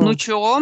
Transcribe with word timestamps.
Ну 0.00 0.14
Что? 0.14 0.16
чё? 0.16 0.60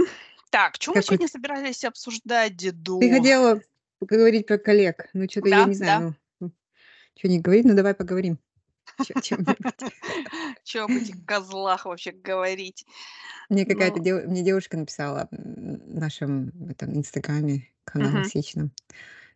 Так, 0.51 0.79
чё 0.79 0.93
мы 0.93 1.03
сегодня 1.03 1.29
собирались 1.29 1.85
обсуждать, 1.85 2.57
Ты 3.01 3.09
деду? 3.09 3.11
хотела 3.11 3.63
поговорить 3.99 4.47
про 4.47 4.59
коллег. 4.59 5.09
Ну, 5.15 5.27
я 5.43 5.65
Да, 5.65 5.65
не 5.65 5.75
знаю, 5.75 5.97
да. 5.97 6.05
ну, 6.39 6.47
м, 6.49 6.53
чё-нибудь 7.15 7.45
говорить, 7.45 7.67
ну, 7.67 7.75
давай 7.77 7.95
поговорим. 7.95 8.39
Чё 10.65 10.85
об 10.87 10.97
этих 10.97 11.17
козлах 11.27 11.87
вообще 11.87 12.13
говорить? 12.13 12.87
Мне 13.51 13.67
какая-то 13.67 13.99
Ну 14.01 14.29
мне 14.29 14.43
девушка 14.45 14.77
написала, 14.77 15.29
в 15.33 15.37
нашем 15.99 16.53
этом 16.71 16.97
инстаграме, 16.97 17.67
канале 17.85 18.23
Мгм. 18.23 18.23
"Сечном", 18.23 18.71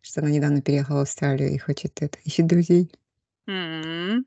что 0.01 0.21
она 0.21 0.31
недавно 0.31 0.61
переехала 0.61 0.99
в 0.99 1.01
Австралию 1.03 1.51
и 1.51 1.57
хочет 1.59 2.01
это, 2.01 2.19
ищет 2.25 2.47
друзей. 2.47 2.91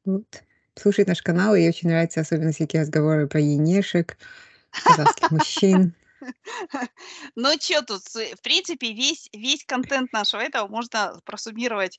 Вот. 0.05 0.43
Слушает 0.75 1.09
наш 1.09 1.23
канал, 1.23 1.55
и 1.55 1.61
ей 1.61 1.69
очень 1.69 1.89
нравятся 1.89 2.21
особенно 2.21 2.53
всякие 2.53 2.83
разговоры 2.83 3.27
про 3.27 3.41
енешек, 3.41 4.17
казахских 4.83 5.31
мужчин. 5.31 5.95
Ну 7.37 7.59
чё 7.59 7.83
тут, 7.83 8.03
в 8.15 8.43
принципе, 8.43 8.93
весь 8.93 9.29
весь 9.33 9.65
контент 9.65 10.13
нашего 10.13 10.41
этого 10.43 10.69
можно 10.69 11.21
просуммировать, 11.25 11.99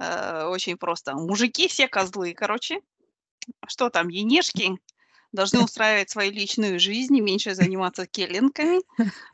э, 0.00 0.44
очень 0.46 0.76
просто. 0.78 1.14
Мужики 1.14 1.68
все 1.68 1.88
козлы, 1.88 2.34
короче. 2.34 2.80
Что 3.68 3.90
там, 3.90 4.08
енешки 4.08 4.78
должны 5.34 5.60
устраивать 5.62 6.10
свою 6.10 6.32
личную 6.32 6.80
жизнь 6.80 7.16
и 7.16 7.20
меньше 7.20 7.54
заниматься 7.54 8.06
келлингами. 8.06 8.80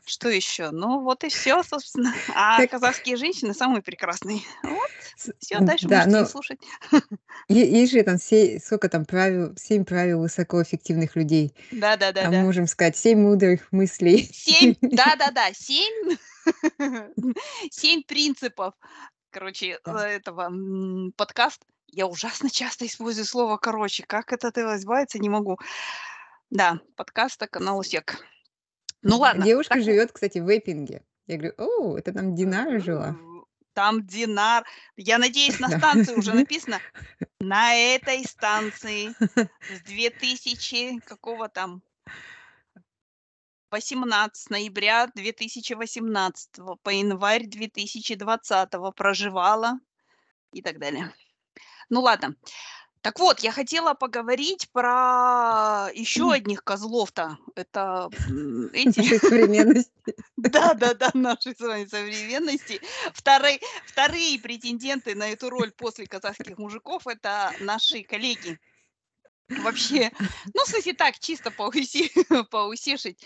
Что 0.05 0.29
ещё? 0.29 0.71
Ну, 0.71 1.01
вот 1.01 1.23
и 1.23 1.29
всё, 1.29 1.63
собственно. 1.63 2.13
А 2.35 2.57
Так 2.59 2.71
казахские 2.71 3.17
женщины 3.17 3.53
самые 3.53 3.81
прекрасные. 3.81 4.41
Вот. 4.63 4.91
С 5.17 5.31
Всё, 5.39 5.59
дальше 5.61 5.87
да, 5.87 5.97
можете 5.97 6.11
но 6.11 6.25
слушать. 6.25 6.59
е 7.49 7.65
есть 7.81 7.91
же 7.93 8.03
там 8.03 8.17
се 8.17 8.59
сколько 8.59 8.89
там 8.89 9.05
правил, 9.05 9.53
7 9.57 9.85
правил 9.85 10.19
высокоэффективных 10.21 11.15
людей. 11.15 11.53
А 12.19 12.29
мы 12.31 12.41
можем 12.43 12.67
сказать 12.67 12.97
7 12.97 13.19
мудрых 13.19 13.71
мыслей. 13.71 14.29
7, 14.31 14.75
да-да-да, 14.81 15.53
7 15.53 16.17
7 17.71 18.03
принципов, 18.07 18.73
короче, 19.31 19.79
Да. 19.85 20.07
этого, 20.09 20.51
подкаст 21.17 21.61
Я 21.91 22.07
ужасно 22.07 22.49
часто 22.49 22.85
использую 22.85 23.25
слово 23.25 23.57
"короче". 23.57 24.03
Как 24.03 24.31
от 24.31 24.45
этого 24.45 24.77
избавиться, 24.77 25.19
не 25.19 25.29
могу. 25.29 25.57
Да, 26.49 26.79
подкаста 26.95 27.47
канала 27.47 27.83
"СЕК". 27.83 28.25
Ну 29.01 29.17
ладно, 29.17 29.43
девушка 29.43 29.75
так 29.75 29.83
живет, 29.83 30.11
кстати, 30.11 30.39
в 30.39 30.47
Эппинге. 30.47 31.03
Я 31.27 31.37
говорю: 31.37 31.53
"О, 31.57 31.97
это 31.97 32.13
там 32.13 32.35
Динара 32.35 32.79
жила". 32.79 33.15
Там 33.73 34.05
Динар. 34.05 34.65
Я 34.95 35.17
надеюсь, 35.17 35.59
на 35.59 35.69
станции 35.69 36.15
уже 36.15 36.33
написано: 36.33 36.79
"На 37.41 37.73
этой 37.75 38.23
станции 38.25 39.09
с 39.67 39.81
2000" 39.81 40.99
какого 41.01 41.49
там 41.49 41.81
18 43.71 44.49
ноября 44.49 45.07
2018 45.15 46.77
по 46.83 46.89
январь 46.89 47.47
2020 47.47 48.91
проживала 48.95 49.79
и 50.53 50.61
так 50.61 50.79
далее. 50.79 51.13
Ну 51.91 51.99
ладно. 52.01 52.35
Так 53.01 53.19
вот, 53.19 53.41
я 53.41 53.51
хотела 53.51 53.93
поговорить 53.95 54.69
про 54.73 55.89
ещё 55.93 56.31
одних 56.31 56.63
козлов-то. 56.63 57.37
Это, 57.55 58.11
эти 58.73 59.01
Нашей 59.01 59.19
современности. 59.19 59.91
Да-да-да, 60.37 61.11
нашей 61.15 61.55
с 61.55 61.59
вами 61.61 61.85
современности. 61.85 62.81
Вторы 63.13 63.59
вторые 63.85 64.39
претенденты 64.39 65.15
на 65.15 65.29
эту 65.31 65.49
роль 65.49 65.71
после 65.71 66.07
казахских 66.07 66.57
мужиков- 66.59 67.07
это 67.07 67.55
наши 67.59 68.03
коллеги. 68.03 68.59
Вообще, 69.57 70.11
ну, 70.55 70.63
в 70.65 70.67
смысле, 70.69 70.93
так, 70.93 71.19
чисто 71.19 71.51
поуси 71.51 72.11
поусишить, 72.51 73.23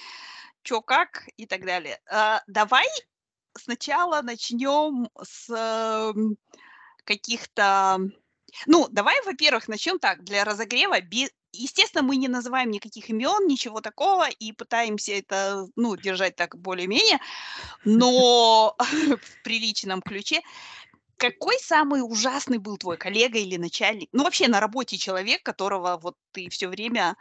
чё, 0.63 0.81
как 0.81 1.25
и 1.37 1.45
так 1.47 1.65
далее. 1.65 1.99
А, 2.11 2.41
давай 2.47 2.87
сначала 3.57 4.21
начнём 4.23 5.09
с, 5.23 6.13
каких-то 7.05 7.99
Ну, 8.67 8.87
давай, 8.91 9.15
во-первых, 9.25 9.67
начнём 9.67 9.99
так, 9.99 10.23
для 10.23 10.43
разогрева. 10.43 10.97
Естественно, 11.53 12.03
мы 12.03 12.17
не 12.17 12.27
называем 12.27 12.69
никаких 12.71 13.09
имён, 13.11 13.47
ничего 13.47 13.79
такого, 13.81 14.27
и 14.29 14.51
пытаемся 14.51 15.13
это, 15.13 15.67
ну, 15.77 15.95
держать 15.95 16.35
так 16.35 16.55
более-менее, 16.57 17.19
но 17.85 18.75
в 19.21 19.43
приличном 19.43 20.01
ключе. 20.01 20.41
Какой 21.17 21.57
самый 21.59 22.01
ужасный 22.01 22.59
был 22.59 22.77
твой 22.77 22.97
коллега 22.97 23.39
или 23.39 23.57
начальник, 23.57 24.09
ну, 24.13 24.23
вообще 24.23 24.47
на 24.49 24.59
работе 24.61 24.97
человек, 24.97 25.43
которого 25.43 25.97
вот 26.01 26.15
ты 26.33 26.49
всё 26.49 26.69
время, 26.69 27.15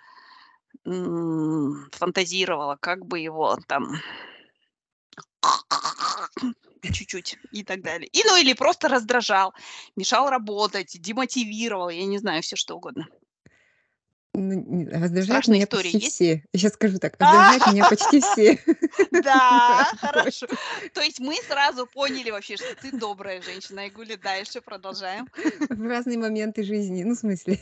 фантазировала, 1.92 2.76
как 2.80 3.06
бы 3.06 3.20
его 3.20 3.58
там 3.68 3.88
чуть-чуть 6.82 7.38
и 7.50 7.64
так 7.64 7.82
далее. 7.82 8.08
И, 8.12 8.22
ну, 8.24 8.36
или 8.36 8.52
просто 8.54 8.88
раздражал, 8.88 9.54
мешал 9.96 10.28
работать, 10.30 10.96
демотивировал, 11.00 11.88
я 11.90 12.04
не 12.06 12.18
знаю, 12.18 12.42
всё 12.42 12.56
что 12.56 12.76
угодно. 12.76 13.08
Ну, 14.36 14.52
н 14.52 14.88
раздражают 14.88 15.46
Страшные 15.46 15.58
меня 15.58 15.66
истории 15.66 15.68
почти 15.68 16.00
есть? 16.00 16.16
все. 16.16 16.42
Я 16.52 16.58
щас 16.60 16.72
скажу 16.74 16.98
так: 16.98 17.20
раздражают 17.20 17.66
меня 17.66 17.84
почти 17.84 18.20
все. 18.20 18.58
Да, 19.12 19.92
хорошо. 19.98 20.46
То 20.92 21.00
есть 21.02 21.20
мы 21.20 21.36
сразу 21.36 21.86
поняли 21.86 22.30
вообще, 22.30 22.56
что 22.56 22.74
ты 22.74 22.92
добрая 22.92 23.42
женщина. 23.42 23.82
Айгули, 23.82 24.16
дальше 24.16 24.60
продолжаем. 24.60 25.28
В 25.70 25.82
разные 25.86 26.18
моменты 26.18 26.62
жизни. 26.62 27.02
Ну, 27.04 27.14
в 27.14 27.18
смысле, 27.18 27.58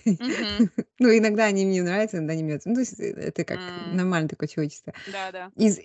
ну, 0.99 1.09
иногда 1.17 1.45
они 1.45 1.65
мне 1.67 1.83
нравятся, 1.83 2.19
иногда 2.19 2.35
не 2.35 2.43
нравятся. 2.43 2.69
Ну, 2.71 2.75
то 2.77 2.81
есть, 2.81 2.99
э, 3.01 3.11
это 3.13 3.45
как 3.45 3.61
М. 3.77 3.93
нормальное 3.93 4.29
такое 4.29 4.49
человеческое. 4.49 4.95
Да-да. 5.07 5.53
Из 5.57 5.81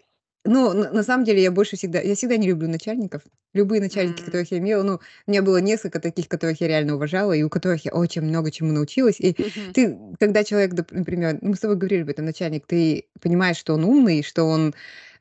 ну, 0.47 0.73
на 0.73 0.91
на 0.91 1.03
самом 1.03 1.23
деле, 1.25 1.41
я 1.43 1.51
больше 1.51 1.75
всегда 1.77 1.99
я 2.01 2.15
всегда 2.15 2.37
не 2.37 2.47
люблю 2.47 2.67
начальников. 2.69 3.23
Любые 3.53 3.81
начальники, 3.81 4.21
М. 4.21 4.23
которых 4.23 4.51
я 4.51 4.57
имела, 4.59 4.83
ну, 4.83 4.99
у 5.27 5.31
меня 5.31 5.41
было 5.43 5.57
несколько 5.57 5.99
таких, 5.99 6.27
которых 6.29 6.61
я 6.61 6.67
реально 6.67 6.95
уважала 6.95 7.33
и 7.33 7.43
у 7.43 7.49
которых 7.49 7.85
я 7.85 7.91
очень 7.93 8.21
много 8.23 8.51
чему 8.51 8.71
научилась. 8.73 9.19
И 9.19 9.37
Мгм. 9.37 9.73
ты, 9.73 9.97
когда 10.19 10.43
человек, 10.43 10.73
доп 10.73 10.91
например, 10.91 11.37
мы 11.41 11.55
с 11.55 11.59
тобой 11.59 11.77
говорили 11.77 12.01
об 12.03 12.09
этом, 12.09 12.25
начальник, 12.25 12.65
ты 12.67 13.05
понимаешь, 13.21 13.57
что 13.57 13.73
он 13.75 13.83
умный, 13.85 14.23
что 14.23 14.43
он, 14.45 14.73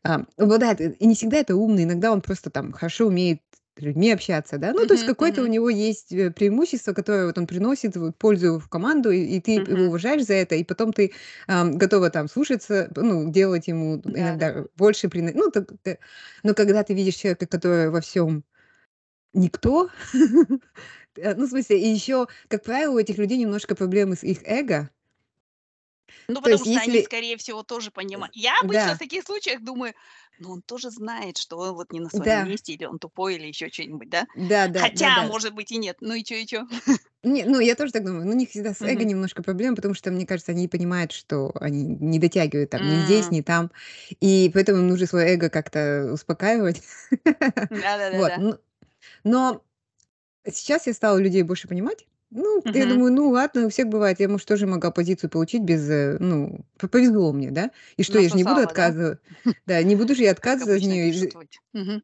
а, 0.04 0.25
обладает 0.38 0.81
и 0.81 1.06
не 1.06 1.15
всегда 1.15 1.38
это 1.38 1.56
умный, 1.56 1.84
иногда 1.84 2.12
он 2.12 2.20
просто 2.22 2.50
там 2.50 2.72
хорошо 2.72 3.06
умеет 3.06 3.41
людьми 3.78 4.10
общаться, 4.12 4.59
да. 4.59 4.72
Ну, 4.72 4.87
то 4.87 4.94
есть 4.94 5.04
какое-то 5.04 5.42
у 5.42 5.47
него 5.47 5.69
есть, 5.70 6.12
э, 6.12 6.31
преимущество, 6.31 6.92
которое 6.94 7.26
вот 7.26 7.38
он 7.38 7.47
приносит 7.47 7.94
пользу 8.19 8.59
в 8.59 8.69
команду, 8.69 9.10
и 9.10 9.20
и 9.37 9.41
ты 9.41 9.53
его 9.53 9.87
уважаешь 9.87 10.25
за 10.25 10.34
это, 10.34 10.54
и 10.56 10.64
потом 10.64 10.92
ты, 10.92 11.12
ам, 11.48 11.78
готова 11.78 12.10
там 12.10 12.28
слушаться, 12.28 12.91
ну, 12.97 13.31
делать 13.31 13.69
ему 13.69 14.00
иногда 14.04 14.54
Да-да-да. 14.54 14.66
больше 14.76 15.09
прино 15.09 15.31
ну, 15.34 15.50
так 15.50 15.69
т 15.82 15.98
Но 16.42 16.54
когда 16.54 16.82
ты 16.84 16.94
видишь 16.94 17.16
человека, 17.16 17.47
который 17.47 17.91
во 17.91 18.00
всём 18.00 18.44
никто, 19.34 19.91
э, 21.16 21.34
ну, 21.36 21.47
в 21.47 21.50
смысле, 21.50 21.81
и 21.81 21.88
ещё, 21.94 22.28
как 22.48 22.65
правило, 22.65 22.94
у 22.94 22.98
этих 23.00 23.19
людей 23.19 23.38
немножко 23.38 23.75
проблемы 23.76 24.16
с 24.16 24.25
их 24.25 24.41
эго. 24.44 24.91
Ну, 26.28 26.42
То 26.44 26.50
потому 26.50 26.65
есть 26.65 26.66
что 26.66 26.81
они, 26.81 27.00
если 27.00 27.03
скорее 27.03 27.36
всего, 27.36 27.62
тоже 27.62 27.91
Э, 28.15 28.20
понима 28.20 28.28
Я 28.32 28.59
обычно 28.60 28.94
в 28.94 28.98
да. 28.98 28.98
таких 28.98 29.25
случаях 29.25 29.62
думаю: 29.62 29.94
"Ну, 30.38 30.50
он 30.52 30.62
тоже 30.62 30.91
знает, 30.91 31.38
что 31.38 31.58
он 31.58 31.74
вот 31.74 31.92
не 31.92 32.00
на 32.00 32.10
своём 32.10 32.38
Да. 32.38 32.47
месте, 32.47 32.72
или 32.74 32.84
он 32.86 32.98
тупой, 32.98 33.36
или 33.36 33.47
ещё 33.48 33.69
чё-нибудь, 33.70 34.08
да?" 34.10 34.26
Да 34.34 34.69
да, 34.69 34.91
Хотя, 34.91 34.94
да-да. 34.94 35.32
С 35.32 35.36
может 35.36 35.54
быть, 35.54 35.72
и 35.72 35.78
нет. 35.78 35.97
Ну 36.00 36.14
и 36.14 36.24
чё, 36.24 36.36
и 36.36 36.47
чё? 36.47 36.64
Не, 37.24 37.44
ну, 37.44 37.60
я 37.60 37.74
тоже 37.74 37.92
так 37.92 38.04
думаю. 38.04 38.24
Но 38.26 38.32
у 38.32 38.34
них 38.34 38.50
всегда 38.50 38.74
с 38.74 38.84
эго 38.84 39.04
Мгм. 39.04 39.06
немножко 39.06 39.42
проблемы, 39.42 39.76
потому 39.76 39.94
что, 39.94 40.10
мне 40.10 40.26
кажется, 40.26 40.52
они 40.52 40.69
понимают, 40.69 41.12
что 41.12 41.52
они 41.60 41.82
не 41.84 42.19
дотягивают 42.19 42.70
там 42.70 42.86
ни 42.86 43.00
здесь, 43.02 43.30
ни 43.30 43.41
там, 43.41 43.70
и 44.20 44.50
поэтому 44.54 44.80
им 44.80 44.88
нужно 44.88 45.06
своё 45.06 45.34
эго 45.34 45.48
как-то 45.50 46.10
успокаивать. 46.12 46.82
Вот, 48.10 48.36
Да-да-да-да. 48.36 48.38
н 48.38 48.58
но 49.24 49.64
сейчас 50.48 50.86
я 50.88 50.94
стала 50.94 51.18
людей 51.18 51.42
больше 51.42 51.68
понимать. 51.68 52.06
Ну, 52.31 52.64
я 52.72 52.87
Мгм. 52.87 52.87
думаю: 52.87 53.12
"Ну 53.12 53.28
ладно, 53.31 53.66
у 53.66 53.69
всех 53.69 53.88
бывает. 53.88 54.19
Я, 54.20 54.28
может, 54.28 54.48
тоже 54.48 54.66
могла 54.66 54.91
позицию 54.91 55.31
получить 55.31 55.62
без, 55.62 55.88
э, 55.88 56.16
ну, 56.19 56.64
повезло 56.91 57.32
мне, 57.32 57.50
да. 57.50 57.70
И 57.97 58.03
что, 58.03 58.19
я 58.19 58.28
же 58.28 58.37
не 58.37 58.44
буду 58.44 58.62
Насосала, 58.62 58.75
да? 58.75 58.92
Да, 59.66 59.82
не 59.82 59.97
буду 59.97 60.14
же 60.14 60.22
я 60.24 60.33
отказываться 60.33 60.95
вот. 61.34 61.48
Мгм. 61.72 62.03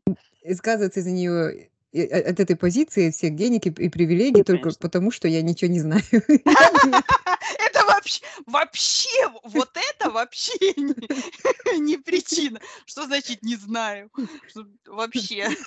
отказываться 0.54 1.00
из-за 1.00 1.12
неё, 1.12 1.50
и 1.50 1.70
от 1.94 2.40
этой 2.40 2.56
позиции, 2.56 3.10
всех 3.10 3.34
денег 3.36 3.66
и 3.66 3.70
и 3.70 3.88
привилегий 3.88 4.42
только 4.42 4.62
Конечно. 4.64 4.80
потому, 4.80 5.10
что 5.10 5.28
я 5.28 5.42
ничего 5.42 5.70
не 5.70 5.80
знаю. 5.80 6.02
Это 6.12 7.84
вообщ 7.86 8.20
вообще, 8.46 9.28
вот 9.44 9.70
это 9.76 10.10
вообще 10.10 10.52
не 10.76 11.80
не 11.80 11.96
причина. 11.98 12.60
Что 12.86 13.04
значит 13.06 13.42
"не 13.42 13.56
знаю"? 13.56 14.10
Что 14.48 14.66
вообще. 14.86 15.48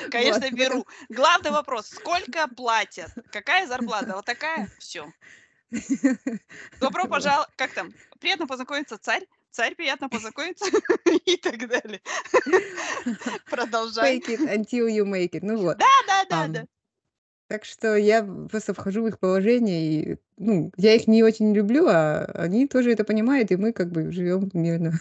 Вот, 0.00 0.10
Конечно, 0.10 0.40
поэтому 0.40 0.56
беру. 0.62 0.86
Главный 1.08 1.50
вопрос: 1.50 1.88
сколько 1.88 2.48
платят? 2.48 3.10
Какая 3.30 3.66
зарплата? 3.66 4.14
Вот 4.16 4.24
такая? 4.24 4.68
Всё. 4.78 5.06
Добро 6.80 7.02
Вот. 7.04 7.10
пожал 7.10 7.46
как 7.56 7.72
там? 7.74 7.92
Приятно 8.20 8.46
познакомиться, 8.46 8.98
царь. 8.98 9.26
Царь, 9.54 9.76
приятно 9.76 10.08
познакомиться 10.08 10.64
и 11.26 11.36
так 11.36 11.68
далее. 11.68 12.00
Продолжай. 13.46 14.18
Fake 14.18 14.28
it 14.30 14.40
until 14.40 14.88
you 14.88 15.04
make 15.04 15.30
it. 15.30 15.40
Ну 15.42 15.58
вот, 15.58 15.78
Да-да-да-да. 15.78 16.60
ам 16.62 16.68
Так 17.46 17.64
что 17.64 17.94
я 17.94 18.24
просто 18.50 18.74
вхожу 18.74 19.04
в 19.04 19.06
их 19.06 19.20
положение, 19.20 19.92
и, 19.92 20.16
ну, 20.38 20.72
я 20.76 20.94
их 20.96 21.06
не 21.06 21.22
очень 21.22 21.54
люблю, 21.54 21.86
а 21.86 22.24
они 22.34 22.66
тоже 22.66 22.90
это 22.90 23.04
понимают, 23.04 23.52
и 23.52 23.56
мы 23.56 23.72
как 23.72 23.92
бы 23.92 24.10
живем 24.10 24.50
мирно. 24.54 24.92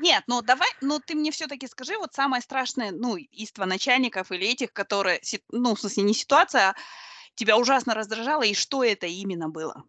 Нет, 0.00 0.24
ну 0.28 0.40
давай, 0.40 0.70
ну 0.80 0.98
ты 0.98 1.14
мне 1.14 1.30
все-таки 1.30 1.66
скажи, 1.66 1.98
вот 1.98 2.14
самое 2.14 2.40
страшное, 2.40 2.90
ну, 2.90 3.18
иство 3.18 3.66
начальников 3.66 4.32
или 4.32 4.46
этих, 4.46 4.72
которые, 4.72 5.20
ну, 5.50 5.74
в 5.74 5.80
смысле, 5.80 6.04
не 6.04 6.14
ситуация, 6.14 6.70
а 6.70 6.74
тебя 7.38 7.56
ужасно 7.58 7.94
раздражало, 7.94 8.42
и 8.44 8.54
что 8.54 8.84
это 8.84 9.06
именно 9.06 9.48
было? 9.48 9.84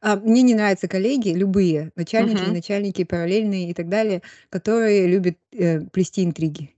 А, 0.00 0.16
мне 0.16 0.42
не 0.42 0.54
нравятся 0.54 0.88
коллеги, 0.88 1.30
любые, 1.30 1.92
начальники, 1.96 2.44
Мгм. 2.44 2.54
начальники, 2.54 3.04
параллельные 3.04 3.70
и 3.70 3.74
так 3.74 3.88
далее, 3.88 4.22
которые 4.50 5.06
любят, 5.06 5.38
э, 5.52 5.80
плести 5.92 6.24
интриги. 6.24 6.73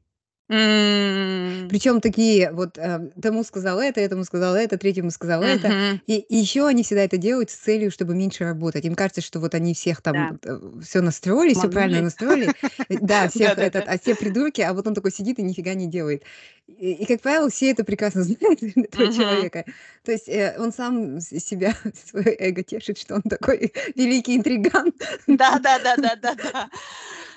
М, 0.49 1.69
Причем 1.69 2.01
такие 2.01 2.53
вот, 2.53 2.79
э, 2.79 3.11
тому 3.21 3.43
сказал 3.43 3.81
это, 3.81 4.01
этому 4.01 4.23
сказал 4.25 4.55
это, 4.55 4.79
третьему 4.79 5.11
сказал 5.11 5.45
это. 5.45 5.75
мгм. 5.75 6.01
И 6.07 6.19
и 6.19 6.37
еще 6.37 6.67
они 6.67 6.85
всегда 6.85 7.03
это 7.03 7.17
делают 7.17 7.51
с 7.51 7.57
целью, 7.57 7.91
чтобы 7.91 8.15
меньше 8.15 8.45
работать. 8.45 8.85
Им 8.85 8.95
кажется, 8.95 9.21
что 9.21 9.41
вот 9.41 9.53
они 9.55 9.75
всех 9.75 10.01
Да, 10.13 10.33
там, 10.37 10.39
все 10.81 11.01
настроили, 11.01 11.55
все 11.55 11.69
правильно 11.69 12.01
настроили. 12.03 12.53
Э, 12.89 12.97
да, 13.01 13.29
всех 13.29 13.59
этот, 13.59 13.89
а 13.89 13.99
все 13.99 14.15
придурки, 14.15 14.61
а 14.61 14.73
вот 14.75 14.87
он 14.87 14.95
такой 14.95 15.11
сидит 15.11 15.41
и 15.41 15.43
нифига 15.43 15.75
не 15.75 15.89
делает. 15.89 16.23
И 16.69 16.93
и, 16.93 17.05
как 17.07 17.21
правило, 17.21 17.51
все 17.51 17.71
это 17.73 17.83
прекрасно 17.85 18.23
знают 18.25 18.63
этого 18.63 19.09
человека. 19.09 19.65
То 20.05 20.13
есть, 20.13 20.29
э, 20.29 20.55
он 20.59 20.73
сам 20.73 21.19
себя, 21.21 21.75
свое 22.09 22.33
эго 22.39 22.63
тешит, 22.63 22.99
что 22.99 23.17
он 23.17 23.23
такой 23.23 23.73
великий 23.97 24.37
интриган. 24.37 24.93
Да-да-да-да-да-да. 25.39 26.69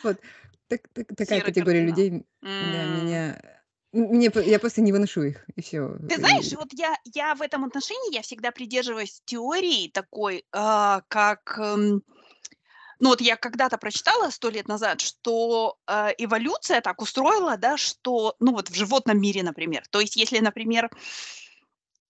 Вот. 0.03 0.19
Так 0.69 0.87
так 0.93 1.07
такая 1.15 1.41
Серый 1.41 1.41
категория 1.41 1.79
кардинал. 1.79 1.87
людей, 1.87 2.09
м, 2.11 2.25
да, 2.71 2.85
меня 2.85 3.41
мне 3.91 4.31
я 4.45 4.59
просто 4.59 4.81
не 4.81 4.91
выношу 4.91 5.23
их, 5.23 5.45
и 5.55 5.61
все. 5.61 5.97
Ты 6.07 6.17
знаешь, 6.17 6.51
вот 6.53 6.69
я 6.73 6.95
я 7.05 7.35
в 7.35 7.41
этом 7.41 7.65
отношении, 7.65 8.13
я 8.15 8.21
всегда 8.23 8.51
придерживаюсь 8.51 9.21
теории 9.25 9.89
такой, 9.89 10.43
а, 10.51 11.01
как, 11.07 11.57
эм, 11.59 12.01
ну, 12.99 13.09
вот 13.09 13.21
я 13.21 13.37
когда-то 13.37 13.77
прочитала 13.77 14.29
100 14.31 14.49
лет 14.49 14.67
назад, 14.67 15.01
что, 15.01 15.77
а, 15.87 16.09
эволюция 16.17 16.81
так 16.81 17.01
устроила, 17.01 17.57
да, 17.57 17.77
что, 17.77 18.35
ну, 18.39 18.53
вот 18.53 18.69
в 18.69 18.75
животном 18.75 19.21
мире, 19.21 19.43
например. 19.43 19.83
То 19.91 19.99
есть 20.01 20.15
если, 20.17 20.39
например, 20.39 20.89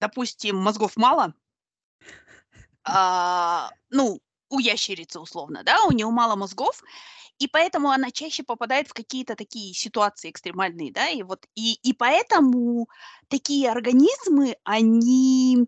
допустим, 0.01 0.57
мозгов 0.57 0.97
мало, 0.97 1.33
а, 2.83 3.69
ну, 3.89 4.19
у 4.49 4.59
ящерицы 4.59 5.19
условно, 5.19 5.63
да, 5.63 5.83
у 5.85 5.91
нее 5.91 6.09
мало 6.09 6.35
мозгов, 6.35 6.83
и 7.39 7.47
поэтому 7.47 7.89
она 7.91 8.11
чаще 8.11 8.43
попадает 8.43 8.87
в 8.89 8.93
какие-то 8.93 9.35
такие 9.35 9.73
ситуации 9.73 10.29
экстремальные, 10.31 10.91
да, 10.93 11.09
и 11.09 11.23
вот 11.23 11.45
и 11.55 11.73
и 11.83 11.93
поэтому 11.93 12.89
такие 13.29 13.71
организмы, 13.71 14.55
они 14.63 15.67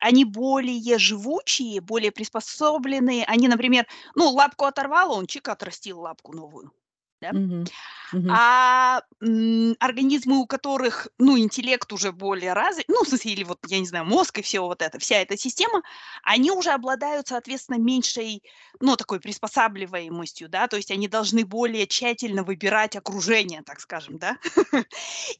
они 0.00 0.24
более 0.24 0.98
живучие, 0.98 1.80
более 1.80 2.12
приспособленные. 2.12 3.24
Они, 3.26 3.48
например, 3.48 3.86
ну, 4.14 4.30
лапку 4.30 4.64
оторвало, 4.66 5.14
он 5.14 5.26
чик 5.26 5.48
отрастил 5.48 6.00
лапку 6.00 6.32
новую, 6.34 6.72
да. 7.20 7.32
Мгм. 7.32 7.70
Мгм. 8.12 8.38
А, 8.40 9.02
м, 9.22 9.74
организмы, 9.80 10.38
у 10.38 10.46
которых, 10.46 11.08
ну, 11.18 11.38
интеллект 11.38 11.90
уже 11.92 12.12
более 12.12 12.52
развит, 12.52 12.86
ну, 12.88 13.02
в 13.04 13.08
смысле, 13.08 13.32
или 13.32 13.44
вот, 13.44 13.58
я 13.68 13.78
не 13.80 13.86
знаю, 13.86 14.04
мозг 14.04 14.38
и 14.38 14.42
все 14.42 14.60
вот 14.60 14.82
это, 14.82 14.98
вся 14.98 15.16
эта 15.16 15.36
система, 15.38 15.82
они 16.22 16.50
уже 16.50 16.70
обладают, 16.70 17.28
соответственно, 17.28 17.78
меньшей, 17.78 18.42
ну, 18.80 18.96
такой 18.96 19.20
приспосабливаемостью, 19.20 20.48
да, 20.50 20.68
то 20.68 20.76
есть 20.76 20.90
они 20.90 21.08
должны 21.08 21.46
более 21.46 21.86
тщательно 21.86 22.44
выбирать 22.44 22.96
окружение, 22.96 23.62
так 23.64 23.80
скажем, 23.80 24.18
да. 24.18 24.36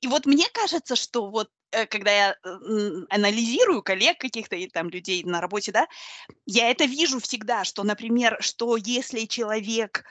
И 0.01 0.07
вот 0.09 0.27
мне 0.27 0.47
кажется, 0.53 0.97
что 0.97 1.31
вот, 1.31 1.51
э, 1.73 1.87
когда 1.87 2.11
я, 2.11 2.37
анализирую 3.11 3.83
коллег 3.83 4.19
каких-то 4.19 4.57
и 4.57 4.69
там 4.69 4.89
людей 4.89 5.23
на 5.25 5.41
работе, 5.41 5.73
да, 5.73 5.87
я 6.47 6.71
это 6.71 6.85
вижу 6.85 7.21
всегда, 7.21 7.65
что, 7.65 7.85
например, 7.85 8.39
что 8.41 8.77
если 8.77 9.27
человек 9.27 10.05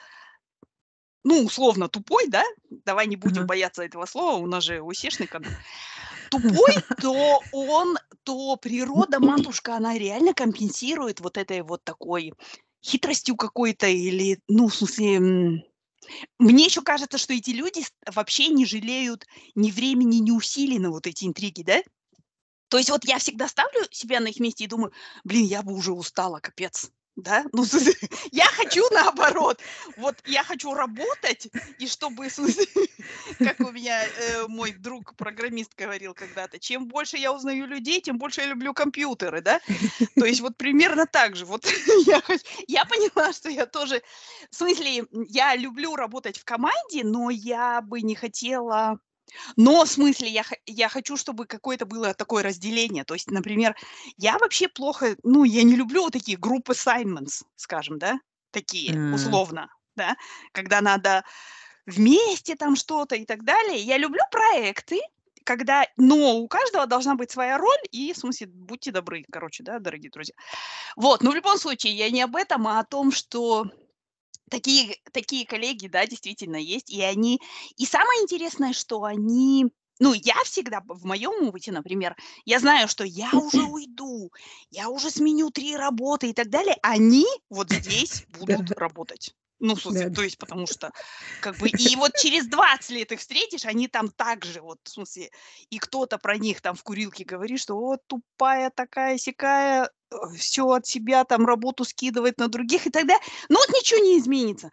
ну, 1.28 1.44
условно 1.44 1.90
тупой, 1.90 2.28
да, 2.28 2.42
давай 2.70 3.06
не 3.06 3.18
будем 3.18 3.46
бояться 3.46 3.84
этого 3.84 4.06
слова, 4.06 4.38
у 4.38 4.48
нас 4.48 4.64
же 4.64 4.82
усешный 4.82 5.28
канал. 5.28 5.52
Тупой, 6.30 6.86
то 7.00 7.46
он, 7.52 7.98
то 8.24 8.56
природа, 8.56 9.20
матушка, 9.20 9.76
она 9.76 9.98
реально 9.98 10.34
компенсирует 10.34 11.20
вот 11.20 11.38
этой 11.38 11.64
вот 11.64 11.84
такой 11.84 12.34
хитростью 12.82 13.36
какой-то 13.36 13.88
или, 13.88 14.40
ну, 14.48 14.70
в 14.70 14.76
смысле, 14.76 15.20
мне 16.40 16.66
еще 16.66 16.82
кажется, 16.82 17.18
что 17.18 17.34
эти 17.34 17.50
люди 17.50 17.84
вообще 18.06 18.48
не 18.48 18.66
жалеют 18.66 19.26
ни 19.56 19.72
времени, 19.72 20.18
ни 20.18 20.32
усилий 20.32 20.80
на 20.80 20.92
вот 20.92 21.08
эти 21.08 21.26
интриги, 21.26 21.64
да? 21.64 21.82
То 22.70 22.78
есть 22.78 22.90
вот 22.90 23.06
я 23.06 23.20
всегда 23.20 23.48
ставлю 23.48 23.82
себя 23.92 24.22
на 24.22 24.28
их 24.28 24.40
месте 24.40 24.66
и 24.66 24.68
думаю: 24.68 24.94
"Блин, 25.26 25.46
я 25.46 25.62
бы 25.64 25.74
уже 25.74 25.94
устала, 25.94 26.40
капец". 26.40 26.92
Да? 27.18 27.46
Ну, 27.52 27.64
я 28.32 28.46
хочу 28.46 28.84
наоборот. 28.92 29.60
Вот 29.96 30.22
я 30.24 30.44
хочу 30.44 30.74
работать, 30.76 31.48
и 31.78 31.88
чтобы, 31.88 32.28
как 33.42 33.64
у 33.64 33.72
меня, 33.72 34.08
э, 34.08 34.48
мой 34.48 34.72
друг-программист 34.74 35.72
говорил 35.76 36.14
когда-то: 36.14 36.60
"Чем 36.60 36.88
больше 36.88 37.18
я 37.18 37.34
узнаю 37.34 37.66
людей, 37.66 38.02
тем 38.02 38.20
больше 38.20 38.42
я 38.42 38.48
люблю 38.48 38.74
компьютеры", 38.76 39.42
да? 39.42 39.62
То 40.18 40.26
есть 40.26 40.42
вот 40.42 40.58
примерно 40.58 41.08
так 41.08 41.36
же. 41.36 41.46
Вот 41.46 41.66
я 42.08 42.22
я 42.68 42.86
поняла, 42.86 43.34
что 43.34 43.50
я 43.50 43.66
тоже 43.66 44.02
в 44.52 44.56
смысле, 44.56 45.06
я 45.30 45.56
люблю 45.56 45.96
работать 45.96 46.40
в 46.40 46.46
команде, 46.46 47.04
но 47.04 47.30
я 47.32 47.82
бы 47.82 48.02
не 48.02 48.16
хотела 48.16 49.00
но, 49.56 49.86
в 49.86 49.90
смысле, 49.90 50.30
я 50.30 50.44
я 50.66 50.90
хочу, 50.90 51.18
чтобы 51.18 51.46
какое-то 51.46 51.86
было 51.86 52.14
такое 52.14 52.44
разделение. 52.44 53.04
То 53.04 53.14
есть, 53.14 53.32
например, 53.32 53.76
я 54.18 54.38
вообще 54.38 54.68
плохо 54.68 55.16
ну, 55.24 55.44
я 55.44 55.64
не 55.64 55.76
люблю 55.76 56.04
вот 56.04 56.14
такие 56.14 56.38
group 56.38 56.66
assignments, 56.66 57.44
скажем, 57.56 58.00
да, 58.00 58.20
такие, 58.52 58.98
А, 58.98 59.16
условно, 59.16 59.70
да, 59.96 60.16
когда 60.52 60.82
надо 60.82 61.24
вместе 61.86 62.56
там 62.56 62.76
что-то 62.76 63.16
и 63.16 63.26
так 63.26 63.44
далее. 63.44 63.80
Я 63.82 63.98
люблю 63.98 64.22
проекты, 64.32 65.00
когда 65.44 65.86
но 65.98 66.38
у 66.38 66.48
каждого 66.48 66.86
должна 66.88 67.16
быть 67.16 67.32
своя 67.32 67.58
роль 67.58 67.80
и, 67.92 68.14
в 68.14 68.18
смысле, 68.18 68.48
будьте 68.48 68.92
добры, 68.92 69.24
короче, 69.32 69.64
да, 69.64 69.80
дорогие 69.80 70.12
друзья. 70.12 70.36
Вот, 70.96 71.24
но 71.24 71.32
в 71.32 71.36
любом 71.36 71.58
случае 71.58 71.94
я 71.94 72.10
не 72.10 72.22
об 72.22 72.36
этом, 72.36 72.68
а 72.68 72.80
о 72.80 72.84
том, 72.86 73.12
что 73.12 73.66
Такие 74.50 74.98
такие 75.12 75.46
коллеги, 75.46 75.88
да, 75.88 76.06
действительно 76.06 76.56
есть. 76.58 76.90
И 76.90 77.02
они 77.02 77.42
и 77.76 77.86
самое 77.86 78.22
интересное, 78.22 78.74
что 78.74 79.04
они 79.04 79.66
ну, 80.00 80.14
я 80.14 80.36
всегда 80.44 80.82
в 80.88 81.06
моем 81.06 81.48
опыте, 81.48 81.72
например, 81.72 82.16
я 82.46 82.60
знаю, 82.60 82.88
что 82.88 83.04
я 83.04 83.36
уже 83.36 83.64
уйду, 83.64 84.32
я 84.70 84.90
уже 84.90 85.10
сменю 85.10 85.50
3 85.50 85.76
работы 85.76 86.30
и 86.30 86.34
так 86.34 86.50
далее. 86.50 86.78
Они 86.84 87.26
вот 87.50 87.72
здесь 87.72 88.24
будут 88.28 88.72
работать. 88.72 89.34
Ну, 89.60 89.76
в 89.76 89.82
смысле, 89.82 90.04
да-да. 90.04 90.16
то 90.16 90.22
есть 90.22 90.38
потому 90.38 90.68
что 90.68 90.92
как 91.42 91.58
бы 91.58 91.68
и 91.70 91.96
вот 91.96 92.12
через 92.16 92.48
20 92.48 92.90
лет 92.92 93.12
их 93.12 93.20
встретишь, 93.20 93.66
они 93.66 93.88
там 93.88 94.10
так 94.10 94.46
же 94.46 94.62
вот, 94.62 94.80
в 94.84 94.90
смысле, 94.90 95.32
и 95.70 95.80
кто-то 95.80 96.20
про 96.20 96.38
них 96.38 96.62
там 96.62 96.76
в 96.76 96.84
курилке 96.84 97.24
говорит, 97.24 97.60
что 97.60 97.76
вот 97.76 98.02
тупая 98.06 98.70
такая-сякая, 98.70 99.90
все 100.38 100.68
от 100.70 100.86
себя 100.86 101.24
там 101.24 101.46
работу 101.46 101.86
скидывает 101.86 102.38
на 102.38 102.48
других 102.48 102.86
и 102.86 102.92
так 102.92 103.08
далее. 103.08 103.24
Ну 103.50 103.58
вот 103.58 103.70
ничего 103.70 104.00
не 104.00 104.20
изменится. 104.20 104.70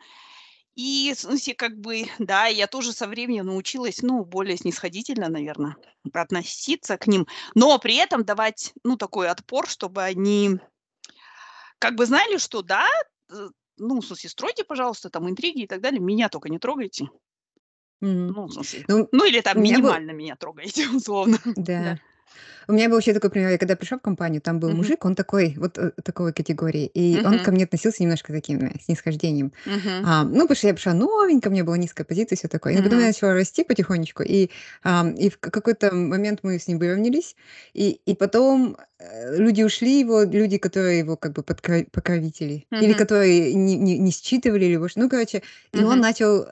И, 0.75 1.13
в 1.15 1.21
смысле, 1.21 1.55
как 1.55 1.79
бы, 1.79 2.07
да, 2.19 2.47
я 2.47 2.67
тоже 2.67 2.93
со 2.93 3.07
временем 3.07 3.47
научилась, 3.47 4.03
ну, 4.03 4.25
более 4.25 4.57
снисходительно, 4.57 5.29
наверное, 5.29 5.77
относиться 6.13 6.99
к 6.99 7.07
ним, 7.07 7.27
но 7.55 7.79
при 7.79 7.95
этом 7.95 8.25
давать, 8.25 8.73
ну, 8.83 8.97
такой 8.97 9.29
отпор, 9.29 9.69
чтобы 9.69 10.03
они 10.03 10.59
как 11.79 11.95
бы 11.95 12.07
знали, 12.07 12.39
что 12.39 12.63
да, 12.63 12.89
э, 13.31 13.49
ну, 13.79 14.01
в 14.01 14.05
смысле, 14.07 14.31
стройте, 14.31 14.65
пожалуйста, 14.65 15.11
там 15.11 15.29
интриги 15.29 15.63
и 15.63 15.67
так 15.67 15.81
далее, 15.81 16.01
меня 16.01 16.29
только 16.29 16.49
не 16.49 16.59
трогайте. 16.59 17.09
Мгм. 18.01 18.35
Ну, 18.35 18.47
в 18.47 18.53
смысле, 18.53 18.85
Ну, 18.89 19.09
ну, 19.13 19.25
или 19.25 19.41
там 19.41 19.61
меня 19.61 19.79
был 19.79 19.91
минимально 19.91 20.11
меня 20.13 20.37
трогайте, 20.37 20.89
условно. 20.95 21.39
Да. 21.57 21.83
да. 21.83 21.99
У 22.67 22.73
меня 22.73 22.89
был 22.89 22.99
еще 22.99 23.13
такой 23.13 23.29
пример. 23.31 23.51
Я 23.51 23.59
когда 23.59 23.77
пришла 23.77 23.99
в 23.99 24.01
компанию, 24.01 24.41
там 24.41 24.59
был 24.59 24.69
Мгм. 24.71 24.79
мужик, 24.79 25.05
он 25.05 25.15
такой, 25.15 25.55
вот 25.59 25.77
э, 25.79 25.91
такой 26.03 26.33
категории, 26.33 26.87
и 26.87 27.21
он 27.25 27.35
Мгм. 27.35 27.45
ко 27.45 27.51
мне 27.53 27.65
относился 27.65 28.03
немножко 28.03 28.33
таким 28.33 28.59
э, 28.65 28.73
снисхождением. 28.83 29.53
Мгм. 29.67 30.03
А, 30.05 30.25
ну, 30.25 30.41
потому 30.43 30.57
что 30.57 30.67
я 30.69 30.75
пришла 30.75 30.95
новенькая, 30.95 31.51
у 31.51 31.53
меня 31.53 31.65
была 31.65 31.77
низкая 31.77 32.07
позиция, 32.07 32.37
все 32.37 32.49
такое. 32.49 32.75
Но 32.77 32.83
потом 32.83 33.01
я 33.01 33.07
начала 33.07 33.35
расти 33.35 33.65
потихонечку, 33.65 34.23
и, 34.23 34.49
ам, 34.83 35.13
и 35.13 35.29
в 35.29 35.39
ка- 35.39 35.51
какой-то 35.51 35.95
момент 35.95 36.41
мы 36.43 36.59
с 36.59 36.67
ним 36.67 36.79
выровнялись, 36.79 37.37
и, 37.75 38.01
и 38.07 38.15
потом 38.15 38.77
э, 38.99 39.37
люди 39.37 39.63
ушли, 39.63 40.01
его, 40.01 40.23
люди, 40.23 40.57
которые 40.57 41.01
его 41.01 41.17
как 41.17 41.33
бы 41.33 41.43
подкра- 41.43 41.87
покровители, 41.93 42.67
или 42.71 42.89
Мгм. 42.93 42.99
которые 42.99 43.53
не, 43.55 43.77
не, 43.77 43.99
не 43.99 44.11
считывали 44.11 44.65
его, 44.65 44.89
ну, 44.97 45.09
короче, 45.11 45.43
и 45.73 45.83
он 45.83 46.01
начал 46.01 46.47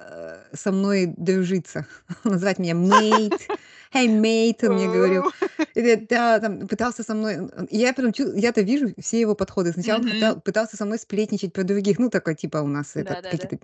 со 0.53 0.71
мной 0.73 1.07
дружиться, 1.17 1.87
называть 2.25 2.59
меня 2.59 2.75
мейт, 2.75 3.41
hey, 3.93 4.07
mate, 4.09 4.67
он 4.67 4.75
мне 4.75 4.89
говорил. 4.89 5.33
Да, 6.09 6.41
там 6.41 6.67
пытался 6.67 7.03
со 7.03 7.15
мной... 7.15 7.51
Я 7.71 7.93
прям 7.93 8.13
я-то 8.35 8.61
вижу 8.63 8.93
все 8.99 9.21
его 9.21 9.35
подходы. 9.35 9.73
Сначала 9.73 10.01
он 10.01 10.41
пытался 10.41 10.77
со 10.77 10.85
мной 10.85 10.99
сплетничать 10.99 11.53
про 11.53 11.63
других. 11.63 11.99
Ну, 11.99 12.11
такой, 12.11 12.35
типа, 12.35 12.59
у 12.59 12.67
нас 12.67 12.97
это 12.97 13.23
какие-то... 13.23 13.59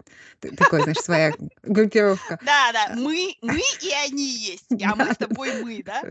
Такой, 0.57 0.83
знаешь, 0.83 0.99
своя 0.99 1.33
группировка. 1.63 2.39
Да, 2.45 2.73
да, 2.73 2.95
мы, 2.95 3.35
мы 3.43 3.61
и 3.83 3.91
они 4.07 4.25
есть. 4.25 4.67
А 4.83 4.95
мы 4.95 5.13
с 5.13 5.17
тобой 5.17 5.63
мы, 5.63 5.83
да? 5.83 6.03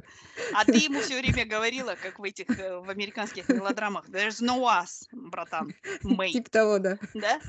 А 0.53 0.65
ты 0.65 0.77
ему 0.77 1.01
все 1.01 1.19
время 1.19 1.45
говорила, 1.45 1.95
как 2.01 2.19
в 2.19 2.23
этих, 2.23 2.47
э, 2.59 2.79
в 2.79 2.89
американских 2.89 3.49
мелодрамах, 3.49 4.07
there's 4.09 4.41
no 4.41 4.61
us, 4.63 5.07
братан, 5.11 5.73
мы. 6.03 6.31
Типа 6.31 6.49
того, 6.49 6.79
да. 6.79 6.97
Да? 7.13 7.39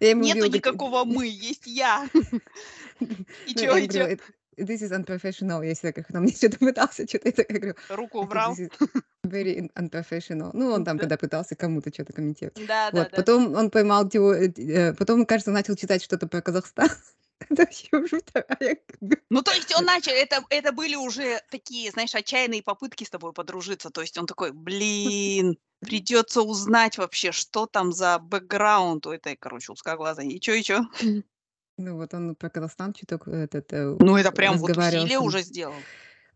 Нету 0.00 0.46
никакого 0.46 1.04
мы, 1.04 1.26
есть 1.26 1.66
я. 1.66 2.08
И 3.46 3.54
чё, 3.54 3.76
и 3.76 3.88
чё? 3.88 4.16
This 4.60 4.82
is 4.82 4.92
unprofessional, 4.92 5.62
если 5.62 5.92
как 5.92 6.08
там 6.08 6.22
мне 6.22 6.32
что-то 6.36 6.58
пытался, 6.58 7.06
что-то 7.08 7.28
это 7.28 7.44
говорю. 7.44 7.74
Руку 7.88 8.20
убрал. 8.20 8.56
Very 9.24 9.70
unprofessional. 9.74 10.50
Ну, 10.52 10.72
он 10.72 10.84
там 10.84 10.98
когда 10.98 11.16
пытался 11.16 11.54
кому-то 11.56 11.92
что-то 11.92 12.12
комментировать. 12.12 12.66
Да, 12.66 12.90
да, 12.90 13.02
вот. 13.02 13.10
Потом 13.10 13.54
он 13.54 13.70
поймал 13.70 14.08
его, 14.12 14.34
э, 14.34 14.48
э, 14.48 14.94
потом, 14.94 15.26
кажется, 15.26 15.50
начал 15.50 15.76
читать 15.76 16.02
что-то 16.02 16.26
про 16.26 16.40
Казахстан. 16.40 16.88
Это 17.48 17.62
вообще 17.62 17.88
ну, 19.30 19.42
то 19.42 19.52
есть 19.52 19.74
он 19.74 19.84
начал, 19.86 20.12
это, 20.12 20.44
это 20.50 20.72
были 20.72 20.94
уже 20.94 21.40
такие, 21.50 21.90
знаешь, 21.90 22.14
отчаянные 22.14 22.62
попытки 22.62 23.04
с 23.04 23.10
тобой 23.10 23.32
подружиться. 23.32 23.90
То 23.90 24.02
есть 24.02 24.18
он 24.18 24.26
такой, 24.26 24.52
блин, 24.52 25.56
придется 25.80 26.42
узнать 26.42 26.98
вообще, 26.98 27.32
что 27.32 27.66
там 27.66 27.92
за 27.92 28.18
бэкграунд 28.18 29.06
у 29.06 29.12
этой, 29.12 29.36
короче, 29.36 29.72
узкоглазой. 29.72 30.28
И 30.28 30.40
чё, 30.40 30.52
и 30.52 30.62
чё? 30.62 30.84
Ну, 31.80 31.96
вот 31.96 32.12
он 32.12 32.34
про 32.34 32.50
Казахстан 32.50 32.92
чуток 32.92 33.26
этот, 33.26 33.72
э, 33.72 33.96
Ну, 33.98 34.16
это 34.16 34.32
прям 34.32 34.58
вот 34.58 34.76
усилие 34.76 35.18
уже 35.18 35.42
сделал. 35.42 35.74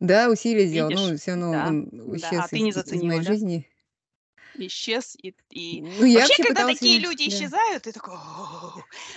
Да, 0.00 0.30
усилие 0.30 0.66
сделал. 0.66 0.90
Ну, 0.90 1.06
Видишь? 1.06 1.20
все 1.20 1.32
равно 1.32 1.52
Да, 1.52 1.66
он 1.68 1.88
да. 1.92 2.16
исчез 2.16 2.40
А 2.44 2.48
ты 2.48 2.56
из, 2.56 2.62
не 2.62 2.70
из 2.70 2.74
заценила, 2.74 3.06
моей 3.06 3.20
да? 3.20 3.26
жизни. 3.26 3.70
Исчез 4.56 5.16
и, 5.20 5.34
и... 5.50 5.82
Ну, 5.82 6.04
я 6.04 6.20
Вообще, 6.20 6.28
вообще 6.28 6.42
когда 6.44 6.48
пыталась 6.54 6.78
такие 6.78 6.96
ему... 6.96 7.10
люди 7.10 7.28
Да. 7.28 7.36
исчезают, 7.36 7.82
ты 7.82 7.92
такой... 7.92 8.16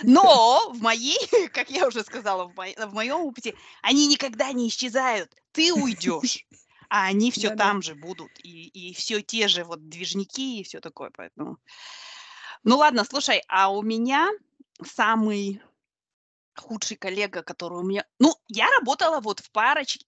Но 0.02 0.70
в 0.74 0.80
моей, 0.82 1.18
как 1.52 1.70
я 1.70 1.86
уже 1.86 2.02
сказала, 2.02 2.46
в, 2.46 2.54
мо- 2.56 2.86
в 2.86 2.92
моем 2.92 3.20
опыте, 3.20 3.54
они 3.82 4.06
никогда 4.06 4.52
не 4.52 4.68
исчезают. 4.68 5.34
Ты 5.52 5.72
уйдешь, 5.72 6.44
а 6.90 7.06
они 7.06 7.30
все 7.30 7.48
Да-да. 7.50 7.64
там 7.64 7.82
же 7.82 7.94
будут. 7.94 8.30
И, 8.42 8.66
и 8.68 8.92
все 8.94 9.22
те 9.22 9.48
же 9.48 9.64
вот 9.64 9.88
движники 9.88 10.60
и 10.60 10.64
все 10.64 10.80
такое. 10.80 11.10
Поэтому... 11.16 11.58
Ну 12.64 12.76
ладно, 12.76 13.04
слушай, 13.08 13.40
а 13.48 13.72
у 13.72 13.82
меня 13.82 14.28
самый 14.84 15.62
худший 16.60 16.96
коллега, 16.96 17.42
который 17.42 17.78
у 17.78 17.82
меня... 17.82 18.04
Ну, 18.18 18.34
я 18.48 18.68
работала 18.70 19.20
вот 19.20 19.40
в 19.40 19.50
парочке, 19.50 20.06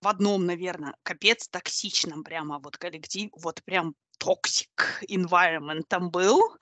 в 0.00 0.08
одном, 0.08 0.46
наверное, 0.46 0.96
капец 1.02 1.48
токсичном 1.48 2.24
прямо 2.24 2.58
вот 2.58 2.76
коллектив, 2.76 3.30
вот 3.36 3.62
прям 3.62 3.94
toxic 4.18 4.68
environment 5.08 5.82
там 5.88 6.10
был, 6.10 6.56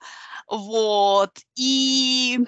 вот, 0.47 1.39
и, 1.55 2.39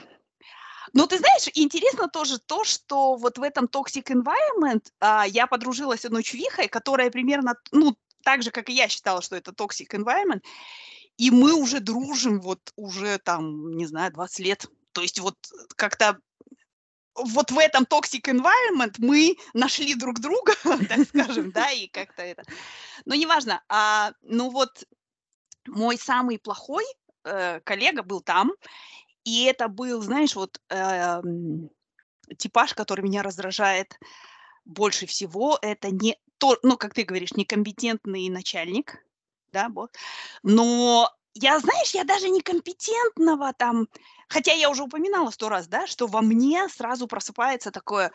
ну, 0.94 1.08
ты 1.08 1.18
знаешь, 1.18 1.50
интересно 1.56 2.08
тоже 2.08 2.40
то, 2.40 2.64
что 2.64 3.16
вот 3.16 3.38
в 3.38 3.44
этом 3.44 3.66
toxic 3.66 4.06
environment 4.06 4.86
а, 5.00 5.26
я 5.28 5.48
подружилась 5.48 6.02
с 6.02 6.06
одной 6.06 6.24
чувихой, 6.24 6.68
которая 6.68 7.10
примерно, 7.10 7.56
ну, 7.72 7.96
так 8.24 8.44
же, 8.44 8.52
как 8.52 8.70
и 8.70 8.74
я 8.74 8.88
считала, 8.88 9.22
что 9.22 9.36
это 9.36 9.52
toxic 9.52 9.90
environment, 9.90 10.44
и 11.18 11.32
мы 11.32 11.54
уже 11.54 11.80
дружим 11.80 12.40
вот 12.40 12.72
уже 12.76 13.18
там, 13.18 13.76
не 13.76 13.86
знаю, 13.86 14.12
20 14.14 14.40
лет, 14.40 14.68
то 14.94 15.02
есть 15.02 15.20
вот 15.20 15.36
как-то 15.76 16.20
вот 17.16 17.52
в 17.52 17.58
этом 17.58 17.84
toxic 17.84 18.24
environment 18.24 18.96
мы 18.98 19.36
нашли 19.54 19.94
друг 19.96 20.20
друга, 20.20 20.54
так 20.90 21.08
скажем, 21.08 21.52
да, 21.52 21.70
и 21.72 21.88
как-то 21.88 22.24
это. 22.24 22.44
Но 23.06 23.16
неважно. 23.16 23.62
А, 23.70 24.14
ну 24.22 24.50
вот 24.50 24.84
мой 25.68 25.98
самый 25.98 26.40
плохой 26.40 26.86
э, 27.24 27.60
коллега 27.62 28.04
был 28.04 28.22
там, 28.22 28.54
и 29.24 29.44
это 29.44 29.68
был, 29.68 30.02
знаешь, 30.02 30.36
вот 30.36 30.60
эм, 30.70 31.70
типаж, 32.38 32.74
который 32.74 33.02
меня 33.02 33.24
раздражает 33.24 33.98
больше 34.66 35.06
всего. 35.06 35.58
Это 35.62 35.92
не 35.92 36.18
то, 36.38 36.58
ну, 36.62 36.78
как 36.78 36.94
ты 36.94 37.04
говоришь, 37.04 37.34
некомпетентный 37.34 38.28
начальник, 38.30 38.98
да, 39.52 39.70
вот. 39.70 39.96
Но 40.44 41.10
я, 41.36 41.60
знаешь, 41.60 41.92
я 41.92 42.04
даже 42.04 42.30
некомпетентного 42.30 43.54
там, 43.54 43.88
хотя 44.34 44.54
я 44.54 44.70
уже 44.70 44.84
упоминала 44.84 45.30
сто 45.32 45.50
раз, 45.50 45.68
да, 45.68 45.88
что 45.88 46.08
во 46.08 46.22
мне 46.22 46.68
сразу 46.70 47.08
просыпается 47.08 47.72
такое 47.72 48.12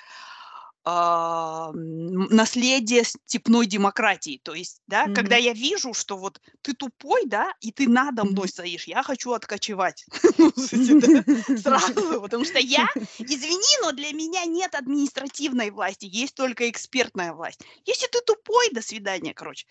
а, 0.85 1.71
наследие 1.75 3.05
степной 3.05 3.67
демократии. 3.67 4.41
То 4.43 4.55
есть, 4.55 4.81
да, 4.87 5.09
когда 5.11 5.37
Мгм. 5.37 5.37
я 5.37 5.53
вижу, 5.53 5.93
что 5.95 6.17
вот 6.17 6.41
ты 6.63 6.73
тупой, 6.75 7.27
да, 7.27 7.53
и 7.61 7.73
ты 7.73 7.89
надо 7.89 8.25
мной 8.25 8.49
стоишь, 8.49 8.87
я 8.87 9.03
хочу 9.03 9.33
откочевать. 9.33 10.07
Ну, 10.39 10.53
Сразу, 11.55 12.21
потому 12.23 12.45
что 12.45 12.59
я, 12.59 12.87
извини, 13.27 13.83
но 13.83 13.93
для 13.93 14.13
меня 14.13 14.45
нет 14.45 14.75
административной 14.75 15.71
власти, 15.71 16.07
есть 16.07 16.35
только 16.35 16.71
экспертная 16.71 17.33
власть. 17.33 17.61
Если 17.85 18.07
ты 18.07 18.21
тупой, 18.23 18.71
до 18.71 18.81
свидания, 18.83 19.35
короче. 19.35 19.67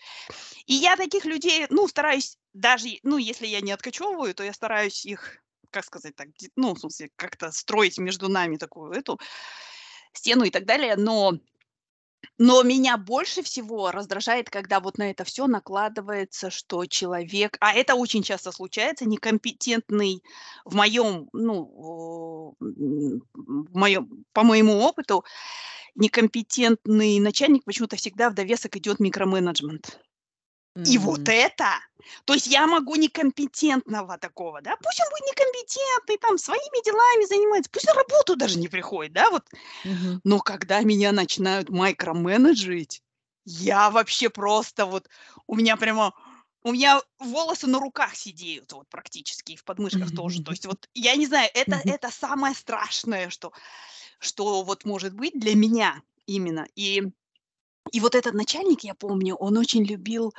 И 0.66 0.74
я 0.74 0.96
таких 0.96 1.24
людей, 1.24 1.66
ну, 1.70 1.88
стараюсь 1.88 2.38
даже, 2.52 2.88
ну, 3.02 3.18
если 3.18 3.46
я 3.46 3.60
не 3.60 3.72
откачевываю, 3.72 4.34
то 4.34 4.44
я 4.44 4.52
стараюсь 4.52 5.04
их, 5.06 5.38
как 5.70 5.84
сказать 5.84 6.16
так, 6.16 6.28
ну, 6.56 6.74
в 6.74 6.80
смысле, 6.80 7.10
как-то 7.16 7.52
строить 7.52 7.98
между 7.98 8.28
нами 8.28 8.56
такую 8.56 8.92
эту 8.92 9.18
стену 10.12 10.44
и 10.44 10.50
так 10.50 10.64
далее, 10.66 10.96
но 10.96 11.34
но 12.36 12.62
меня 12.62 12.96
больше 12.96 13.42
всего 13.42 13.90
раздражает, 13.90 14.50
когда 14.50 14.80
вот 14.80 14.98
на 14.98 15.10
это 15.10 15.24
все 15.24 15.46
накладывается, 15.46 16.50
что 16.50 16.86
человек, 16.86 17.56
а 17.60 17.72
это 17.72 17.94
очень 17.94 18.22
часто 18.22 18.52
случается, 18.52 19.04
некомпетентный 19.06 20.22
в 20.64 20.74
моем, 20.74 21.28
ну, 21.32 22.54
в 22.60 23.76
моем, 23.76 24.24
по 24.32 24.44
моему 24.44 24.78
опыту, 24.80 25.24
некомпетентный 25.94 27.18
начальник 27.18 27.64
почему-то 27.64 27.96
всегда 27.96 28.30
в 28.30 28.34
довесок 28.34 28.76
идет 28.76 29.00
микроменеджмент. 29.00 30.00
И 30.84 30.98
вот 30.98 31.22
это, 31.28 31.66
то 32.24 32.34
есть 32.34 32.46
я 32.46 32.66
могу 32.66 32.94
некомпетентного 32.96 34.18
такого, 34.18 34.62
да, 34.62 34.76
пусть 34.82 35.00
он 35.00 35.06
будет 35.10 35.30
некомпетентный, 35.36 36.18
там, 36.18 36.38
своими 36.38 36.84
делами 36.84 37.26
занимается, 37.26 37.70
пусть 37.70 37.86
на 37.86 37.94
работу 37.94 38.36
даже 38.36 38.58
не 38.58 38.68
приходит, 38.68 39.12
да, 39.12 39.30
вот, 39.30 39.44
Мгм. 39.84 40.20
но 40.24 40.38
когда 40.40 40.80
меня 40.80 41.12
начинают 41.12 41.70
микроменеджить, 41.70 43.02
я 43.44 43.90
вообще 43.90 44.30
просто 44.30 44.86
вот, 44.86 45.08
у 45.46 45.56
меня 45.56 45.76
прямо, 45.76 46.14
у 46.62 46.72
меня 46.72 47.00
волосы 47.18 47.66
на 47.66 47.78
руках 47.78 48.14
сидеют 48.14 48.72
вот 48.72 48.88
практически, 48.88 49.52
и 49.52 49.56
в 49.56 49.64
подмышках 49.64 50.12
тоже. 50.12 50.40
То 50.42 50.50
есть 50.52 50.66
вот, 50.66 50.88
я 50.94 51.16
не 51.16 51.26
знаю, 51.26 51.48
это, 51.54 51.76
Мгм. 51.76 51.82
это 51.86 52.10
самое 52.10 52.54
страшное, 52.54 53.30
что, 53.30 53.52
что 54.20 54.62
вот 54.62 54.84
может 54.84 55.14
быть 55.14 55.38
для 55.38 55.54
меня 55.56 56.02
именно. 56.26 56.66
И, 56.76 57.02
и 57.92 58.00
вот 58.00 58.14
этот 58.14 58.34
начальник, 58.34 58.84
я 58.84 58.94
помню, 58.94 59.34
он 59.36 59.56
очень 59.58 59.84
любил... 59.84 60.34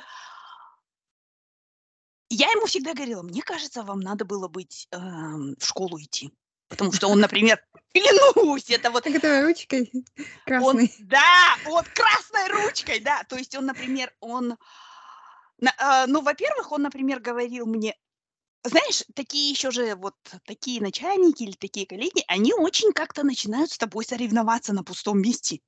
Я 2.30 2.48
ему 2.52 2.66
всегда 2.66 2.94
говорила, 2.94 3.22
мне 3.22 3.42
кажется, 3.42 3.82
вам 3.82 4.00
надо 4.00 4.24
было 4.24 4.46
быть 4.46 4.86
эм, 4.92 5.56
в 5.58 5.66
школу 5.66 6.00
идти. 6.00 6.30
Потому 6.68 6.92
что 6.92 7.08
он, 7.08 7.18
например, 7.18 7.60
клянусь, 7.92 8.70
это 8.70 8.90
вот 8.92 9.06
это 9.06 9.42
ручкой 9.42 9.90
он, 10.46 10.46
красной. 10.46 10.94
да, 11.00 11.58
вот 11.64 11.88
красной 11.88 12.48
ручкой, 12.52 13.00
да. 13.00 13.24
То 13.24 13.36
есть 13.36 13.56
он, 13.56 13.66
например, 13.66 14.12
он, 14.20 14.56
а, 15.78 16.06
ну, 16.06 16.22
во-первых, 16.22 16.70
он, 16.70 16.82
например, 16.82 17.18
говорил 17.18 17.66
мне, 17.66 17.96
знаешь, 18.62 19.02
такие 19.14 19.50
еще 19.50 19.72
же 19.72 19.96
вот 19.96 20.14
такие 20.44 20.80
начальники 20.80 21.42
или 21.42 21.52
такие 21.52 21.86
коллеги, 21.86 22.22
они 22.28 22.52
очень 22.52 22.92
как-то 22.92 23.24
начинают 23.24 23.72
с 23.72 23.78
тобой 23.78 24.04
соревноваться 24.04 24.72
на 24.72 24.84
пустом 24.84 25.20
месте. 25.20 25.60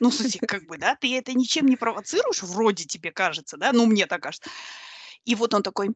Ну, 0.00 0.10
смысле, 0.10 0.40
как 0.46 0.66
бы, 0.66 0.78
да, 0.78 0.96
ты 0.96 1.16
это 1.16 1.32
ничем 1.32 1.66
не 1.66 1.76
провоцируешь, 1.76 2.42
вроде 2.42 2.84
тебе 2.84 3.12
кажется, 3.12 3.56
да, 3.56 3.72
ну, 3.72 3.86
мне 3.86 4.06
так 4.06 4.22
кажется. 4.22 4.50
И 5.24 5.34
вот 5.34 5.54
он 5.54 5.62
такой, 5.62 5.90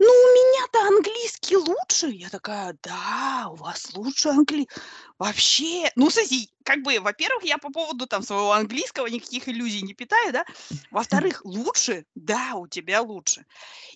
ну, 0.00 0.06
у 0.06 0.32
меня-то 0.34 0.86
английский 0.86 1.56
лучше. 1.56 2.06
Я 2.08 2.28
такая, 2.30 2.76
да, 2.82 3.48
у 3.50 3.56
вас 3.56 3.92
лучше 3.94 4.28
английский. 4.28 4.72
Вообще, 5.18 5.90
ну, 5.96 6.08
смотри, 6.10 6.52
как 6.64 6.82
бы, 6.82 7.00
во-первых, 7.00 7.42
я 7.44 7.58
по 7.58 7.70
поводу 7.70 8.06
там 8.06 8.22
своего 8.22 8.52
английского 8.52 9.08
никаких 9.08 9.48
иллюзий 9.48 9.82
не 9.82 9.94
питаю, 9.94 10.32
да. 10.32 10.44
Во-вторых, 10.92 11.40
лучше, 11.44 12.04
да, 12.14 12.54
у 12.54 12.68
тебя 12.68 13.02
лучше. 13.02 13.44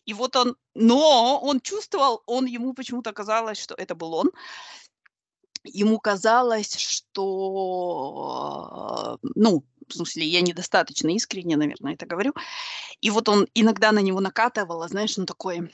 И 0.04 0.12
вот 0.12 0.35
он, 0.35 0.57
но 0.75 1.38
он 1.40 1.61
чувствовал, 1.61 2.23
он 2.26 2.47
ему 2.47 2.75
почему-то 2.75 3.12
казалось, 3.12 3.59
что 3.59 3.76
это 3.76 3.95
был 3.95 4.14
он, 4.14 4.33
ему 5.64 6.00
казалось, 6.00 6.75
что, 6.76 7.21
ну, 9.23 9.62
в 9.89 9.95
смысле, 9.95 10.27
я 10.27 10.41
недостаточно 10.41 11.15
искренне, 11.15 11.57
наверное, 11.57 11.95
это 11.95 12.07
говорю. 12.07 12.33
И 13.01 13.11
вот 13.11 13.29
он 13.29 13.49
иногда 13.55 13.93
на 13.93 14.01
него 14.01 14.21
накатывало, 14.21 14.89
знаешь, 14.89 15.19
он 15.19 15.27
такой, 15.27 15.73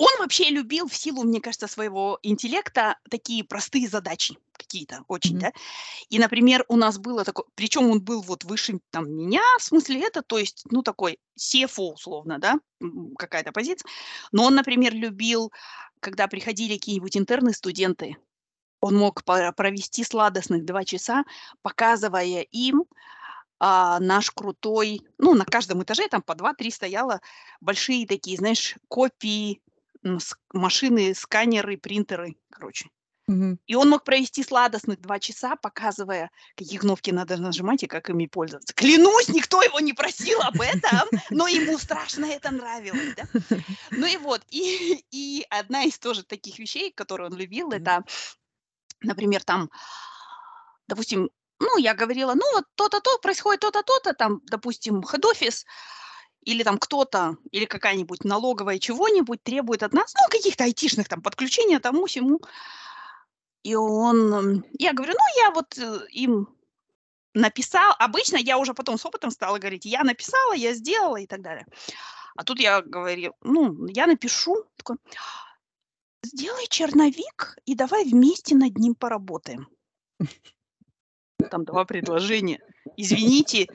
он 0.00 0.18
вообще 0.18 0.48
любил 0.48 0.88
в 0.88 0.96
силу, 0.96 1.24
мне 1.24 1.40
кажется, 1.40 1.66
своего 1.66 2.18
интеллекта 2.22 2.96
такие 3.10 3.44
простые 3.44 3.88
задачи 3.88 4.38
какие-то 4.52 5.04
очень, 5.08 5.32
Мгм. 5.32 5.40
да. 5.40 5.52
И, 6.10 6.18
например, 6.18 6.64
у 6.68 6.76
нас 6.76 6.98
было 6.98 7.24
такое, 7.24 7.46
причем 7.54 7.90
он 7.90 8.00
был 8.00 8.22
вот 8.22 8.44
выше 8.44 8.80
там 8.90 9.10
меня, 9.10 9.42
в 9.58 9.62
смысле 9.62 10.02
это, 10.02 10.22
то 10.22 10.38
есть, 10.38 10.64
ну, 10.70 10.82
такой 10.82 11.18
CFO 11.38 11.94
условно, 11.94 12.38
да, 12.38 12.60
какая-то 13.18 13.52
позиция. 13.52 13.88
Но 14.32 14.44
он, 14.44 14.54
например, 14.54 14.94
любил, 14.94 15.52
когда 16.00 16.28
приходили 16.28 16.74
какие-нибудь 16.74 17.16
интерны, 17.16 17.52
студенты, 17.52 18.16
он 18.80 18.96
мог 18.96 19.24
провести 19.24 20.04
сладостных 20.04 20.64
два 20.64 20.84
часа, 20.84 21.24
показывая 21.62 22.42
им 22.42 22.84
а, 23.58 24.00
наш 24.00 24.30
крутой, 24.30 25.02
ну, 25.18 25.34
на 25.34 25.44
каждом 25.44 25.82
этаже 25.82 26.08
там 26.08 26.22
по 26.22 26.34
два-три 26.34 26.70
стояло 26.70 27.20
большие 27.60 28.06
такие, 28.06 28.38
знаешь, 28.38 28.76
копии, 28.88 29.60
машины, 30.52 31.14
сканеры, 31.14 31.76
принтеры, 31.76 32.36
короче. 32.50 32.88
И 33.66 33.76
он 33.76 33.88
мог 33.88 34.02
провести 34.02 34.42
сладостных 34.42 35.00
два 35.00 35.20
часа, 35.20 35.54
показывая, 35.54 36.30
какие 36.56 36.78
кнопки 36.78 37.10
надо 37.10 37.36
нажимать 37.36 37.84
и 37.84 37.86
как 37.86 38.10
ими 38.10 38.26
пользоваться. 38.26 38.74
Клянусь, 38.74 39.28
никто 39.28 39.62
его 39.62 39.78
не 39.78 39.92
просил 39.92 40.40
об 40.40 40.60
этом, 40.60 41.08
но 41.30 41.46
ему 41.46 41.78
страшно 41.78 42.24
это 42.24 42.50
нравилось, 42.50 43.14
да? 43.16 43.24
Ну 43.92 44.06
и 44.06 44.16
вот, 44.16 44.42
и, 44.50 45.04
и 45.12 45.46
одна 45.48 45.84
из 45.84 45.98
тоже 45.98 46.24
таких 46.24 46.58
вещей, 46.58 46.90
которые 46.90 47.28
он 47.28 47.36
любил, 47.36 47.70
это, 47.70 48.02
например, 49.02 49.44
там, 49.44 49.70
допустим, 50.88 51.30
ну, 51.58 51.78
я 51.78 51.94
говорила, 51.94 52.34
ну, 52.34 52.44
вот 52.54 52.64
то-то, 52.74 53.00
то, 53.00 53.18
происходит 53.18 53.60
то-то, 53.60 53.82
то-то, 53.82 54.14
там, 54.14 54.40
допустим, 54.46 55.02
хед-офис, 55.02 55.66
или 56.42 56.62
там 56.62 56.78
кто-то, 56.78 57.36
или 57.50 57.66
какая-нибудь 57.66 58.24
налоговая 58.24 58.78
чего-нибудь 58.78 59.42
требует 59.42 59.82
от 59.82 59.92
нас, 59.92 60.14
ну, 60.14 60.28
каких-то 60.30 60.64
айтишных 60.64 61.08
там 61.08 61.22
подключения 61.22 61.80
тому 61.80 62.06
всему. 62.06 62.40
И 63.62 63.74
он, 63.74 64.64
я 64.78 64.94
говорю, 64.94 65.12
ну, 65.12 65.42
я 65.42 65.50
вот 65.50 65.76
э, 65.76 66.06
им 66.12 66.48
написал, 67.34 67.94
обычно 67.98 68.36
я 68.36 68.56
уже 68.56 68.72
потом 68.72 68.98
с 68.98 69.04
опытом 69.04 69.30
стала 69.30 69.58
говорить, 69.58 69.84
я 69.84 70.02
написала, 70.02 70.54
я 70.54 70.72
сделала 70.72 71.18
и 71.18 71.26
так 71.26 71.42
далее. 71.42 71.66
А 72.36 72.44
тут 72.44 72.58
я 72.58 72.80
говорю, 72.80 73.34
ну, 73.42 73.86
я 73.88 74.06
напишу, 74.06 74.64
такой, 74.76 74.96
сделай 76.22 76.66
черновик 76.68 77.56
и 77.64 77.74
давай 77.74 78.04
вместе 78.04 78.54
над 78.54 78.78
ним 78.78 78.94
поработаем. 78.94 79.68
Там 81.50 81.64
два 81.64 81.84
предложения. 81.84 82.60
Извините, 82.96 83.66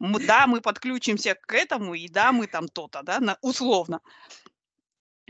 м- 0.00 0.26
да, 0.26 0.46
мы 0.46 0.60
подключимся 0.60 1.34
к 1.34 1.54
этому, 1.54 1.94
и 1.94 2.08
да, 2.08 2.32
мы 2.32 2.46
там 2.46 2.68
то-то, 2.68 3.02
да, 3.02 3.20
на- 3.20 3.38
условно. 3.42 4.00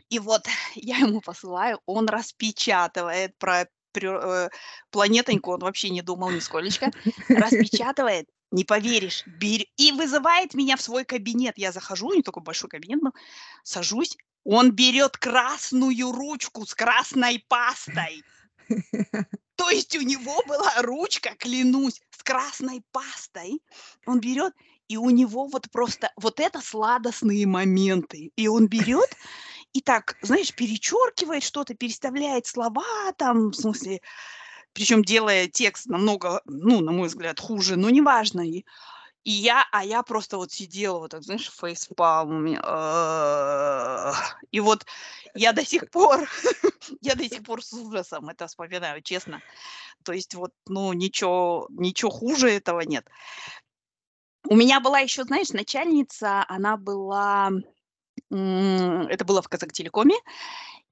И 0.09 0.19
вот 0.19 0.45
я 0.75 0.99
ему 0.99 1.21
посылаю, 1.21 1.81
он 1.87 2.09
распечатывает 2.09 3.37
про 3.39 3.67
прё- 3.95 4.47
э, 4.47 4.51
планетоньку, 4.91 5.53
он 5.53 5.61
вообще 5.61 5.91
не 5.91 6.01
думал 6.03 6.31
нисколечко, 6.31 6.91
распечатывает, 7.29 8.27
не 8.53 8.65
поверишь, 8.65 9.25
бер- 9.27 9.67
и 9.77 9.93
вызывает 9.93 10.55
меня 10.55 10.77
в 10.77 10.83
свой 10.83 11.05
кабинет. 11.05 11.59
Я 11.59 11.73
захожу, 11.73 12.15
не 12.15 12.23
такой 12.23 12.43
большой 12.43 12.71
кабинет, 12.71 13.03
но 13.03 13.13
сажусь, 13.65 14.17
он 14.45 14.73
берет 14.73 15.17
красную 15.17 16.13
ручку 16.13 16.67
с 16.67 16.75
красной 16.75 17.45
пастой. 17.49 18.23
То 19.57 19.71
есть 19.71 19.97
у 19.97 20.01
него 20.01 20.43
была 20.47 20.73
ручка, 20.83 21.35
клянусь, 21.39 22.01
с 22.11 22.23
красной 22.23 22.83
пастой. 22.91 23.61
Он 24.07 24.21
берет, 24.21 24.55
и 24.89 24.97
у 24.97 25.11
него 25.11 25.47
вот 25.47 25.71
просто 25.71 26.13
вот 26.17 26.41
это 26.41 26.61
сладостные 26.61 27.47
моменты. 27.47 28.33
И 28.37 28.49
он 28.49 28.67
берет 28.67 29.17
и 29.73 29.81
так, 29.81 30.17
знаешь, 30.23 30.55
перечеркивает 30.55 31.43
что-то, 31.43 31.75
переставляет 31.75 32.47
слова 32.47 33.13
там, 33.17 33.51
в 33.51 33.55
смысле, 33.55 34.01
причем 34.73 35.05
делая 35.05 35.49
текст 35.49 35.87
намного, 35.87 36.43
ну, 36.47 36.81
на 36.81 36.93
мой 36.93 37.09
взгляд, 37.09 37.39
хуже, 37.41 37.77
но 37.77 37.91
неважно. 37.91 38.41
И, 38.41 38.65
и 39.25 39.31
я, 39.31 39.67
а 39.71 39.85
я 39.85 40.03
просто 40.03 40.37
вот 40.37 40.51
сидела 40.51 40.99
вот 40.99 41.11
так, 41.11 41.23
знаешь, 41.23 41.51
фейспалм 41.51 42.47
э, 42.47 44.13
И 44.51 44.61
вот 44.61 44.87
я 45.35 45.53
до 45.53 45.65
сих 45.65 45.91
пор, 45.91 46.29
я 47.01 47.15
до 47.15 47.29
сих 47.29 47.43
пор 47.43 47.63
с 47.63 47.73
ужасом 47.73 48.29
это 48.29 48.47
вспоминаю, 48.47 49.03
честно. 49.03 49.41
То 50.05 50.13
есть 50.13 50.35
вот, 50.35 50.53
ну, 50.67 50.93
ничего, 50.93 51.69
ничего 51.71 52.11
хуже 52.11 52.51
этого 52.51 52.81
нет. 52.81 53.07
У 54.49 54.57
меня 54.57 54.81
была 54.81 54.99
еще, 54.99 55.23
знаешь, 55.25 55.51
начальница, 55.51 56.45
она 56.49 56.77
была, 56.77 57.51
это 58.29 59.25
было 59.25 59.41
в 59.41 59.49
Казахтелекоме, 59.49 60.17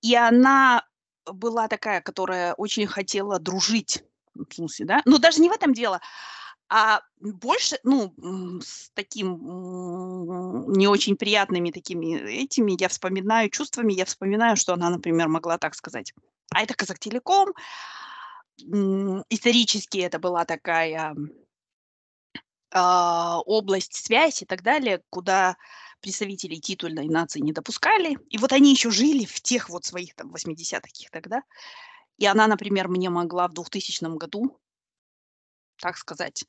и 0.03 0.15
она 0.15 0.85
была 1.27 1.69
такая, 1.69 2.01
которая 2.01 2.55
очень 2.55 2.87
хотела 2.87 3.39
дружить, 3.39 4.05
ну, 4.35 4.45
в 4.49 4.55
смысле, 4.55 4.87
да, 4.87 5.03
но 5.05 5.19
даже 5.19 5.41
не 5.41 5.49
в 5.49 5.53
этом 5.53 5.73
дело, 5.73 6.01
а 6.69 7.03
больше, 7.19 7.79
ну, 7.83 8.15
с 8.63 8.91
таким 8.95 10.73
не 10.73 10.87
очень 10.87 11.17
приятными 11.17 11.73
такими 11.73 12.17
этими, 12.43 12.81
я 12.81 12.89
вспоминаю 12.89 13.51
чувствами, 13.51 13.93
я 13.93 14.05
вспоминаю, 14.05 14.57
что 14.57 14.75
она, 14.75 14.89
например, 14.89 15.29
могла 15.29 15.59
так 15.59 15.75
сказать. 15.75 16.15
А 16.55 16.63
это 16.63 16.75
Казахтелеком, 16.75 17.55
исторически 18.59 19.99
это 19.99 20.21
была 20.21 20.45
такая 20.45 21.17
а, 22.73 23.41
область 23.41 23.95
связь 23.95 24.43
и 24.43 24.47
так 24.47 24.63
далее, 24.63 25.03
куда 25.11 25.57
представителей 26.01 26.61
титульной 26.61 27.09
нации 27.09 27.41
не 27.41 27.53
допускали. 27.53 28.19
И 28.31 28.39
вот 28.39 28.53
они 28.53 28.73
еще 28.73 28.91
жили 28.91 29.25
в 29.25 29.41
тех 29.41 29.69
вот 29.69 29.85
своих 29.85 30.15
там 30.15 30.35
80-х 30.35 31.09
тогда. 31.11 31.43
И 32.19 32.27
она, 32.27 32.47
например, 32.47 32.89
мне 32.89 33.11
могла 33.11 33.49
в 33.49 33.55
2000 33.55 34.17
году, 34.17 34.59
так 35.77 35.97
сказать, 35.97 36.45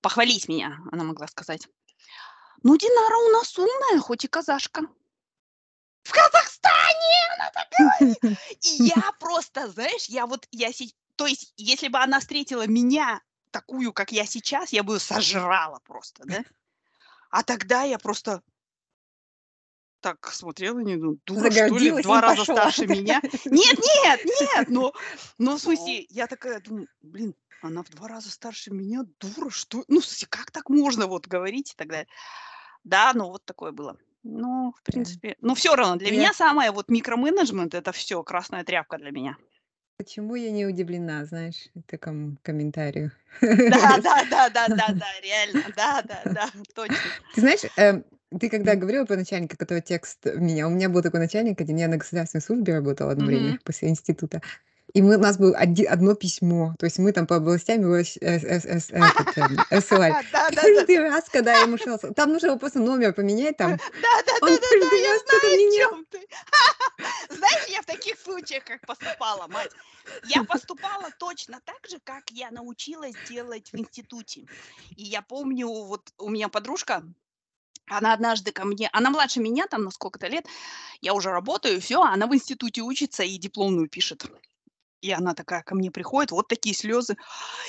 похвалить 0.00 0.48
меня, 0.48 0.78
она 0.92 1.04
могла 1.04 1.26
сказать. 1.26 1.68
Ну, 2.62 2.76
Динара 2.76 3.16
у 3.16 3.30
нас 3.30 3.58
умная, 3.58 4.00
хоть 4.00 4.24
и 4.24 4.28
казашка. 4.28 4.82
В 6.02 6.12
Казахстане 6.12 7.36
она 7.36 7.50
так 7.50 7.68
говорит. 7.78 8.38
И 8.60 8.84
я 8.84 9.12
просто, 9.20 9.68
знаешь, 9.70 10.06
я 10.06 10.26
вот, 10.26 10.46
я 10.50 10.72
сейчас... 10.72 10.94
То 11.16 11.26
есть, 11.26 11.52
если 11.56 11.88
бы 11.88 11.98
она 11.98 12.20
встретила 12.20 12.66
меня 12.66 13.20
такую, 13.50 13.92
как 13.92 14.12
я 14.12 14.24
сейчас, 14.24 14.72
я 14.72 14.82
бы 14.82 14.94
ее 14.94 15.00
сожрала 15.00 15.80
просто, 15.80 16.22
да? 16.24 16.44
А 17.30 17.42
тогда 17.42 17.82
я 17.82 17.98
просто 17.98 18.42
так 20.00 20.32
смотрела, 20.32 20.78
не 20.80 20.96
думаю, 20.96 21.20
дура, 21.26 21.50
что 21.50 21.78
ли, 21.78 21.90
в 21.90 22.02
два 22.02 22.20
раза 22.20 22.38
пошла. 22.38 22.54
старше 22.56 22.86
меня. 22.86 23.20
Нет, 23.44 23.78
нет, 23.78 24.24
нет, 24.24 24.68
но, 24.68 24.92
но 25.38 25.56
в 25.56 25.60
смысле, 25.60 26.06
я 26.08 26.26
такая 26.26 26.60
думаю, 26.60 26.88
блин, 27.02 27.34
она 27.60 27.82
в 27.82 27.90
два 27.90 28.08
раза 28.08 28.30
старше 28.30 28.70
меня, 28.72 29.04
дура, 29.18 29.50
что? 29.50 29.84
Ну, 29.88 30.00
в 30.00 30.04
смысле, 30.04 30.28
как 30.30 30.50
так 30.50 30.68
можно 30.68 31.06
вот 31.06 31.26
говорить 31.26 31.72
и 31.72 31.74
так 31.76 31.88
далее. 31.88 32.08
Да, 32.84 33.12
ну 33.14 33.28
вот 33.28 33.44
такое 33.44 33.72
было. 33.72 33.96
Ну, 34.22 34.72
в 34.76 34.82
принципе, 34.82 35.36
но 35.40 35.54
все 35.54 35.74
равно 35.74 35.96
для 35.96 36.10
меня 36.10 36.32
самое 36.32 36.70
вот 36.70 36.90
микроменеджмент 36.90 37.74
это 37.74 37.92
все 37.92 38.22
красная 38.22 38.64
тряпка 38.64 38.98
для 38.98 39.10
меня. 39.10 39.36
почему 39.96 40.36
я 40.36 40.50
не 40.50 40.66
удивлена, 40.66 41.24
знаешь, 41.24 41.68
такому 41.86 42.36
комментарию. 42.42 43.10
Да, 43.40 43.98
да, 44.02 44.24
да, 44.30 44.48
да, 44.50 44.68
да, 44.68 44.92
да, 44.92 45.06
реально, 45.22 45.64
да, 45.76 46.02
да, 46.02 46.22
да, 46.34 46.50
точно. 46.74 46.96
Ты 47.34 47.40
знаешь, 47.40 47.60
эм, 47.76 48.04
ты 48.38 48.50
когда 48.50 48.74
говорила 48.74 49.04
про 49.04 49.16
начальника, 49.16 49.56
который 49.56 49.80
текст 49.82 50.24
меня, 50.26 50.66
у 50.66 50.70
меня 50.70 50.88
был 50.88 51.02
такой 51.02 51.20
начальник 51.20 51.60
один, 51.60 51.76
я 51.76 51.88
на 51.88 51.96
государственной 51.96 52.42
службе 52.42 52.74
работала 52.74 53.12
одно 53.12 53.24
время 53.26 53.50
Мгм. 53.50 53.58
после 53.64 53.88
института, 53.88 54.42
и 54.92 55.02
мы, 55.02 55.16
у 55.16 55.20
нас 55.20 55.38
было 55.38 55.56
оди- 55.56 55.84
одно 55.84 56.14
письмо, 56.14 56.74
то 56.78 56.86
есть 56.86 56.98
мы 56.98 57.12
там 57.12 57.26
по 57.26 57.36
областям 57.36 57.80
его 57.82 57.96
с- 57.96 58.16
э, 58.20 58.38
э, 58.38 58.58
этот, 58.90 59.38
эм, 59.38 59.64
рассылали. 59.70 60.14
Каждый 60.54 60.98
раз, 61.00 61.28
когда 61.30 61.54
я 61.54 61.62
ему 61.62 61.78
шла, 61.78 61.98
там 61.98 62.32
нужно 62.32 62.48
было 62.48 62.58
просто 62.58 62.80
номер 62.80 63.12
поменять, 63.12 63.56
там, 63.56 63.70
да, 63.78 63.78
да, 64.02 64.22
да, 64.26 64.46
он 64.46 64.56
да, 64.56 64.60
каждый 64.60 65.02
я 65.02 65.10
раз 65.12 65.20
что-то 65.20 65.40
знаю, 65.40 65.54
о 65.54 65.58
менял. 65.58 65.90
чем 65.90 66.06
ты. 66.10 66.18
Знаешь, 67.30 67.68
я 67.68 67.82
в 67.82 67.86
таких 67.86 68.18
случаях 68.18 68.64
как 68.64 68.80
поступала, 68.86 69.46
мать. 69.48 69.72
Я 70.24 70.42
поступала 70.44 71.10
точно 71.18 71.60
так 71.64 71.78
же, 71.90 71.98
как 72.04 72.30
я 72.30 72.50
научилась 72.50 73.14
делать 73.28 73.70
в 73.72 73.78
институте. 73.78 74.46
И 74.96 75.04
я 75.04 75.22
помню, 75.22 75.68
вот 75.68 76.12
у 76.18 76.28
меня 76.28 76.48
подружка, 76.48 77.02
она 77.90 78.12
однажды 78.12 78.52
ко 78.52 78.64
мне, 78.64 78.88
она 78.92 79.10
младше 79.10 79.40
меня 79.40 79.66
там 79.66 79.84
на 79.84 79.90
сколько-то 79.90 80.28
лет, 80.28 80.46
я 81.00 81.14
уже 81.14 81.30
работаю, 81.30 81.80
все, 81.80 82.02
она 82.02 82.26
в 82.26 82.34
институте 82.34 82.82
учится 82.82 83.22
и 83.22 83.38
дипломную 83.38 83.88
пишет. 83.88 84.26
И 85.00 85.12
она 85.12 85.34
такая 85.34 85.62
ко 85.62 85.74
мне 85.74 85.90
приходит, 85.90 86.32
вот 86.32 86.48
такие 86.48 86.74
слезы. 86.74 87.16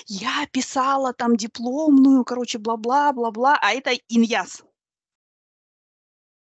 Я 0.08 0.48
писала 0.52 1.14
там 1.14 1.38
дипломную, 1.38 2.24
короче, 2.26 2.58
бла-бла, 2.58 3.14
бла-бла, 3.14 3.58
а 3.62 3.72
это 3.72 3.92
иньяс. 4.10 4.64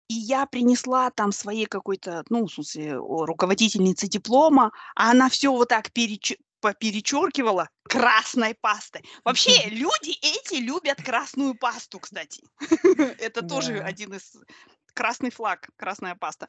И 0.07 0.15
я 0.15 0.47
принесла 0.47 1.11
там 1.11 1.31
своей 1.31 1.67
какой-то, 1.67 2.23
ну, 2.29 2.47
в 2.47 2.51
смысле, 2.51 2.95
руководительнице 2.95 4.07
диплома, 4.07 4.71
а 4.95 5.11
она 5.11 5.29
все 5.29 5.51
вот 5.51 5.69
так 5.69 5.91
переч... 5.91 6.35
перечеркивала 6.79 7.69
красной 7.83 8.55
пастой. 8.55 9.03
Вообще, 9.23 9.69
люди 9.69 10.11
эти 10.21 10.55
любят 10.55 11.01
красную 11.01 11.55
пасту, 11.55 11.99
кстати. 11.99 12.43
Это 13.19 13.41
тоже 13.41 13.79
один 13.79 14.13
из 14.13 14.35
красный 14.93 15.31
флаг, 15.31 15.69
красная 15.77 16.15
паста. 16.15 16.47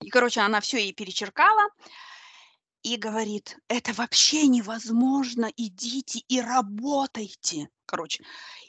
И, 0.00 0.10
короче, 0.10 0.40
она 0.40 0.60
все 0.60 0.78
ей 0.78 0.92
перечеркала 0.92 1.68
и 2.84 2.96
говорит, 2.96 3.56
это 3.68 3.94
вообще 3.94 4.46
невозможно, 4.46 5.50
идите 5.56 6.20
и 6.28 6.40
работайте. 6.40 7.68
Короче, 7.86 8.22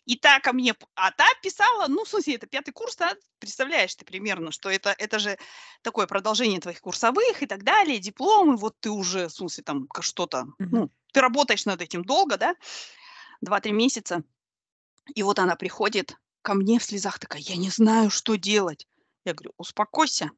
и 0.05 0.15
та 0.15 0.39
ко 0.39 0.53
мне, 0.53 0.73
а 0.95 1.11
та 1.11 1.25
писала, 1.43 1.87
ну, 1.87 2.05
в 2.05 2.07
смысле, 2.07 2.35
это 2.35 2.47
пятый 2.47 2.71
курс, 2.71 2.95
да, 2.95 3.13
представляешь 3.39 3.93
ты 3.93 4.05
примерно, 4.05 4.51
что 4.51 4.69
это, 4.69 4.95
это 4.97 5.19
же 5.19 5.37
такое 5.81 6.07
продолжение 6.07 6.61
твоих 6.61 6.79
курсовых 6.79 7.43
и 7.43 7.45
так 7.45 7.63
далее, 7.63 7.99
дипломы, 7.99 8.55
вот 8.55 8.75
ты 8.79 8.89
уже, 8.89 9.27
в 9.27 9.33
смысле, 9.33 9.63
там 9.63 9.87
что-то, 9.99 10.45
ну, 10.59 10.89
ты 11.11 11.19
работаешь 11.21 11.65
над 11.65 11.81
этим 11.81 12.03
долго, 12.03 12.37
да, 12.37 12.55
два-три 13.41 13.73
месяца, 13.73 14.23
и 15.13 15.23
вот 15.23 15.39
она 15.39 15.57
приходит 15.57 16.17
ко 16.41 16.53
мне 16.53 16.79
в 16.79 16.83
слезах 16.83 17.19
такая, 17.19 17.41
я 17.41 17.57
не 17.57 17.69
знаю, 17.69 18.09
что 18.09 18.35
делать. 18.35 18.87
Я 19.25 19.33
говорю, 19.33 19.53
успокойся, 19.57 20.31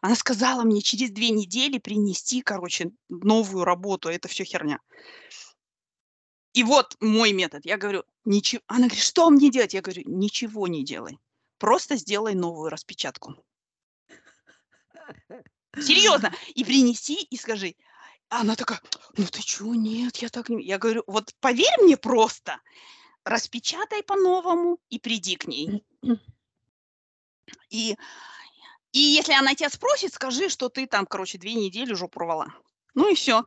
она 0.00 0.14
сказала 0.14 0.62
мне 0.62 0.82
через 0.82 1.10
две 1.10 1.30
недели 1.30 1.78
принести, 1.78 2.42
короче, 2.42 2.90
новую 3.08 3.64
работу. 3.64 4.08
Это 4.08 4.28
все 4.28 4.44
херня. 4.44 4.80
И 6.52 6.62
вот 6.62 6.96
мой 7.00 7.32
метод. 7.32 7.64
Я 7.64 7.76
говорю, 7.76 8.04
ничего. 8.24 8.62
Она 8.66 8.86
говорит, 8.86 9.02
что 9.02 9.28
мне 9.30 9.50
делать? 9.50 9.74
Я 9.74 9.82
говорю, 9.82 10.02
ничего 10.06 10.68
не 10.68 10.84
делай. 10.84 11.18
Просто 11.58 11.96
сделай 11.96 12.34
новую 12.34 12.70
распечатку. 12.70 13.34
Серьезно. 15.76 16.32
И 16.54 16.64
принеси 16.64 17.22
и 17.22 17.36
скажи. 17.36 17.74
Она 18.28 18.56
такая, 18.56 18.80
ну 19.16 19.26
ты 19.26 19.42
чего, 19.42 19.74
нет, 19.74 20.16
я 20.16 20.28
так 20.28 20.48
не... 20.48 20.64
Я 20.64 20.78
говорю, 20.78 21.04
вот 21.06 21.32
поверь 21.40 21.82
мне 21.82 21.96
просто, 21.96 22.60
распечатай 23.24 24.02
по-новому 24.02 24.78
и 24.88 24.98
приди 24.98 25.36
к 25.36 25.46
ней. 25.46 25.84
И 27.70 27.96
и 28.94 29.00
если 29.00 29.32
она 29.32 29.56
тебя 29.56 29.68
спросит, 29.70 30.14
скажи, 30.14 30.48
что 30.48 30.68
ты 30.68 30.86
там, 30.86 31.04
короче, 31.04 31.36
две 31.36 31.54
недели 31.54 31.92
жопу 31.94 32.20
рвала. 32.20 32.54
Ну 32.94 33.10
и 33.10 33.16
все. 33.16 33.44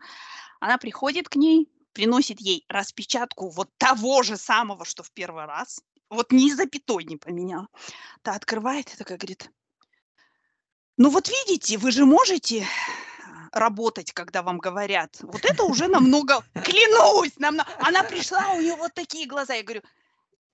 Она 0.59 0.77
приходит 0.77 1.29
к 1.29 1.37
ней, 1.37 1.71
приносит 1.93 2.41
ей 2.41 2.65
распечатку 2.67 3.49
вот 3.49 3.69
того 3.77 4.23
же 4.23 4.35
самого, 4.35 4.83
что 4.83 5.03
в 5.03 5.11
первый 5.11 5.45
раз. 5.45 5.81
Вот 6.09 6.33
ни 6.33 6.51
запятой 6.51 7.05
не 7.05 7.15
поменяла. 7.15 7.69
Та 8.23 8.33
открывает 8.33 8.93
и 8.93 8.97
такая 8.97 9.17
говорит, 9.17 9.49
ну 10.97 11.09
вот 11.09 11.29
видите, 11.29 11.77
вы 11.77 11.91
же 11.91 12.03
можете 12.03 12.67
работать, 13.53 14.11
когда 14.11 14.43
вам 14.43 14.57
говорят. 14.57 15.15
Вот 15.21 15.45
это 15.45 15.63
уже 15.63 15.87
намного, 15.87 16.43
клянусь, 16.55 17.37
намного. 17.37 17.69
Она 17.79 18.03
пришла, 18.03 18.51
у 18.51 18.59
нее 18.59 18.75
вот 18.75 18.93
такие 18.93 19.25
глаза. 19.25 19.53
Я 19.53 19.63
говорю, 19.63 19.81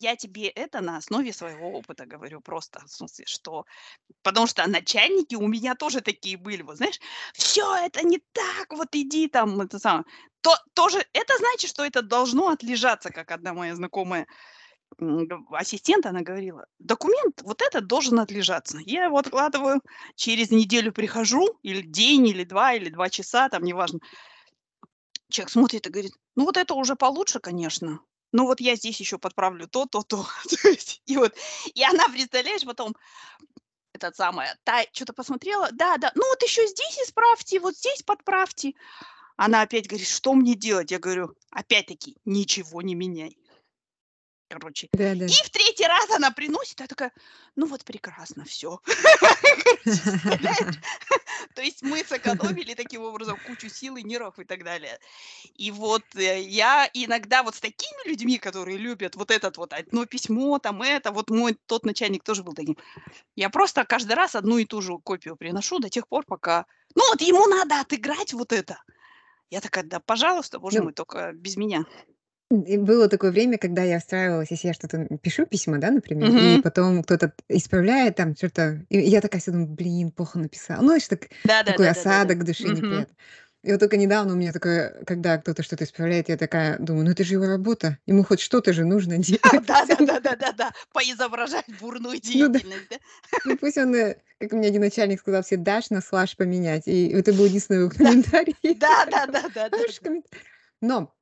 я 0.03 0.15
тебе 0.15 0.49
это 0.49 0.81
на 0.81 0.97
основе 0.97 1.31
своего 1.33 1.71
опыта 1.71 2.05
говорю 2.05 2.41
просто, 2.41 2.81
в 2.85 2.91
смысле, 2.91 3.25
что... 3.25 3.65
Потому 4.21 4.47
что 4.47 4.67
начальники 4.67 5.35
у 5.35 5.47
меня 5.47 5.75
тоже 5.75 6.01
такие 6.01 6.37
были, 6.37 6.61
вот 6.61 6.77
знаешь, 6.77 6.99
все 7.33 7.75
это 7.75 8.05
не 8.05 8.19
так, 8.33 8.71
вот 8.71 8.89
иди 8.91 9.27
там, 9.27 9.61
это 9.61 9.79
самое. 9.79 10.03
То, 10.41 10.51
тоже, 10.73 11.05
это 11.13 11.37
значит, 11.37 11.69
что 11.69 11.85
это 11.85 12.01
должно 12.01 12.49
отлежаться, 12.49 13.09
как 13.09 13.31
одна 13.31 13.53
моя 13.53 13.75
знакомая 13.75 14.27
ассистент, 15.51 16.05
она 16.05 16.21
говорила, 16.21 16.65
документ 16.79 17.41
вот 17.41 17.61
этот 17.61 17.87
должен 17.87 18.19
отлежаться. 18.19 18.77
Я 18.85 19.05
его 19.05 19.17
откладываю, 19.17 19.81
через 20.15 20.51
неделю 20.51 20.91
прихожу, 20.91 21.57
или 21.63 21.81
день, 21.81 22.27
или 22.27 22.43
два, 22.43 22.73
или 22.73 22.89
два 22.89 23.09
часа, 23.09 23.49
там, 23.49 23.63
неважно. 23.63 23.99
Человек 25.29 25.49
смотрит 25.49 25.87
и 25.87 25.89
говорит, 25.89 26.13
ну 26.35 26.43
вот 26.43 26.57
это 26.57 26.75
уже 26.75 26.95
получше, 26.95 27.39
конечно, 27.39 27.99
ну 28.34 28.46
вот 28.46 28.60
я 28.60 28.76
здесь 28.76 29.00
еще 29.00 29.17
подправлю 29.17 29.67
то, 29.67 29.86
то, 29.86 30.04
то. 30.04 30.28
и 31.06 31.17
вот, 31.17 31.34
и 31.74 31.84
она, 31.84 32.10
представляешь, 32.10 32.65
потом 32.65 32.96
этот 33.93 34.15
самое, 34.15 34.58
та 34.63 34.84
что-то 34.91 35.13
посмотрела, 35.13 35.69
да, 35.72 35.98
да, 35.98 36.12
ну 36.15 36.28
вот 36.28 36.41
еще 36.43 36.67
здесь 36.67 37.00
исправьте, 37.00 37.60
вот 37.60 37.78
здесь 37.78 38.04
подправьте. 38.04 38.74
Она 39.36 39.62
опять 39.62 39.88
говорит, 39.88 40.08
что 40.08 40.34
мне 40.34 40.54
делать? 40.54 40.91
Я 40.91 41.00
говорю, 41.00 41.36
опять-таки, 41.50 42.17
ничего 42.26 42.82
не 42.82 42.93
меняй 42.93 43.38
короче. 44.59 44.87
Да, 44.93 45.15
да. 45.15 45.25
И 45.25 45.29
в 45.29 45.49
третий 45.49 45.85
раз 45.85 46.09
она 46.11 46.31
приносит, 46.31 46.79
я 46.79 46.87
такая, 46.87 47.11
ну 47.55 47.65
вот 47.65 47.83
прекрасно, 47.83 48.45
все. 48.45 48.79
То 51.55 51.61
есть 51.61 51.81
мы 51.81 52.03
сэкономили 52.03 52.73
таким 52.73 53.03
образом 53.03 53.37
кучу 53.47 53.69
сил 53.69 53.97
и 53.97 54.03
нервов 54.03 54.39
и 54.39 54.45
так 54.45 54.63
далее. 54.63 54.99
И 55.55 55.71
вот 55.71 56.03
э, 56.15 56.41
я 56.41 56.89
иногда 56.93 57.43
вот 57.43 57.55
с 57.55 57.59
такими 57.59 58.07
людьми, 58.07 58.37
которые 58.37 58.77
любят 58.77 59.15
вот 59.15 59.31
этот 59.31 59.57
вот 59.57 59.73
одно 59.73 60.05
письмо, 60.05 60.59
там 60.59 60.81
это, 60.81 61.11
вот 61.11 61.29
мой 61.29 61.57
тот 61.65 61.85
начальник 61.85 62.23
тоже 62.23 62.43
был 62.43 62.53
таким. 62.53 62.77
Я 63.35 63.49
просто 63.49 63.85
каждый 63.85 64.13
раз 64.13 64.35
одну 64.35 64.57
и 64.57 64.65
ту 64.65 64.81
же 64.81 64.97
копию 64.97 65.35
приношу 65.35 65.79
до 65.79 65.89
тех 65.89 66.07
пор, 66.07 66.25
пока... 66.25 66.65
Ну 66.95 67.07
вот 67.09 67.21
ему 67.21 67.47
надо 67.47 67.79
отыграть 67.79 68.33
вот 68.33 68.53
это. 68.53 68.81
Я 69.49 69.61
такая, 69.61 69.83
да, 69.83 69.99
пожалуйста, 69.99 70.59
боже 70.59 70.79
ну, 70.79 70.85
мой, 70.85 70.93
только 70.93 71.31
без 71.33 71.57
меня. 71.57 71.85
И 72.61 72.77
было 72.77 73.09
такое 73.09 73.31
время, 73.31 73.57
когда 73.57 73.81
я 73.83 73.99
встраивалась, 73.99 74.51
если 74.51 74.67
я 74.67 74.73
что-то 74.73 75.07
пишу 75.21 75.45
письма, 75.47 75.79
да, 75.79 75.89
например, 75.89 76.29
и 76.59 76.61
потом 76.61 77.01
кто-то 77.03 77.33
исправляет 77.49 78.15
там 78.15 78.35
что-то, 78.35 78.85
и 78.89 78.99
я 78.99 79.21
такая 79.21 79.41
всё 79.41 79.51
думаю: 79.51 79.69
"Блин, 79.69 80.11
плохо 80.11 80.37
написала". 80.37 80.81
Ну, 80.83 80.95
это 80.95 81.07
так 81.09 81.29
такой 81.65 81.89
осадок 81.89 82.37
в 82.39 82.43
душе 82.43 82.63
неприятный. 82.69 83.15
И 83.63 83.71
вот 83.71 83.79
только 83.79 83.95
недавно 83.95 84.33
у 84.33 84.35
меня 84.35 84.51
такое, 84.51 84.93
когда 85.07 85.37
кто-то 85.37 85.63
что-то 85.63 85.85
исправляет, 85.85 86.29
я 86.29 86.37
такая 86.37 86.77
думаю: 86.77 87.05
"Ну, 87.05 87.11
это 87.11 87.23
же 87.23 87.33
его 87.33 87.47
работа, 87.47 87.97
ему 88.05 88.23
хоть 88.23 88.39
что-то 88.41 88.71
же 88.73 88.85
нужно 88.85 89.17
делать". 89.19 89.41
Да-да-да-да-да, 89.67 90.71
поизображать 90.93 91.65
бурную 91.79 92.15
Ну 92.15 92.49
да. 92.49 92.59
деятельность? 92.59 92.99
Ну, 93.45 93.57
пусть 93.57 93.77
он, 93.77 93.95
э, 93.95 94.17
как 94.39 94.51
мне 94.51 94.67
один 94.67 94.81
начальник 94.81 95.19
сказал: 95.21 95.41
"Все 95.41 95.57
дашь 95.57 95.89
на 95.89 96.01
слаж 96.01 96.35
поменять". 96.37 96.83
И 96.87 97.07
это 97.07 97.33
был 97.33 97.45
единственный 97.45 97.89
комментарий. 97.89 98.55
Комментарий. 98.61 100.23
Но 100.81 101.15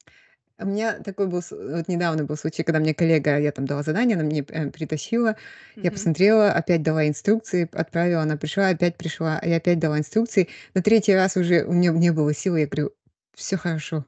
у 0.62 0.66
меня 0.66 0.94
такой 1.00 1.28
был, 1.28 1.42
вот 1.50 1.88
недавно 1.88 2.24
был 2.24 2.38
случай, 2.38 2.64
когда 2.64 2.80
мне 2.80 2.94
коллега, 2.94 3.40
я 3.40 3.52
там 3.52 3.66
дала 3.66 3.84
задание, 3.84 4.16
она 4.16 4.26
мне 4.26 4.46
э, 4.48 4.70
притащила, 4.70 5.36
я 5.76 5.92
посмотрела, 5.92 6.52
опять 6.52 6.84
дала 6.84 7.08
инструкции, 7.08 7.70
отправила, 7.72 8.22
она 8.22 8.38
пришла, 8.38 8.70
опять 8.70 8.98
пришла, 8.98 9.40
я 9.44 9.58
опять 9.58 9.80
дала 9.80 10.00
инструкции. 10.00 10.48
На 10.74 10.82
третий 10.82 11.14
раз 11.14 11.38
уже 11.38 11.64
у 11.64 11.74
меня 11.74 11.92
не 11.92 12.12
было 12.12 12.34
силы, 12.34 12.62
я 12.62 12.68
говорю, 12.68 12.92
все 13.36 13.58
хорошо. 13.58 14.06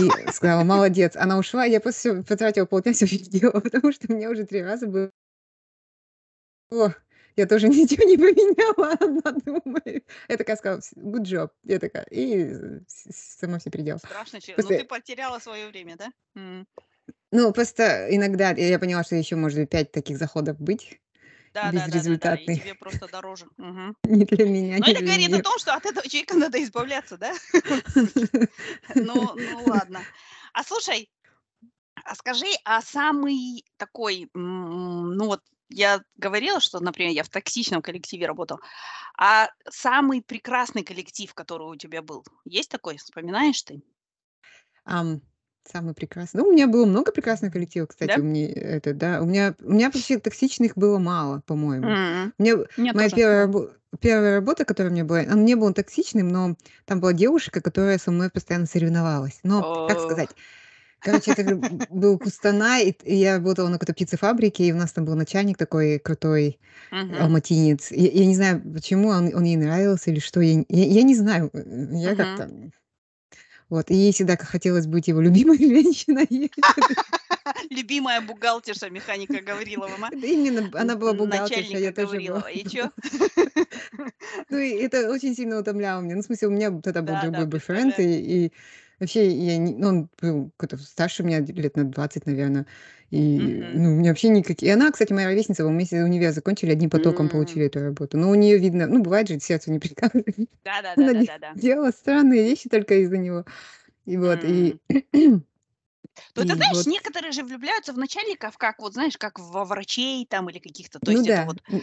И 0.00 0.30
сказала, 0.32 0.64
молодец. 0.64 1.16
Она 1.16 1.38
ушла, 1.38 1.64
я 1.64 1.80
просто 1.80 2.22
потратила 2.22 2.66
полдня, 2.66 2.92
все 2.94 3.06
сделала, 3.06 3.60
потому 3.60 3.92
что 3.92 4.12
мне 4.12 4.28
уже 4.28 4.44
три 4.44 4.62
раза 4.62 4.86
было 4.86 5.10
я 7.38 7.46
тоже 7.46 7.68
ничего 7.68 8.04
не 8.04 8.16
поменяла, 8.16 8.96
она 9.00 9.38
думает. 9.44 10.04
Я 10.28 10.36
такая 10.36 10.56
сказала, 10.56 10.80
good 10.96 11.22
job. 11.22 11.50
Я 11.64 11.78
такая, 11.78 12.04
и 12.10 12.80
сама 12.88 13.58
все 13.58 13.70
переделала. 13.70 13.98
Страшно, 13.98 14.40
ну 14.56 14.68
ты 14.68 14.84
потеряла 14.84 15.38
свое 15.38 15.68
время, 15.68 15.96
да? 15.96 16.08
М. 16.34 16.66
ну, 17.30 17.52
просто 17.52 18.08
иногда 18.10 18.50
я 18.50 18.78
поняла, 18.78 19.04
что 19.04 19.16
еще 19.16 19.36
может 19.36 19.58
быть 19.58 19.70
пять 19.70 19.92
таких 19.92 20.18
заходов 20.18 20.58
быть 20.60 21.00
Да, 21.54 21.72
да, 21.72 21.86
да, 21.88 22.02
да, 22.02 22.16
да, 22.16 22.36
и 22.36 22.46
тебе 22.46 22.74
просто 22.74 23.08
дороже. 23.08 23.46
Мгм. 23.56 23.96
Не 24.04 24.24
для 24.24 24.44
меня, 24.44 24.78
Но 24.78 24.86
не 24.86 24.92
это 24.92 25.00
для 25.02 25.16
говорит 25.16 25.34
о 25.34 25.42
том, 25.42 25.58
что 25.58 25.74
от 25.74 25.86
этого 25.86 26.08
человека 26.08 26.36
надо 26.36 26.62
избавляться, 26.62 27.16
да? 27.16 27.32
Ну, 28.94 29.34
ну 29.34 29.64
ладно. 29.64 30.00
А 30.52 30.62
слушай, 30.64 31.08
а 32.04 32.14
скажи, 32.14 32.46
а 32.64 32.80
самый 32.80 33.64
такой, 33.76 34.30
ну 34.34 35.26
вот 35.26 35.42
я 35.78 36.02
говорила, 36.16 36.60
что, 36.60 36.80
например, 36.80 37.12
я 37.12 37.22
в 37.22 37.28
токсичном 37.28 37.82
коллективе 37.82 38.26
работала. 38.26 38.60
А 39.16 39.48
самый 39.68 40.22
прекрасный 40.22 40.82
коллектив, 40.82 41.32
который 41.34 41.68
у 41.68 41.76
тебя 41.76 42.02
был, 42.02 42.24
есть 42.44 42.70
такой? 42.70 42.96
Вспоминаешь 42.98 43.62
ты? 43.62 43.82
Ам, 44.84 45.20
самый 45.64 45.94
прекрасный. 45.94 46.40
Ну, 46.40 46.48
у 46.48 46.52
меня 46.52 46.66
было 46.66 46.86
много 46.86 47.12
прекрасных 47.12 47.52
коллективов, 47.52 47.88
кстати, 47.90 48.12
Да? 48.14 48.22
у 48.22 48.24
меня 48.24 48.48
это, 48.48 48.94
да. 48.94 49.20
У 49.22 49.26
меня, 49.26 49.54
у 49.60 49.72
меня 49.72 49.90
вообще 49.90 50.18
токсичных 50.18 50.76
было 50.76 50.98
мало, 50.98 51.42
по-моему. 51.46 51.86
М. 51.88 52.32
У 52.38 52.42
меня 52.42 52.56
меня 52.76 52.92
моя 52.94 53.08
тоже. 53.08 53.16
первая, 53.16 53.46
рабо- 53.46 53.70
первая 54.00 54.34
работа, 54.36 54.64
которая 54.64 54.90
у 54.90 54.94
меня 54.94 55.04
была, 55.04 55.20
он 55.20 55.44
не 55.44 55.56
был 55.56 55.72
токсичным, 55.74 56.28
но 56.28 56.56
там 56.86 57.00
была 57.00 57.12
девушка, 57.12 57.60
которая 57.60 57.98
со 57.98 58.10
мной 58.10 58.30
постоянно 58.30 58.66
соревновалась. 58.66 59.40
Но, 59.42 59.62
как 59.86 59.98
О, 59.98 60.02
сказать, 60.02 60.30
Короче, 61.02 61.30
это 61.32 61.44
был 61.90 62.18
Кустанай, 62.18 62.96
и 63.04 63.14
я 63.14 63.36
работала 63.36 63.68
на 63.68 63.74
какой-то 63.78 63.94
птицефабрике, 63.94 64.64
и 64.64 64.72
у 64.72 64.76
нас 64.76 64.92
там 64.92 65.04
был 65.04 65.14
начальник 65.14 65.56
такой 65.56 65.98
крутой, 66.00 66.58
мгм. 66.92 67.18
алматинец. 67.20 67.90
Я 67.92 68.08
я 68.10 68.26
не 68.26 68.34
знаю, 68.34 68.60
почему 68.74 69.08
он 69.08 69.34
он 69.34 69.44
ей 69.44 69.56
нравился 69.56 70.10
или 70.10 70.18
что, 70.20 70.40
я 70.40 70.64
я 70.68 70.84
я 70.86 71.02
не 71.02 71.14
знаю. 71.14 71.50
Э, 71.54 71.62
я 71.92 72.10
Мгм. 72.10 72.16
как-то 72.16 72.50
вот, 73.70 73.90
и 73.90 73.94
ей 73.94 74.12
всегда 74.12 74.36
хотелось 74.38 74.86
быть 74.86 75.08
его 75.08 75.20
любимой 75.20 75.58
женщиной. 75.60 76.50
Любимая 77.70 78.20
бухгалтерша 78.20 78.90
механика 78.90 79.40
Гаврилова, 79.40 79.96
ма? 79.96 80.10
Да 80.12 80.26
именно, 80.26 80.70
она 80.80 80.96
была 80.96 81.12
бухгалтерша, 81.14 81.78
я 81.78 81.92
тоже 81.92 82.20
была. 82.20 82.50
И 82.50 82.64
чё? 82.64 82.90
Ну, 84.50 84.58
это 84.58 85.10
очень 85.10 85.34
сильно 85.34 85.58
утомляло 85.60 86.00
меня. 86.02 86.16
Ну, 86.16 86.22
в 86.22 86.24
смысле, 86.26 86.48
у 86.48 86.50
меня 86.50 86.70
тогда 86.82 87.02
был 87.02 87.16
другой 87.16 87.46
бойфренд, 87.46 87.98
и 87.98 88.52
Вообще, 89.00 89.28
я 89.30 89.58
не 89.58 89.74
ну, 89.76 89.88
он 89.88 90.10
был 90.20 90.50
какой-то 90.56 90.76
старше 90.84 91.22
меня 91.22 91.38
лет 91.40 91.76
на 91.76 91.84
20, 91.84 92.26
наверное. 92.26 92.66
И, 93.10 93.38
Мгм. 93.38 93.78
ну, 93.78 93.92
у 93.92 93.94
меня 93.96 94.10
вообще 94.10 94.28
никакие 94.28 94.70
и 94.72 94.74
она, 94.74 94.90
кстати, 94.90 95.12
моя 95.12 95.28
ровесница, 95.28 95.62
мы 95.64 95.70
вместе 95.70 96.02
универ 96.02 96.32
закончили, 96.32 96.72
одним 96.72 96.90
потоком 96.90 97.28
М. 97.28 97.28
получили 97.28 97.66
эту 97.66 97.80
работу. 97.80 98.18
Но 98.18 98.28
у 98.30 98.34
нее 98.34 98.58
видно, 98.58 98.86
ну, 98.88 99.00
бывает 99.02 99.28
же, 99.28 99.38
сердцу 99.38 99.70
не 99.70 99.78
приказывает. 99.78 100.26
Да 100.64 100.82
да 100.82 100.96
да 100.96 101.10
Она 101.10 101.14
да 101.14 101.22
де 101.22 101.28
да 101.28 101.38
да. 101.38 101.54
делала 101.54 101.90
странные 101.92 102.42
вещи 102.42 102.68
только 102.68 102.94
из-за 102.96 103.18
него. 103.18 103.44
И 104.06 104.16
вот, 104.18 104.44
и 104.44 104.78
М. 104.82 105.08
То 106.34 106.42
это, 106.42 106.54
знаешь, 106.54 106.84
вот 106.84 106.86
некоторые 106.86 107.32
же 107.32 107.42
влюбляются 107.42 107.92
в 107.92 107.98
начальников, 107.98 108.58
как 108.58 108.78
вот, 108.80 108.92
знаешь, 108.94 109.16
как 109.18 109.38
во 109.38 109.64
врачей 109.64 110.26
там 110.26 110.48
или 110.50 110.58
каких-то, 110.58 111.00
то 111.00 111.10
Ну 111.10 111.12
есть 111.12 111.26
это 111.26 111.42
да, 111.42 111.46
вот, 111.46 111.58
м. 111.70 111.82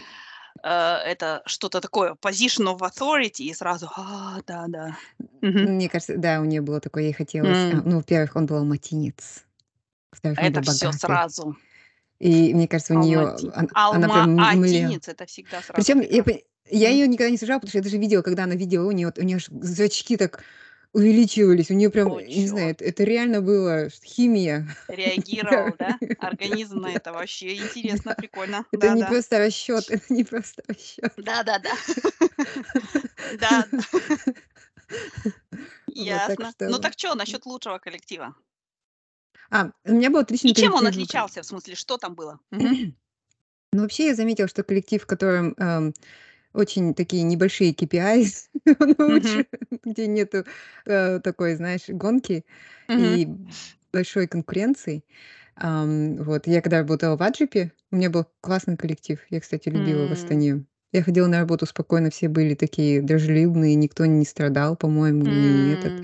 это 0.62 1.42
что-то 1.46 1.80
такое 1.80 2.14
position 2.14 2.66
of 2.76 2.80
authority, 2.80 3.44
и 3.44 3.54
сразу: 3.54 3.88
"А, 3.96 4.40
да-да". 4.46 4.96
Мгм. 5.42 5.64
Мне 5.76 5.88
кажется, 5.88 6.16
да, 6.16 6.40
у 6.40 6.44
нее 6.44 6.60
было 6.60 6.80
такое, 6.80 7.04
ей 7.04 7.12
хотелось, 7.12 7.66
а, 7.70 7.82
ну, 7.84 7.96
во-первых, 7.96 8.36
он 8.36 8.46
был 8.46 8.56
алматинец, 8.56 9.44
был 10.22 10.32
Это 10.36 10.60
богатый. 10.62 10.98
сразу. 10.98 11.56
И 12.20 12.54
мне 12.54 12.68
кажется, 12.68 12.94
у 12.94 12.98
нее 12.98 13.36
она 13.90 14.08
прям 14.08 14.28
м 14.38 14.60
млела. 14.60 14.92
алма-атинец- 14.92 15.08
это 15.08 15.26
всегда 15.26 15.62
сразу 15.62 15.74
Причем 15.76 16.00
я 16.70 16.90
ее 16.90 17.06
никогда 17.08 17.30
не 17.30 17.38
сажала, 17.38 17.58
потому 17.60 17.70
что 17.70 17.78
я 17.78 17.84
даже 17.84 17.98
видела, 17.98 18.22
когда 18.22 18.44
она 18.44 18.54
видела, 18.56 18.86
у 18.88 18.92
нее 18.92 19.12
у 19.16 19.22
нее 19.22 19.38
зрачки 19.50 20.16
так 20.16 20.42
увеличивались, 20.96 21.70
у 21.70 21.74
нее 21.74 21.90
прям, 21.90 22.08
О, 22.08 22.20
не 22.20 22.46
знаю, 22.48 22.70
чёрт. 22.70 22.72
это 22.72 22.84
это 22.84 23.04
реально 23.04 23.42
было 23.42 23.88
химия. 24.04 24.66
Да. 25.42 25.58
Реагировал, 25.58 25.76
да, 25.76 25.98
организм 26.16 26.80
на 26.80 26.94
это? 26.94 27.12
Вообще 27.12 27.56
интересно, 27.58 28.12
Да. 28.12 28.16
прикольно. 28.16 28.66
Это 28.72 28.90
не 28.90 29.04
просто 29.04 29.38
расчет, 29.38 29.86
это 29.90 30.12
не 30.12 30.24
просто 30.24 30.62
расчет. 30.68 31.14
Да-да-да. 31.16 31.72
Да. 33.30 33.68
Вот, 35.98 36.24
так 36.24 36.44
Ясно. 36.44 36.54
Ну 36.66 36.78
что 36.78 36.78
так 36.78 36.96
чё 36.96 37.14
насчёт 37.14 37.46
лучшего 37.46 37.78
коллектива? 37.78 38.34
А, 39.50 39.70
у 39.84 39.92
меня 39.92 40.10
был 40.10 40.20
И 40.44 40.52
отличный 40.52 40.52
чем 40.52 40.74
он 40.74 40.86
отличался? 40.86 41.42
В 41.42 41.46
смысле, 41.46 41.74
что 41.74 41.96
там 41.98 42.14
было? 42.14 42.38
Ну, 43.72 43.82
вообще, 43.82 44.06
я 44.08 44.14
заметила, 44.14 44.48
что 44.48 44.62
коллектив, 44.62 45.02
в 45.02 45.06
котором, 45.06 45.54
ам, 45.58 45.92
очень 46.56 46.94
такие 46.94 47.22
небольшие 47.22 47.72
лучше, 48.98 49.46
где 49.84 50.06
нету, 50.06 50.44
э, 50.86 51.20
такой, 51.20 51.56
знаешь, 51.56 51.88
гонки 51.88 52.44
и 52.96 53.28
большой 53.92 54.26
конкуренции. 54.26 55.04
Вот 55.60 56.46
я 56.46 56.60
когда 56.60 56.78
работала 56.78 57.16
в 57.16 57.22
Аджипе, 57.22 57.72
у 57.90 57.96
меня 57.96 58.10
был 58.10 58.26
классный 58.40 58.76
коллектив. 58.76 59.20
Я, 59.30 59.40
кстати, 59.40 59.68
любила 59.68 60.06
в. 60.06 60.12
Астане. 60.12 60.64
Я 60.92 61.02
ходила 61.02 61.26
на 61.26 61.40
работу 61.40 61.66
спокойно, 61.66 62.10
все 62.10 62.28
были 62.28 62.54
такие 62.54 63.02
дружелюбные, 63.02 63.74
никто 63.74 64.06
не 64.06 64.24
страдал, 64.24 64.76
по-моему, 64.76 65.24
не 65.24 65.74
этот. 65.74 65.94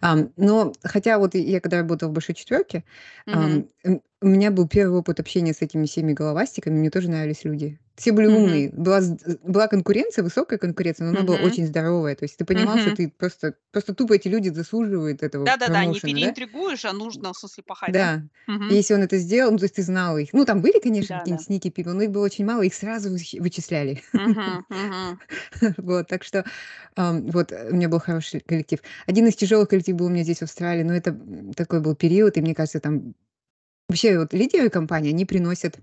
Ам, 0.00 0.32
но 0.36 0.72
хотя 0.84 1.18
вот 1.18 1.34
я 1.34 1.60
когда 1.60 1.78
работала 1.78 2.10
в 2.10 2.12
"Большой 2.12 2.34
четвёрке", 2.34 2.84
Мгм. 3.26 3.38
ам, 3.38 3.68
м, 3.84 4.02
у 4.22 4.26
меня 4.28 4.50
был 4.50 4.66
первый 4.68 4.98
опыт 5.00 5.20
общения 5.20 5.52
с 5.54 5.62
этими 5.62 5.86
всеми 5.86 6.12
головастиками, 6.12 6.78
мне 6.78 6.90
тоже 6.90 7.10
нравились 7.10 7.44
люди. 7.44 7.78
Все 7.96 8.12
были 8.12 8.26
Мгм. 8.26 8.28
умные. 8.28 8.70
Была 8.70 9.00
з 9.00 9.16
была 9.42 9.68
конкуренция, 9.68 10.22
высокая 10.22 10.58
конкуренция, 10.58 11.04
но 11.06 11.10
она 11.12 11.22
была 11.22 11.36
Мгм. 11.36 11.38
очень 11.38 11.66
здоровая. 11.66 12.14
То 12.16 12.24
есть 12.24 12.36
ты 12.36 12.44
понимал, 12.44 12.78
что 12.78 12.90
Мгм. 12.90 12.94
ты 12.94 13.08
просто 13.10 13.54
просто 13.72 13.94
тупо 13.94 14.14
эти 14.14 14.28
люди 14.28 14.48
заслуживают 14.50 15.22
этого 15.22 15.48
Да-да-да, 15.48 15.84
не 15.84 16.00
промоушена, 16.02 16.20
да? 16.20 16.36
переинтригуешь, 16.40 16.84
а 16.84 16.92
нужно, 16.92 17.32
в 17.32 17.38
смысле, 17.38 17.62
пахать, 17.62 17.94
да? 17.96 18.08
Да. 18.08 18.22
Мгм. 18.46 18.74
если 18.74 18.94
он 18.94 19.02
это 19.02 19.16
сделал, 19.18 19.52
ну, 19.52 19.58
то 19.58 19.64
есть 19.64 19.76
ты 19.76 19.82
знала 19.82 20.18
их. 20.18 20.32
Ну, 20.32 20.44
там 20.44 20.60
были, 20.60 20.80
конечно, 20.80 21.14
Да-да. 21.14 21.20
какие-нибудь 21.20 21.48
sneaky 21.48 21.72
people, 21.72 21.92
но 21.92 22.02
их 22.02 22.10
было 22.10 22.24
очень 22.24 22.44
мало, 22.44 22.62
их 22.62 22.74
сразу 22.74 23.10
вычи 23.10 23.36
вычисляли. 23.38 24.02
Вот, 25.78 26.08
так 26.08 26.24
что, 26.24 26.44
вот, 26.96 27.52
э, 27.52 27.70
у 27.70 27.74
меня 27.76 27.88
был 27.88 28.00
хороший 28.00 28.40
коллектив. 28.40 28.80
Один 29.06 29.26
из 29.26 29.36
тяжелых 29.36 29.68
коллективов 29.68 30.00
был 30.00 30.06
у 30.06 30.10
меня 30.10 30.22
здесь, 30.24 30.38
в 30.38 30.42
Австралии, 30.42 30.82
но 30.82 30.94
это, 30.94 31.16
такой 31.56 31.80
был 31.80 31.94
период, 31.94 32.36
и 32.36 32.40
мне 32.40 32.54
кажется, 32.54 32.80
там 32.80 33.14
вообще 33.88 34.18
вот 34.18 34.32
лидеры 34.34 34.68
компании, 34.70 35.10
они 35.12 35.24
приносят 35.24 35.78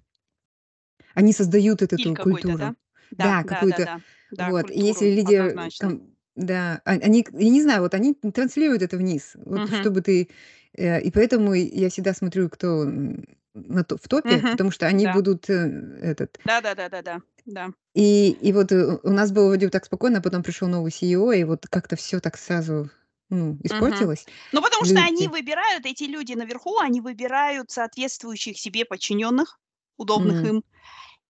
они 1.16 1.34
создают 1.34 1.82
вот 1.82 1.94
Стиль 1.94 1.94
эту 1.94 2.18
какой-то, 2.18 2.56
культуру. 2.58 2.58
да? 2.58 2.76
Да, 3.18 3.38
Да, 3.42 3.44
какую-то 3.44 3.90
да-да-да. 3.90 4.02
Да, 4.32 4.54
вот. 4.54 4.70
И 4.72 4.80
если 4.82 5.08
культуру, 5.08 5.16
однозначно. 5.24 5.74
ком 5.78 6.14
да, 6.36 6.82
он 6.86 7.00
они, 7.04 7.26
я 7.34 7.50
не 7.50 7.62
знаю, 7.62 7.82
вот 7.84 7.94
они 7.94 8.14
транслируют 8.16 8.82
это 8.82 8.98
вниз. 8.98 9.34
Вот 9.36 9.68
Мгм. 9.68 9.74
чтобы 9.74 10.02
ты 10.02 10.30
э, 10.76 11.00
и 11.02 11.12
поэтому 11.12 11.54
я 11.54 11.90
всегда 11.90 12.14
смотрю, 12.14 12.50
кто, 12.50 12.84
м, 12.86 13.24
на 13.54 13.84
то 13.84 13.98
в 13.98 14.08
топе, 14.08 14.44
Мгм. 14.44 14.50
потому 14.50 14.72
что 14.72 14.88
они 14.88 15.06
Да. 15.06 15.08
будут, 15.08 15.48
э, 15.50 16.00
этот 16.02 16.40
Да-да-да-да-да. 16.46 17.22
Да. 17.46 17.74
И 17.96 18.32
и 18.32 18.52
вот, 18.54 18.72
э, 18.72 18.98
у 19.04 19.12
нас 19.12 19.32
было 19.32 19.48
вроде 19.50 19.68
бы 19.68 19.72
так 19.72 19.86
спокойно, 19.86 20.18
а 20.20 20.22
потом 20.22 20.42
пришел 20.44 20.68
новый 20.68 20.92
CEO, 20.92 21.32
и 21.40 21.44
вот 21.44 21.68
как-то 21.68 21.96
всё 21.96 22.20
так 22.20 22.38
сразу, 22.38 22.90
ну, 23.34 23.58
Мгм. 23.70 24.06
испортилось. 24.06 24.26
Ну, 24.52 24.62
потому 24.62 24.86
что 24.86 25.02
они 25.04 25.28
Люди 25.28 25.30
выбирают, 25.30 25.86
эти 25.86 26.04
люди 26.04 26.34
наверху, 26.34 26.78
они 26.80 27.02
выбирают 27.02 27.72
соответствующих 27.72 28.58
себе 28.60 28.86
подчиненных, 28.86 29.60
удобных 29.98 30.44
М. 30.44 30.46
им, 30.46 30.64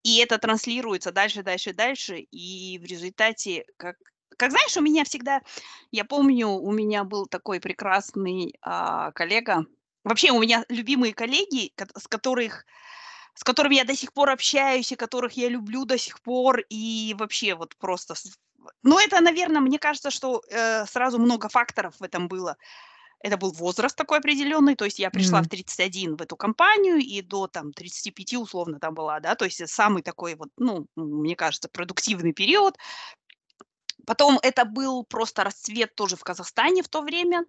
и 0.03 0.17
это 0.19 0.37
транслируется 0.39 1.11
дальше 1.11 1.43
дальше 1.43 1.73
дальше. 1.73 2.19
И 2.19 2.79
в 2.79 2.85
результате, 2.85 3.65
как 3.77 3.97
как 4.37 4.51
знаешь, 4.51 4.77
у 4.77 4.81
меня 4.81 5.05
всегда 5.05 5.41
я 5.91 6.05
помню, 6.05 6.47
у 6.49 6.71
меня 6.71 7.03
был 7.05 7.27
такой 7.27 7.59
прекрасный, 7.61 8.55
а, 8.61 9.11
коллега. 9.13 9.65
Вообще, 10.05 10.31
у 10.31 10.41
меня 10.41 10.65
любимые 10.69 11.13
коллеги, 11.13 11.73
с 11.97 12.07
которых 12.07 12.65
с 13.35 13.43
которыми 13.43 13.75
я 13.75 13.85
до 13.85 13.95
сих 13.95 14.13
пор 14.13 14.29
общаюсь 14.31 14.91
и 14.91 14.95
которых 14.97 15.33
я 15.33 15.49
люблю 15.49 15.85
до 15.85 15.97
сих 15.97 16.21
пор, 16.21 16.61
и 16.69 17.15
вообще 17.17 17.55
вот 17.55 17.75
просто 17.77 18.15
Ну, 18.83 18.99
это, 18.99 19.21
наверно, 19.21 19.61
мне 19.61 19.79
кажется, 19.79 20.11
что, 20.11 20.41
э, 20.49 20.85
сразу 20.85 21.19
много 21.19 21.49
факторов 21.49 21.95
в 21.99 22.03
этом 22.03 22.27
было. 22.27 22.57
Это 23.19 23.37
был 23.37 23.51
возраст 23.53 23.95
такой 23.95 24.17
определенный, 24.19 24.75
то 24.75 24.85
есть 24.85 24.99
я 24.99 25.09
пришла 25.09 25.41
в 25.41 25.45
М. 25.45 25.49
31 25.49 26.17
в 26.17 26.21
эту 26.21 26.35
компанию 26.35 26.97
и 26.97 27.21
до 27.21 27.47
там 27.47 27.71
35 27.73 28.37
условно 28.37 28.79
там 28.79 28.93
была, 28.93 29.19
да, 29.21 29.35
то 29.35 29.45
есть 29.45 29.67
самый 29.69 30.03
такой 30.03 30.35
вот, 30.35 30.49
ну, 30.57 30.87
мне 30.95 31.35
кажется, 31.35 31.69
продуктивный 31.69 32.33
период. 32.33 32.77
Потом 34.05 34.39
это 34.41 34.65
был 34.65 35.05
просто 35.05 35.43
расцвет 35.43 35.95
тоже 35.95 36.17
в 36.17 36.23
Казахстане 36.23 36.83
в 36.83 36.89
то 36.89 37.01
время, 37.01 37.45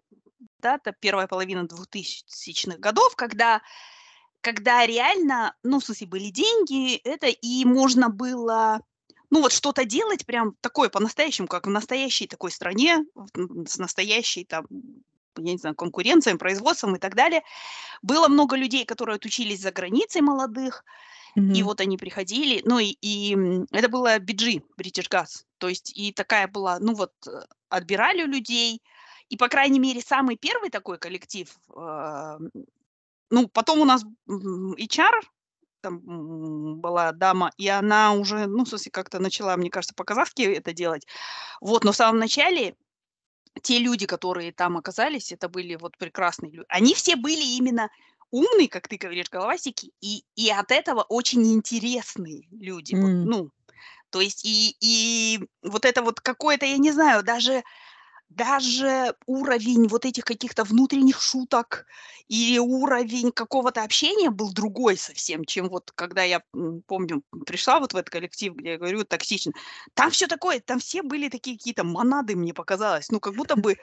да, 0.61 0.77
это 0.77 0.93
первая 0.93 1.27
половина 1.27 1.67
двухтысячных 1.67 2.79
годов, 2.79 3.17
когда 3.17 3.61
когда 4.41 4.85
реально, 4.87 5.57
ну, 5.63 5.81
в 5.81 5.85
смысле, 5.85 6.07
были 6.07 6.29
деньги, 6.29 6.97
это, 6.97 7.29
и 7.29 7.65
можно 7.65 8.11
было, 8.11 8.81
ну, 9.31 9.41
вот 9.43 9.53
что-то 9.53 9.85
делать 9.85 10.27
прям 10.27 10.55
такое 10.61 10.89
по-настоящему, 10.89 11.49
как 11.49 11.67
в 11.67 11.71
настоящей 11.71 12.27
такой 12.27 12.51
стране, 12.51 13.05
с 13.67 13.79
настоящей 13.79 14.45
там, 14.45 14.67
я 15.39 15.53
не 15.53 15.59
знаю, 15.59 15.75
конкуренцией, 15.77 16.39
производством 16.39 16.97
и 16.97 16.99
так 16.99 17.15
далее. 17.15 17.43
Было 18.03 18.29
много 18.29 18.57
людей, 18.57 18.85
которые 18.87 19.17
отучились 19.17 19.61
за 19.61 19.73
границей, 19.73 20.23
молодых, 20.23 20.85
и 21.53 21.63
Мгм. 21.63 21.65
вот 21.65 21.81
они 21.81 21.99
приходили. 21.99 22.63
Ну, 22.65 22.79
и 22.81 22.97
и, 23.03 23.37
это 23.73 23.89
было 23.89 24.19
BG, 24.19 24.63
British 24.81 25.09
Gas. 25.11 25.45
То 25.59 25.69
есть 25.69 25.97
и 25.97 26.13
такая 26.13 26.49
была, 26.49 26.79
ну 26.81 26.95
вот, 26.95 27.13
э, 27.27 27.31
отбирали 27.71 28.25
людей. 28.25 28.83
И, 29.31 29.37
по 29.37 29.49
крайней 29.49 29.81
мере, 29.81 30.01
самый 30.03 30.37
первый 30.37 30.71
такой 30.71 30.99
коллектив, 30.99 31.49
м, 31.77 32.51
ну, 33.31 33.49
потом 33.49 33.81
у 33.81 33.85
нас, 33.85 34.05
HR, 34.29 35.21
там, 35.85 36.81
была 36.81 37.13
дама, 37.13 37.53
и 37.59 37.69
она 37.69 38.13
уже, 38.15 38.47
ну, 38.47 38.65
в 38.65 38.69
смысле, 38.69 38.93
как-то 38.93 39.21
начала, 39.21 39.57
мне 39.57 39.71
кажется, 39.71 39.95
по-казахски 39.97 40.43
это 40.43 40.73
делать. 40.75 41.07
Вот, 41.61 41.85
но 41.85 41.93
в 41.93 41.97
самом 41.97 42.19
начале 42.21 42.77
те 43.63 43.79
люди, 43.79 44.07
которые 44.07 44.53
там 44.53 44.77
оказались, 44.77 45.33
это 45.33 45.49
были 45.49 45.77
вот 45.77 45.97
прекрасные 45.99 46.53
лю 46.53 46.65
Они 46.69 46.95
все 46.95 47.17
были 47.17 47.43
именно 47.57 47.91
умные, 48.31 48.69
как 48.69 48.89
ты 48.89 48.97
говоришь, 48.97 49.31
головастики, 49.31 49.93
и 50.01 50.25
и 50.37 50.51
от 50.51 50.73
этого 50.73 51.03
очень 51.09 51.45
интересные 51.55 52.43
люди. 52.51 52.97
Вот, 52.97 53.13
М. 53.13 53.25
ну, 53.25 53.51
то 54.11 54.21
есть 54.23 54.45
и 54.45 54.77
и 54.81 55.41
вот 55.63 55.85
это 55.87 56.03
вот 56.03 56.21
какое-то, 56.21 56.67
я 56.67 56.79
не 56.79 56.93
знаю, 56.93 57.25
даже 57.25 57.65
даже 58.31 59.15
уровень 59.27 59.89
вот 59.89 60.05
этих 60.05 60.25
каких-то 60.25 60.65
внутренних 60.65 61.21
шуток 61.23 61.87
и 62.29 62.59
уровень 62.59 63.33
какого-то 63.33 63.83
общения 63.83 64.31
был 64.31 64.53
другой 64.53 64.97
совсем, 64.97 65.45
чем 65.45 65.69
вот 65.69 65.93
когда 65.95 66.23
я, 66.25 66.43
помню, 66.87 67.23
пришла 67.47 67.81
вот 67.81 67.93
в 67.93 67.97
этот 67.97 68.11
коллектив, 68.11 68.55
где 68.55 68.73
я 68.73 68.79
говорю, 68.79 69.05
токсичный. 69.05 69.55
Там 69.95 70.11
всё 70.11 70.27
такое, 70.27 70.61
там 70.61 70.79
все 70.81 71.03
были 71.03 71.29
такие 71.29 71.57
какие-то 71.59 71.85
монады, 71.85 72.35
мне 72.37 72.55
показалось. 72.55 73.11
Ну, 73.11 73.21
как 73.21 73.35
будто 73.37 73.57
бы 73.57 73.77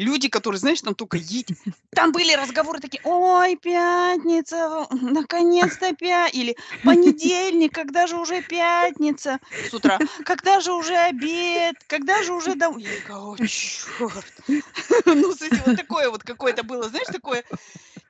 люди, 0.00 0.28
которые, 0.28 0.58
знаешь, 0.58 0.80
там 0.80 0.94
тока 0.94 1.16
едь 1.20 1.48
Там 1.94 2.12
были 2.12 2.34
разговоры 2.34 2.78
такие: 2.80 3.00
"Ой, 3.02 3.56
пятница, 3.56 4.86
наконец-то 4.90 5.92
пя" 5.94 6.28
или 6.28 6.56
"Понедельник, 6.84 7.74
когда 7.74 8.06
же 8.06 8.16
уже 8.16 8.42
пятница?" 8.42 9.38
С 9.68 9.74
утра: 9.74 9.98
"Когда 10.24 10.60
же 10.60 10.72
уже 10.72 10.96
обед? 10.96 11.76
Когда 11.88 12.22
же 12.22 12.32
уже 12.34 12.54
дом" 12.54 12.78
Я 12.78 12.94
такая: 12.94 13.18
"О, 13.18 13.36
чёрт!" 13.38 14.40
Ну, 15.06 15.34
вот 15.64 15.74
такое 15.74 16.10
вот 16.10 16.22
какое-то 16.22 16.62
было, 16.62 16.88
знаешь, 16.88 17.08
такое 17.08 17.44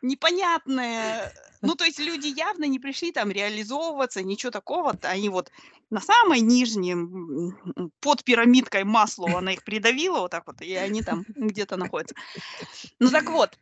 непонятное. 0.02 1.32
Ну, 1.62 1.74
то 1.74 1.84
есть 1.84 1.98
люди 1.98 2.28
явно 2.28 2.64
не 2.64 2.78
пришли 2.78 3.12
там 3.12 3.30
реализовываться, 3.30 4.22
ничего 4.22 4.50
такого. 4.50 4.96
Они 5.02 5.28
вот 5.28 5.50
на 5.90 6.00
самой 6.00 6.40
нижнем, 6.40 7.92
под 8.00 8.24
пирамидкой 8.24 8.84
маслу 8.84 9.26
она 9.36 9.52
их 9.52 9.64
придавила 9.64 10.20
вот 10.20 10.30
так 10.30 10.46
вот, 10.46 10.62
и 10.62 10.74
они 10.74 11.02
там 11.02 11.24
где-то 11.28 11.76
находятся. 11.76 12.14
Ну, 12.98 13.10
так 13.10 13.28
вот, 13.28 13.58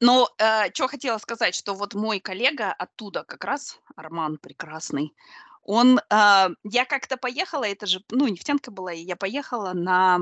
но 0.00 0.28
э, 0.38 0.72
что 0.72 0.88
хотела 0.88 1.18
сказать, 1.18 1.54
что 1.54 1.74
вот 1.74 1.94
мой 1.94 2.20
коллега 2.20 2.72
оттуда 2.72 3.24
как 3.24 3.44
раз, 3.44 3.78
Арман 3.96 4.38
прекрасный, 4.38 5.14
он, 5.62 5.98
э, 5.98 6.48
я 6.64 6.84
как-то 6.86 7.16
поехала, 7.16 7.64
это 7.64 7.86
же, 7.86 8.02
ну, 8.10 8.26
нефтянка 8.26 8.70
была, 8.70 8.92
и 8.92 9.04
я 9.04 9.16
поехала 9.16 9.72
на 9.74 10.20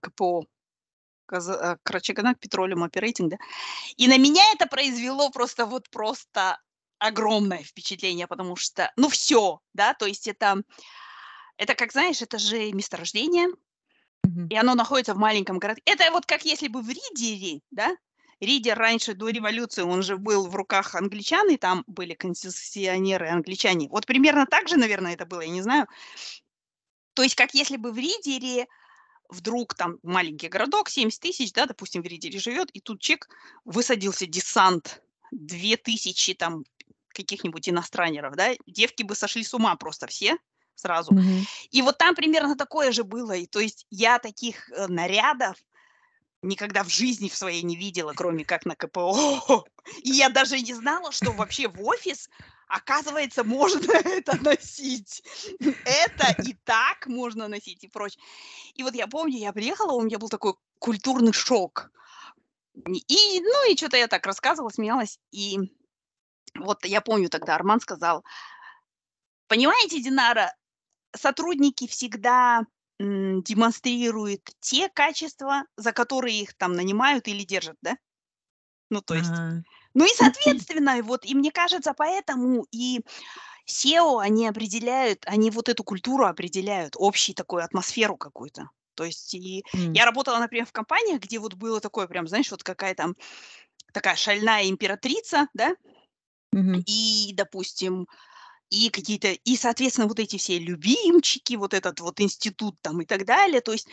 КПО, 0.00 0.46
Карачаганак 1.26 2.38
Petroleum 2.38 2.88
Operating, 2.88 3.28
да, 3.28 3.36
и 3.96 4.08
на 4.08 4.18
меня 4.18 4.42
это 4.54 4.66
произвело 4.66 5.30
просто 5.30 5.66
вот 5.66 5.88
просто 5.90 6.58
огромное 6.98 7.62
впечатление, 7.62 8.26
потому 8.26 8.56
что, 8.56 8.90
ну, 8.96 9.08
все, 9.08 9.60
да, 9.74 9.94
то 9.94 10.06
есть 10.06 10.26
это, 10.28 10.62
это 11.56 11.74
как, 11.74 11.92
знаешь, 11.92 12.22
это 12.22 12.38
же 12.38 12.72
месторождение, 12.72 13.48
и 14.48 14.56
оно 14.56 14.74
находится 14.74 15.14
в 15.14 15.18
маленьком 15.18 15.58
городе. 15.58 15.82
Это 15.84 16.10
вот 16.10 16.24
как 16.26 16.44
если 16.44 16.68
бы 16.68 16.80
в 16.80 16.88
Ридере, 16.88 17.60
да, 17.70 17.94
Ридер 18.40 18.76
раньше, 18.76 19.14
до 19.14 19.28
революции, 19.28 19.82
он 19.82 20.02
же 20.02 20.16
был 20.16 20.46
в 20.48 20.56
руках 20.56 20.94
англичан, 20.94 21.50
и 21.50 21.56
там 21.56 21.84
были 21.86 22.14
концессионеры 22.14 23.28
англичане. 23.28 23.88
Вот 23.88 24.06
примерно 24.06 24.46
так 24.46 24.68
же, 24.68 24.76
наверное, 24.76 25.14
это 25.14 25.24
было, 25.24 25.42
я 25.42 25.48
не 25.48 25.62
знаю. 25.62 25.86
То 27.14 27.22
есть 27.22 27.36
как 27.36 27.54
если 27.54 27.76
бы 27.76 27.92
в 27.92 27.96
Ридере 27.96 28.66
вдруг 29.34 29.74
там 29.74 29.98
маленький 30.02 30.48
городок, 30.48 30.88
70 30.88 31.20
тысяч, 31.20 31.52
да, 31.52 31.66
допустим, 31.66 32.02
в 32.02 32.06
Ридере 32.06 32.38
живет, 32.38 32.70
и 32.72 32.80
тут 32.80 33.00
чек, 33.00 33.28
высадился 33.64 34.26
десант, 34.26 35.02
2000 35.32 36.34
там 36.34 36.64
каких-нибудь 37.08 37.68
иностранеров, 37.68 38.34
да, 38.36 38.54
девки 38.66 39.02
бы 39.02 39.14
сошли 39.14 39.44
с 39.44 39.54
ума 39.54 39.76
просто 39.76 40.06
все 40.06 40.36
сразу. 40.74 41.12
Mm-hmm. 41.12 41.44
И 41.70 41.82
вот 41.82 41.98
там 41.98 42.14
примерно 42.14 42.56
такое 42.56 42.92
же 42.92 43.04
было. 43.04 43.32
И 43.32 43.46
то 43.46 43.60
есть 43.60 43.86
я 43.90 44.18
таких 44.18 44.70
э, 44.70 44.86
нарядов 44.88 45.56
никогда 46.44 46.84
в 46.84 46.88
жизни 46.88 47.28
в 47.28 47.36
своей 47.36 47.62
не 47.62 47.76
видела, 47.76 48.12
кроме 48.14 48.44
как 48.44 48.64
на 48.64 48.76
КПО. 48.76 49.64
И 50.02 50.10
я 50.10 50.28
даже 50.28 50.60
не 50.60 50.74
знала, 50.74 51.12
что 51.12 51.32
вообще 51.32 51.68
в 51.68 51.82
офис, 51.82 52.28
оказывается, 52.68 53.44
можно 53.44 53.92
это 54.04 54.36
носить. 54.42 55.22
Это 55.84 56.42
и 56.42 56.54
так 56.64 57.06
можно 57.06 57.48
носить 57.48 57.84
и 57.84 57.88
прочее. 57.88 58.22
И 58.74 58.82
вот 58.82 58.94
я 58.94 59.06
помню, 59.06 59.38
я 59.38 59.52
приехала, 59.52 59.92
у 59.92 60.02
меня 60.02 60.18
был 60.18 60.28
такой 60.28 60.54
культурный 60.78 61.32
шок. 61.32 61.90
И, 62.74 63.40
ну, 63.40 63.70
и 63.70 63.76
что-то 63.76 63.96
я 63.96 64.08
так 64.08 64.26
рассказывала, 64.26 64.70
смеялась. 64.70 65.18
И 65.30 65.58
вот 66.58 66.84
я 66.84 67.00
помню 67.00 67.28
тогда 67.28 67.54
Арман 67.54 67.80
сказал, 67.80 68.24
понимаете, 69.48 70.02
Динара, 70.02 70.54
сотрудники 71.14 71.86
всегда 71.86 72.66
м, 73.00 73.42
демонстрируют 73.42 74.42
те 74.60 74.88
качества, 74.88 75.64
за 75.76 75.92
которые 75.92 76.40
их 76.42 76.54
там 76.56 76.74
нанимают 76.74 77.28
или 77.28 77.44
держат, 77.44 77.76
да? 77.82 77.96
Ну, 78.90 79.00
то 79.02 79.14
есть, 79.14 79.42
Ага. 79.42 79.64
ну 79.94 80.04
и 80.06 80.10
соответственно, 80.16 81.02
вот, 81.02 81.24
и 81.26 81.34
мне 81.34 81.52
кажется, 81.52 81.94
поэтому 81.96 82.66
и 82.72 83.00
SEO, 83.70 84.18
они 84.20 84.48
определяют, 84.48 85.24
они 85.26 85.50
вот 85.50 85.68
эту 85.70 85.84
культуру 85.84 86.26
определяют, 86.26 86.96
общую 86.98 87.34
такую 87.36 87.64
атмосферу 87.64 88.16
какую-то. 88.18 88.70
То 88.96 89.04
есть, 89.04 89.34
и 89.34 89.64
М. 89.74 89.94
я 89.94 90.06
работала, 90.06 90.38
например, 90.38 90.66
в 90.66 90.72
компаниях, 90.72 91.20
где 91.20 91.38
вот 91.40 91.54
было 91.54 91.80
такое 91.80 92.08
прям, 92.08 92.28
знаешь, 92.28 92.50
вот 92.52 92.62
какая-то 92.64 93.14
такая 93.94 94.16
шальная 94.16 94.68
императрица, 94.70 95.48
да, 95.54 95.76
Мгм. 96.52 96.84
и, 96.86 97.32
допустим, 97.34 98.06
и 98.74 98.90
какие-то, 98.90 99.28
и, 99.28 99.56
соответственно, 99.56 100.08
вот 100.08 100.18
эти 100.18 100.36
все 100.36 100.58
любимчики, 100.58 101.54
вот 101.54 101.74
этот 101.74 102.00
вот 102.00 102.20
институт 102.20 102.76
там 102.82 103.00
и 103.00 103.04
так 103.04 103.24
далее, 103.24 103.60
то 103.60 103.72
есть 103.72 103.88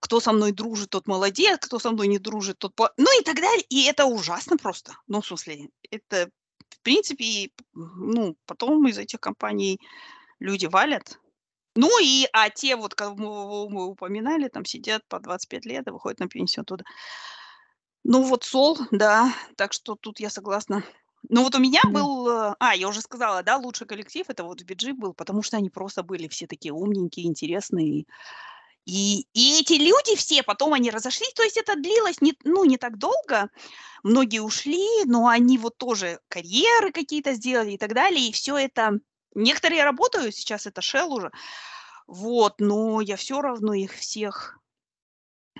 кто 0.00 0.20
со 0.20 0.32
мной 0.32 0.52
дружит, 0.52 0.90
тот 0.90 1.06
молодец, 1.06 1.58
кто 1.60 1.78
со 1.78 1.90
мной 1.90 2.08
не 2.08 2.18
дружит, 2.18 2.58
тот... 2.58 2.74
По... 2.74 2.92
Ну 2.96 3.20
и 3.20 3.24
так 3.24 3.36
далее, 3.36 3.64
и 3.68 3.84
это 3.84 4.06
ужасно 4.06 4.56
просто, 4.56 4.96
ну, 5.06 5.20
в 5.20 5.26
смысле, 5.26 5.70
это, 5.90 6.28
в 6.68 6.80
принципе, 6.82 7.50
ну, 7.72 8.36
потом 8.46 8.86
из 8.88 8.98
этих 8.98 9.20
компаний 9.20 9.80
люди 10.40 10.66
валят. 10.66 11.18
Ну 11.76 11.90
и, 12.00 12.26
а 12.32 12.50
те 12.50 12.76
вот, 12.76 12.94
кого 12.94 13.68
мы 13.68 13.86
упоминали, 13.86 14.48
там 14.48 14.64
сидят 14.64 15.02
по 15.08 15.18
25 15.18 15.66
лет 15.66 15.86
и 15.86 15.90
выходят 15.90 16.20
на 16.20 16.28
пенсию 16.28 16.62
оттуда. 16.62 16.84
Ну 18.04 18.22
вот 18.22 18.44
Сол, 18.44 18.78
да, 18.90 19.34
так 19.56 19.72
что 19.72 19.96
тут 19.96 20.20
я 20.20 20.30
согласна. 20.30 20.84
Ну 21.28 21.42
вот 21.42 21.54
у 21.54 21.58
меня 21.58 21.80
Да. 21.86 21.90
был, 22.00 22.28
э, 22.28 22.54
а, 22.58 22.74
я 22.74 22.88
уже 22.88 23.00
сказала, 23.00 23.42
да, 23.42 23.56
лучший 23.56 23.86
коллектив 23.86 24.26
это 24.28 24.44
вот 24.44 24.60
в 24.60 24.64
BG 24.64 24.92
был, 24.92 25.14
потому 25.14 25.42
что 25.42 25.56
они 25.56 25.70
просто 25.70 26.02
были 26.02 26.28
все 26.28 26.46
такие 26.46 26.72
умненькие, 26.72 27.26
интересные. 27.26 28.06
И, 28.86 29.26
и 29.32 29.60
эти 29.60 29.74
люди 29.74 30.16
все, 30.16 30.42
потом 30.42 30.74
они 30.74 30.90
разошлись, 30.90 31.32
то 31.34 31.42
есть 31.42 31.56
это 31.56 31.74
длилось 31.74 32.20
не, 32.20 32.34
ну, 32.44 32.64
не 32.66 32.76
так 32.76 32.98
долго, 32.98 33.48
многие 34.02 34.40
ушли, 34.40 35.04
но 35.06 35.28
они 35.28 35.56
вот 35.56 35.78
тоже 35.78 36.20
карьеры 36.28 36.92
какие-то 36.92 37.32
сделали 37.34 37.72
и 37.72 37.78
так 37.78 37.94
далее, 37.94 38.28
и 38.28 38.32
все 38.32 38.58
это, 38.58 39.00
некоторые 39.34 39.84
работают, 39.84 40.34
сейчас 40.34 40.66
это 40.66 40.82
Shell 40.82 41.08
уже, 41.08 41.30
вот, 42.06 42.60
но 42.60 43.00
я 43.00 43.16
все 43.16 43.40
равно 43.40 43.72
их 43.72 43.92
всех 43.94 44.58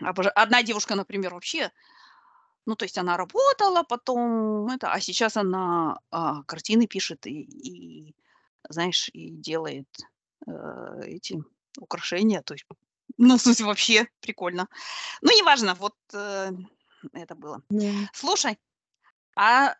обожаю. 0.02 0.32
Одна 0.38 0.62
девушка, 0.62 0.94
например, 0.94 1.34
вообще, 1.34 1.70
ну, 2.66 2.76
то 2.76 2.84
есть 2.84 2.98
она 2.98 3.16
работала, 3.16 3.82
потом 3.82 4.68
это, 4.68 4.92
а 4.92 5.00
сейчас 5.00 5.36
она 5.36 5.98
а, 6.10 6.42
картины 6.44 6.86
пишет 6.86 7.26
и, 7.26 7.42
и, 7.42 8.14
знаешь, 8.68 9.10
и 9.12 9.30
делает 9.30 9.88
э, 10.46 11.00
эти 11.06 11.42
украшения, 11.78 12.42
то 12.42 12.54
есть, 12.54 12.66
ну, 13.18 13.36
в 13.36 13.40
смысле, 13.40 13.66
вообще 13.66 14.06
прикольно. 14.20 14.68
Ну, 15.22 15.30
неважно, 15.36 15.74
вот 15.74 15.96
э, 16.12 16.50
это 17.12 17.34
было. 17.34 17.62
Да. 17.68 17.90
Слушай, 18.12 18.58
а 19.36 19.74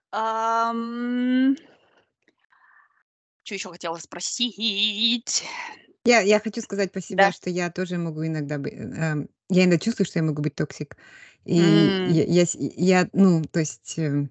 что 3.45 3.55
еще 3.55 3.71
хотела 3.71 3.99
спросить? 3.99 5.45
Я, 6.05 6.21
я 6.21 6.41
хочу 6.41 6.61
сказать 6.61 6.93
по 6.93 7.01
себе, 7.01 7.17
Да. 7.17 7.33
что 7.33 7.51
я 7.51 7.71
тоже 7.71 7.97
могу 7.99 8.27
иногда 8.27 8.59
быть, 8.59 8.75
эм, 8.75 9.29
я 9.49 9.65
иногда 9.65 9.79
чувствую, 9.79 10.07
что 10.07 10.19
я 10.19 10.23
могу 10.25 10.43
быть 10.43 10.55
toxic. 10.55 10.97
И 11.45 11.97
М. 11.99 11.99
я, 12.03 12.25
я, 12.25 12.45
я, 12.55 13.09
ну, 13.13 13.43
то 13.45 13.61
есть 13.61 13.99
э, 13.99 14.29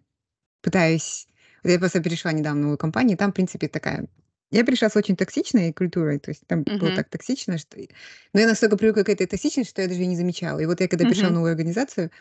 пытаюсь... 0.62 1.28
вот 1.64 1.72
Я 1.72 1.80
просто 1.80 2.02
перешла 2.04 2.32
недавно 2.34 2.60
в 2.62 2.64
новую 2.64 2.78
компанию, 2.80 3.16
и 3.16 3.20
там, 3.20 3.32
в 3.32 3.36
принципе, 3.36 3.68
такая... 3.68 4.08
Я 4.52 4.66
пришла 4.66 4.90
с 4.90 4.96
очень 4.96 5.16
токсичной 5.18 5.74
культурой, 5.74 6.20
то 6.20 6.32
есть 6.32 6.48
там 6.48 6.68
было 6.80 6.92
Мгм. 6.92 6.94
так 6.94 7.10
токсично, 7.10 7.58
что... 7.58 7.78
Но 8.34 8.40
я 8.42 8.48
настолько 8.48 8.78
привыкла 8.78 9.04
к 9.04 9.10
этой 9.10 9.28
токсичности, 9.28 9.72
что 9.72 9.82
я 9.84 9.88
даже 9.90 10.02
и 10.04 10.08
не 10.08 10.18
замечала. 10.18 10.60
И 10.60 10.66
вот 10.68 10.82
я, 10.82 10.88
когда 10.88 11.06
пришла 11.08 11.30
в 11.30 11.34
новую 11.34 11.52
организацию, 11.52 12.12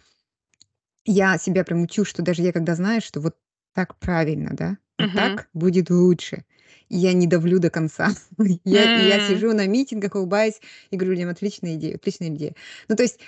я 1.04 1.38
себя 1.38 1.64
прям 1.64 1.82
учу, 1.82 2.04
что 2.04 2.22
даже 2.22 2.42
я 2.42 2.52
когда 2.52 2.74
знаю, 2.74 3.00
что 3.00 3.20
вот 3.20 3.36
так 3.74 3.98
правильно, 3.98 4.50
да, 4.52 4.78
вот 4.98 5.12
Мгм. 5.12 5.12
так 5.14 5.48
будет 5.52 5.90
лучше. 5.90 6.44
И 6.88 6.96
я 6.96 7.12
не 7.12 7.26
давлю 7.26 7.58
до 7.58 7.70
конца. 7.70 8.10
Я, 8.64 8.84
и 8.84 9.00
я 9.00 9.20
сижу 9.20 9.52
на 9.52 9.66
митингах, 9.66 10.14
улыбаюсь 10.14 10.60
и 10.90 10.96
говорю 10.96 11.12
людям, 11.14 11.30
отличная 11.30 11.74
идея, 11.74 11.96
отличная 11.96 12.28
идея. 12.28 12.54
Ну, 12.88 12.96
то 12.96 13.02
есть 13.02 13.18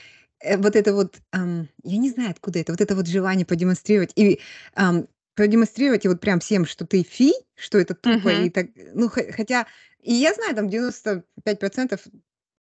э, 0.45 0.57
вот 0.59 0.77
это 0.77 0.93
вот, 0.95 1.17
ам, 1.33 1.69
я 1.83 1.99
не 1.99 2.11
знаю, 2.11 2.31
откуда 2.31 2.59
это, 2.59 2.73
вот 2.73 2.81
это 2.81 2.95
вот 2.95 3.07
желание 3.09 3.47
продемонстрировать. 3.47 4.13
И 4.17 4.41
ам, 4.75 5.07
продемонстрировать 5.35 6.05
и 6.05 6.09
вот 6.09 6.21
прям 6.21 6.39
всем, 6.41 6.65
что 6.67 6.87
ты 6.87 7.03
фи, 7.03 7.33
что 7.57 7.79
это 7.79 7.95
тупо. 7.95 8.29
Мгм. 8.29 8.45
И 8.45 8.51
так, 8.51 8.67
ну, 8.95 9.09
хо- 9.09 9.33
хотя, 9.33 9.67
и 10.01 10.13
я 10.15 10.33
знаю, 10.35 10.55
там 10.55 10.69
95% 10.69 12.01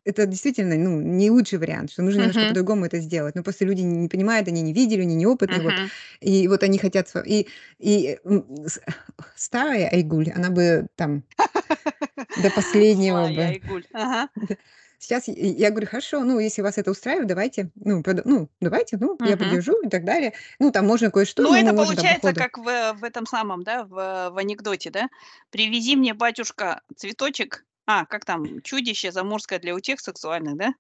это 0.03 0.25
действительно, 0.25 0.75
ну, 0.77 0.99
не 0.99 1.29
лучший 1.29 1.59
вариант, 1.59 1.91
что 1.91 2.01
нужно 2.01 2.21
немножко 2.21 2.39
Мгм. 2.39 2.49
по-другому 2.49 2.85
это 2.85 2.99
сделать. 2.99 3.35
Но 3.35 3.43
просто 3.43 3.65
люди 3.65 3.81
не 3.81 4.07
понимают, 4.09 4.47
они 4.47 4.61
не 4.63 4.73
видели, 4.73 5.01
они 5.01 5.13
неопытные, 5.15 5.61
вот. 5.61 5.73
Мгм. 5.73 5.89
И 6.21 6.47
вот 6.47 6.63
они 6.63 6.79
хотят... 6.79 7.07
сво- 7.07 7.23
И, 7.25 7.47
и 7.77 8.17
м, 8.23 8.45
с- 8.67 8.81
старая 9.35 9.89
Айгуль, 9.89 10.31
она 10.31 10.49
бы 10.49 10.87
там 10.95 11.23
до 12.43 12.49
последнего 12.49 13.27
Злая 13.27 13.35
бы... 13.35 13.41
Айгуль. 13.43 13.85
Ага. 13.93 14.29
Сейчас 15.01 15.27
я 15.27 15.33
я 15.33 15.71
говорю, 15.71 15.87
хорошо, 15.87 16.23
ну, 16.23 16.37
если 16.39 16.61
вас 16.61 16.77
это 16.77 16.91
устраивает, 16.91 17.27
давайте, 17.27 17.71
ну, 17.73 18.01
прода- 18.03 18.21
ну, 18.23 18.49
давайте, 18.61 18.97
ну, 18.97 19.17
я 19.25 19.31
Мгм. 19.35 19.39
поддержу 19.39 19.81
и 19.81 19.89
так 19.89 20.05
далее. 20.05 20.33
Ну, 20.59 20.71
там 20.71 20.85
можно 20.85 21.09
кое-что, 21.09 21.41
Ну, 21.41 21.55
это 21.55 21.73
можем 21.73 21.95
там 21.95 22.05
по 22.05 22.21
получается 22.21 22.27
ходу. 22.27 22.39
как 22.39 22.57
в, 22.59 22.99
в 22.99 23.03
этом 23.03 23.25
самом, 23.25 23.63
да, 23.63 23.83
в, 23.83 24.29
в 24.29 24.37
анекдоте, 24.37 24.91
да? 24.91 25.09
Привези 25.49 25.95
мне, 25.95 26.13
батюшка, 26.13 26.83
цветочек. 26.95 27.65
А, 27.87 28.05
как 28.05 28.25
там, 28.25 28.61
чудище 28.61 29.11
заморское 29.11 29.57
для 29.57 29.73
утех 29.73 29.99
сексуальных, 29.99 30.55
да? 30.55 30.75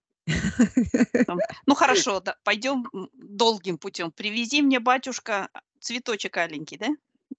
Там, 1.25 1.39
Ну, 1.65 1.73
хорошо, 1.73 2.19
да, 2.19 2.35
пойдем 2.43 2.85
долгим 3.13 3.79
путем. 3.79 4.11
Привези 4.11 4.61
мне, 4.61 4.79
батюшка, 4.79 5.49
цветочек 5.79 6.37
аленький, 6.37 6.77
да? 6.77 6.89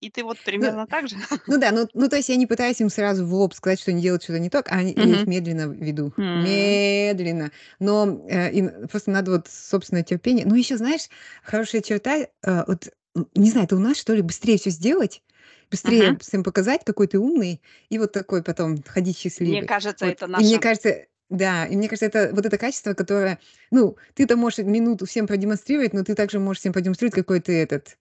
И 0.02 0.10
ты 0.10 0.24
вот 0.24 0.42
Ну, 0.58 0.74
примерно 0.74 0.86
так 0.86 1.08
же? 1.08 1.16
ну 1.46 1.58
да, 1.58 1.72
ну, 1.72 1.88
ну, 1.94 2.08
то 2.08 2.16
есть 2.16 2.28
я 2.28 2.36
не 2.36 2.46
пытаюсь 2.46 2.80
им 2.80 2.90
сразу 2.90 3.26
в 3.26 3.34
лоб 3.34 3.54
сказать, 3.54 3.80
что 3.80 3.90
они 3.92 4.02
делают 4.02 4.22
что-то 4.24 4.38
не 4.40 4.50
так, 4.50 4.70
а 4.72 4.76
они- 4.76 4.94
я 4.96 5.14
их 5.14 5.26
медленно 5.26 5.62
веду. 5.72 6.14
М. 6.18 6.34
Медленно. 6.34 7.52
Но 7.80 8.26
э, 8.28 8.52
им 8.52 8.88
просто 8.88 9.10
надо 9.10 9.32
вот 9.32 9.48
собственное 9.48 10.04
терпение. 10.04 10.46
Ну, 10.46 10.54
еще, 10.54 10.76
знаешь, 10.76 11.08
хорошая 11.44 11.82
черта, 11.82 12.18
э, 12.18 12.28
вот 12.66 12.88
не 13.34 13.50
знаю, 13.50 13.66
это 13.66 13.76
у 13.76 13.80
нас, 13.80 13.98
что 13.98 14.14
ли, 14.14 14.22
быстрее 14.22 14.58
все 14.58 14.70
сделать, 14.70 15.22
быстрее 15.70 16.12
Мгм. 16.12 16.20
всем 16.20 16.44
показать, 16.44 16.82
какой 16.84 17.08
ты 17.08 17.18
умный, 17.18 17.62
и 17.90 17.98
вот 17.98 18.12
такой 18.12 18.42
потом 18.42 18.82
ходить 18.82 19.18
Мне 19.38 19.62
счастливый. 19.62 19.62
кажется, 19.62 20.06
Вот. 20.06 20.14
это 20.14 20.26
И 20.36 20.44
мне 20.44 20.58
наше. 20.58 20.60
кажется, 20.60 21.06
да, 21.30 21.66
и 21.66 21.76
мне 21.76 21.88
кажется, 21.88 22.06
это 22.06 22.30
вот 22.34 22.46
это 22.46 22.58
качество, 22.58 22.94
которое, 22.94 23.38
ну, 23.70 23.96
ты-то 24.14 24.36
можешь 24.36 24.58
минуту 24.60 25.06
всем 25.06 25.26
продемонстрировать, 25.26 25.92
но 25.94 26.04
ты 26.04 26.14
также 26.14 26.38
можешь 26.40 26.60
всем 26.60 26.72
продемонстрировать, 26.72 27.14
какой 27.16 27.40
ты 27.40 27.52
этот, 27.62 27.98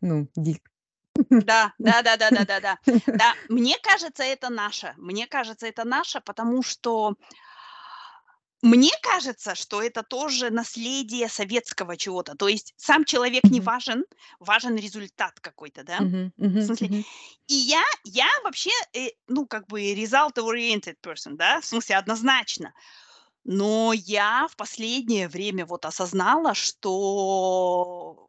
ну, 0.00 0.28
дик. 0.36 0.70
Да, 1.38 1.72
да, 1.82 2.02
да, 2.02 2.16
да, 2.16 2.30
да, 2.30 2.44
да, 2.44 2.60
да. 2.60 2.78
Да, 3.12 3.34
мне 3.48 3.76
кажется, 3.82 4.22
это 4.24 4.48
наше. 4.48 4.94
Мне 4.96 5.26
кажется, 5.26 5.66
это 5.66 5.84
наше, 5.84 6.20
потому 6.20 6.62
что 6.62 7.14
мне 8.62 8.90
кажется, 9.02 9.54
что 9.54 9.82
это 9.82 10.02
тоже 10.02 10.50
наследие 10.50 11.28
советского 11.28 11.96
чего-то. 11.96 12.34
То 12.36 12.48
есть 12.48 12.72
сам 12.76 13.04
человек 13.04 13.50
не 13.50 13.60
важен, 13.60 14.04
важен 14.40 14.76
результат 14.76 15.38
какой-то, 15.40 15.84
да? 15.84 16.02
Мгм, 16.02 16.32
В 16.60 16.62
мгм, 16.62 16.66
смысле, 16.66 16.90
мгм. 16.90 17.04
и 17.48 17.54
я, 17.54 17.84
я 18.04 18.28
вообще, 18.44 18.70
э, 18.94 19.10
ну, 19.28 19.46
как 19.46 19.68
бы 19.68 19.80
result-oriented 19.94 20.96
person, 21.02 21.34
да, 21.36 21.60
в 21.60 21.66
смысле 21.66 21.96
однозначно. 21.96 22.74
Но 23.44 23.92
я 23.94 24.48
в 24.48 24.56
последнее 24.56 25.28
время 25.28 25.66
вот 25.66 25.86
осознала, 25.86 26.54
что, 26.54 28.28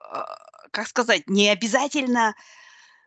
а, 0.00 0.36
как 0.74 0.88
сказать, 0.88 1.22
не 1.28 1.48
обязательно, 1.48 2.34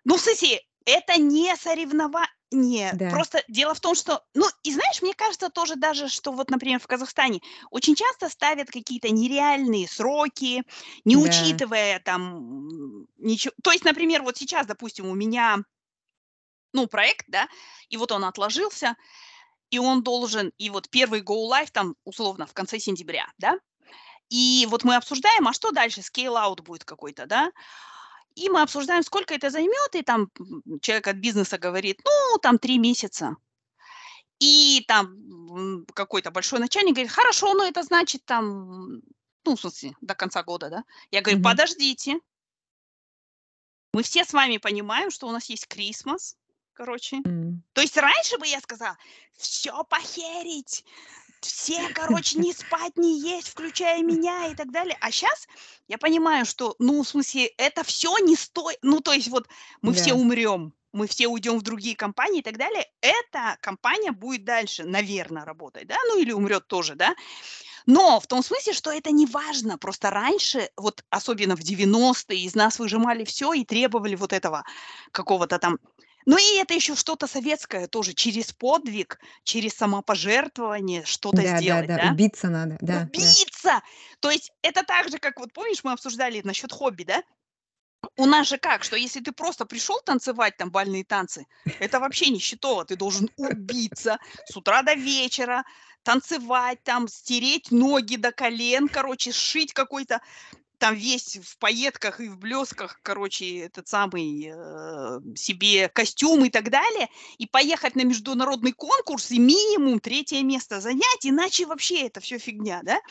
ну, 0.05 0.15
в 0.15 0.22
смысле, 0.22 0.61
это 0.86 1.20
не 1.20 1.53
соревнование. 1.57 2.93
Да, 2.93 3.09
Просто 3.09 3.43
дело 3.49 3.74
в 3.74 3.82
том, 3.82 3.93
что, 3.93 4.24
ну, 4.34 4.45
и 4.63 4.72
знаешь, 4.72 5.01
мне 5.01 5.13
кажется 5.13 5.49
тоже 5.49 5.76
даже, 5.76 6.07
что 6.07 6.32
вот, 6.32 6.49
например, 6.49 6.80
в 6.80 6.88
Казахстане 6.88 7.41
очень 7.72 7.93
часто 7.93 8.30
ставят 8.30 8.72
какие-то 8.72 9.09
нереальные 9.09 9.86
сроки, 9.89 10.63
не 11.03 11.18
да. 11.18 11.22
учитывая 11.22 11.99
там 11.99 13.05
ничего. 13.18 13.53
То 13.61 13.74
есть, 13.74 13.84
например, 13.84 14.24
вот 14.24 14.38
сейчас, 14.38 14.65
допустим, 14.65 15.07
у 15.07 15.13
меня, 15.13 15.57
ну, 16.72 16.88
проект, 16.88 17.26
да, 17.28 17.49
и 17.89 17.97
вот 17.97 18.13
он 18.13 18.24
отложился, 18.24 18.95
и 19.72 19.80
он 19.80 20.03
должен, 20.03 20.53
и 20.57 20.70
вот 20.70 20.89
первый 20.89 21.20
go 21.20 21.49
live 21.51 21.70
там 21.74 21.95
условно 22.05 22.47
в 22.47 22.53
конце 22.53 22.80
сентября, 22.80 23.28
да, 23.38 23.59
и 24.30 24.67
вот 24.69 24.84
мы 24.84 24.95
обсуждаем, 24.95 25.47
а 25.47 25.53
что 25.53 25.71
дальше, 25.71 26.01
scale-out 26.01 26.61
будет 26.61 26.84
какой-то, 26.84 27.25
да, 27.25 27.51
и 28.36 28.49
мы 28.49 28.61
обсуждаем, 28.61 29.03
сколько 29.03 29.34
это 29.34 29.49
займет, 29.49 29.95
и 29.95 30.03
там 30.03 30.30
человек 30.82 31.07
от 31.07 31.15
бизнеса 31.17 31.57
говорит, 31.57 32.01
ну, 32.05 32.38
там 32.39 32.59
три 32.59 32.78
месяца. 32.78 33.36
И 34.39 34.86
там 34.88 35.86
какой-то 35.93 36.30
большой 36.30 36.59
начальник 36.59 36.93
говорит, 36.93 37.11
хорошо, 37.11 37.53
но 37.55 37.65
это 37.65 37.82
значит 37.82 38.23
там, 38.25 39.01
ну, 39.45 39.55
в 39.55 39.59
смысле, 39.59 39.95
до 40.01 40.13
конца 40.13 40.43
года, 40.43 40.69
да. 40.69 40.84
Я 41.09 41.21
говорю, 41.21 41.39
Мгм. 41.39 41.49
подождите, 41.49 42.19
мы 43.93 44.03
все 44.03 44.23
с 44.23 44.34
вами 44.34 44.57
понимаем, 44.57 45.09
что 45.09 45.28
у 45.28 45.32
нас 45.32 45.49
есть 45.49 45.67
Крисмас, 45.67 46.38
короче. 46.73 47.17
М. 47.25 47.63
То 47.73 47.82
есть 47.82 47.97
раньше 47.97 48.38
бы 48.38 48.45
я 48.45 48.59
сказала, 48.59 48.97
все 49.36 49.84
похерить, 49.86 50.86
все, 51.41 51.89
короче, 51.93 52.38
не 52.39 52.53
спать, 52.53 52.97
не 52.97 53.19
есть, 53.19 53.49
включая 53.49 54.01
меня 54.03 54.47
и 54.47 54.55
так 54.55 54.71
далее. 54.71 54.97
А 55.01 55.11
сейчас 55.11 55.47
я 55.88 55.97
понимаю, 55.97 56.45
что, 56.45 56.75
ну, 56.79 57.03
в 57.03 57.07
смысле, 57.07 57.47
это 57.57 57.83
все 57.83 58.17
не 58.19 58.35
стоит. 58.35 58.77
Ну, 58.81 59.01
то 59.01 59.13
есть 59.13 59.27
вот 59.29 59.47
мы 59.81 59.93
все 59.93 60.13
Да. 60.13 60.19
умрем, 60.19 60.73
мы 60.93 61.07
все 61.07 61.27
уйдем 61.27 61.59
в 61.59 61.61
другие 61.63 61.95
компании 61.95 62.39
и 62.39 62.43
так 62.43 62.57
далее. 62.57 62.85
Эта 63.01 63.57
компания 63.61 64.11
будет 64.11 64.45
дальше, 64.45 64.83
наверное, 64.83 65.45
работать, 65.45 65.88
да, 65.88 65.97
ну 66.07 66.19
или 66.19 66.31
умрет 66.31 66.67
тоже, 66.67 66.95
да. 66.95 67.13
Но 67.85 68.19
в 68.19 68.27
том 68.27 68.43
смысле, 68.43 68.73
что 68.73 68.91
это 68.91 69.11
не 69.11 69.25
важно. 69.25 69.77
Просто 69.77 70.09
раньше, 70.09 70.69
вот 70.77 71.03
особенно 71.09 71.55
в 71.55 71.61
90-е, 71.61 72.39
из 72.43 72.55
нас 72.55 72.79
выжимали 72.79 73.23
все 73.25 73.53
и 73.53 73.65
требовали 73.65 74.15
вот 74.15 74.33
этого 74.33 74.63
какого-то 75.11 75.59
там 75.59 75.79
ну 76.28 76.38
и 76.38 76.57
это 76.59 76.73
еще 76.73 76.93
что-то 76.93 77.25
советское 77.25 77.88
тоже, 77.88 78.13
через 78.13 78.51
подвиг, 78.51 79.17
через 79.45 79.73
самопожертвование 79.75 81.05
что-то 81.05 81.38
Да, 81.38 81.43
да, 81.43 81.57
сделать, 81.57 81.88
да. 81.88 81.97
да? 82.03 82.11
Убиться 82.11 82.49
надо. 82.49 82.78
Да. 82.82 83.03
Убийца! 83.03 83.82
То 84.19 84.30
есть 84.30 84.51
это 84.61 84.84
так 84.84 85.09
же, 85.09 85.19
как 85.19 85.39
вот 85.39 85.53
помнишь, 85.53 85.86
мы 85.86 85.93
обсуждали 85.93 86.41
насчет 86.43 86.73
хобби, 86.73 87.03
да? 87.03 87.23
У 88.17 88.25
нас 88.25 88.49
же 88.49 88.57
как, 88.57 88.84
что 88.84 88.97
если 88.97 89.21
ты 89.21 89.32
просто 89.32 89.65
пришел 89.65 90.01
танцевать 90.05 90.57
там 90.57 90.69
бальные 90.69 91.05
танцы, 91.05 91.45
это 91.80 92.01
вообще 92.01 92.30
не 92.30 92.39
счетово, 92.39 92.84
ты 92.84 92.97
должен 92.97 93.30
убиться 93.38 94.17
с 94.45 94.57
утра 94.57 94.82
до 94.82 94.95
вечера, 94.95 95.63
танцевать 96.03 96.84
там, 96.84 97.07
стереть 97.07 97.71
ноги 97.71 98.17
до 98.17 98.34
колен, 98.34 98.89
короче, 98.89 99.32
сшить 99.32 99.73
какой-то 99.73 100.19
там 100.78 100.95
весь 100.95 101.38
в 101.38 101.57
пайетках 101.57 102.19
и 102.19 102.30
в 102.30 102.38
блесках, 102.38 102.99
короче, 103.01 103.59
этот 103.59 103.88
самый 103.88 104.51
э, 104.53 105.19
себе 105.36 105.89
костюм 105.89 106.45
и 106.45 106.49
так 106.49 106.69
далее, 106.69 107.09
и 107.38 107.47
поехать 107.47 107.95
на 107.95 108.03
международный 108.03 108.73
конкурс 108.73 109.32
и 109.32 109.39
минимум 109.39 109.99
третье 109.99 110.41
место 110.43 110.80
занять, 110.80 111.23
иначе 111.23 111.65
вообще 111.65 112.07
это 112.07 112.19
все 112.19 112.38
фигня, 112.38 112.82
да? 112.84 112.95
Да. 112.95 113.01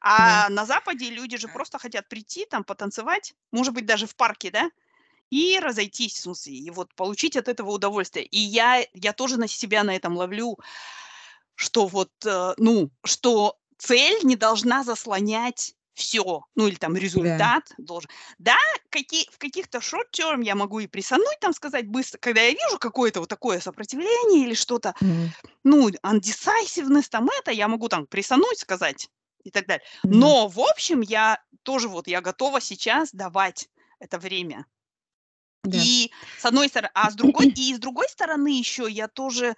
А 0.00 0.48
на 0.50 0.66
Западе 0.66 1.10
люди 1.10 1.36
же 1.36 1.48
просто 1.48 1.78
хотят 1.78 2.08
прийти 2.08 2.46
там 2.46 2.64
потанцевать, 2.64 3.34
может 3.52 3.74
быть 3.74 3.86
даже 3.86 4.06
в 4.06 4.16
парке, 4.16 4.50
да? 4.50 4.70
И 5.30 5.58
разойтись, 5.58 6.14
в 6.14 6.20
смысле, 6.20 6.54
и 6.54 6.70
вот 6.70 6.94
получить 6.94 7.36
от 7.36 7.48
этого 7.48 7.70
удовольствие. 7.70 8.26
И 8.26 8.38
я, 8.38 8.84
я 8.92 9.12
тоже 9.12 9.38
на 9.38 9.48
себя 9.48 9.82
на 9.82 9.96
этом 9.96 10.16
ловлю, 10.16 10.58
что 11.54 11.86
вот, 11.86 12.10
э, 12.24 12.54
ну, 12.58 12.90
что 13.04 13.56
цель 13.78 14.20
не 14.24 14.36
должна 14.36 14.84
заслонять 14.84 15.74
все, 15.94 16.42
ну 16.56 16.66
или 16.68 16.74
там 16.76 16.96
Да. 17.14 17.54
результат 17.54 17.72
должен. 17.78 18.10
Да, 18.38 18.56
какие, 18.90 19.28
в 19.30 19.38
каких-то 19.38 19.78
short-term 19.78 20.42
я 20.44 20.54
могу 20.54 20.80
и 20.80 20.86
присануть, 20.88 21.38
там 21.40 21.52
сказать 21.54 21.86
быстро, 21.88 22.18
когда 22.18 22.42
я 22.42 22.50
вижу 22.50 22.78
какое-то 22.78 23.20
вот 23.20 23.28
такое 23.28 23.60
сопротивление 23.60 24.44
или 24.46 24.54
что-то, 24.54 24.94
Мгм. 25.00 25.34
ну, 25.64 25.88
undecisiveness, 25.90 27.08
там 27.10 27.28
это, 27.40 27.52
я 27.52 27.68
могу 27.68 27.88
там 27.88 28.06
присануть, 28.06 28.58
сказать 28.58 29.08
и 29.44 29.50
так 29.50 29.66
далее. 29.66 29.84
Мгм. 30.04 30.34
Но, 30.34 30.48
в 30.48 30.60
общем, 30.60 31.00
я 31.02 31.42
тоже 31.64 31.88
вот, 31.88 32.08
я 32.08 32.20
готова 32.22 32.60
сейчас 32.60 33.10
давать 33.12 33.68
это 34.00 34.18
время. 34.18 34.66
Да. 35.64 35.88
И 35.88 36.10
с 36.36 36.44
одной 36.44 36.68
стороны, 36.68 36.90
а 36.94 37.10
с 37.10 37.14
другой, 37.14 37.46
и 37.54 37.74
с 37.74 37.78
другой 37.78 38.08
стороны 38.08 38.48
еще 38.58 38.86
я 38.88 39.08
тоже, 39.08 39.56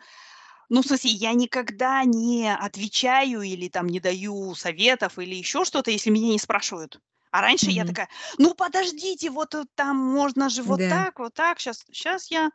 ну, 0.69 0.83
в 0.83 0.87
смысле, 0.87 1.11
я 1.11 1.33
никогда 1.35 2.05
не 2.05 2.53
отвечаю 2.55 3.43
или 3.43 3.69
там 3.69 3.87
не 3.89 4.01
даю 4.01 4.55
советов 4.55 5.19
или 5.19 5.35
еще 5.35 5.65
что-то, 5.65 5.91
если 5.91 6.11
меня 6.11 6.29
не 6.29 6.39
спрашивают. 6.39 7.01
А 7.31 7.41
раньше 7.43 7.71
я 7.71 7.85
Мгм. 7.85 7.87
такая, 7.87 8.09
ну, 8.39 8.55
подождите, 8.55 9.31
вот 9.31 9.55
э, 9.55 9.65
там 9.75 9.97
можно 9.97 10.49
же 10.49 10.63
вот 10.63 10.81
Да. 10.81 10.87
так, 10.87 11.19
вот 11.19 11.35
так, 11.35 11.61
сейчас, 11.61 11.85
сейчас 11.93 12.31
я... 12.31 12.51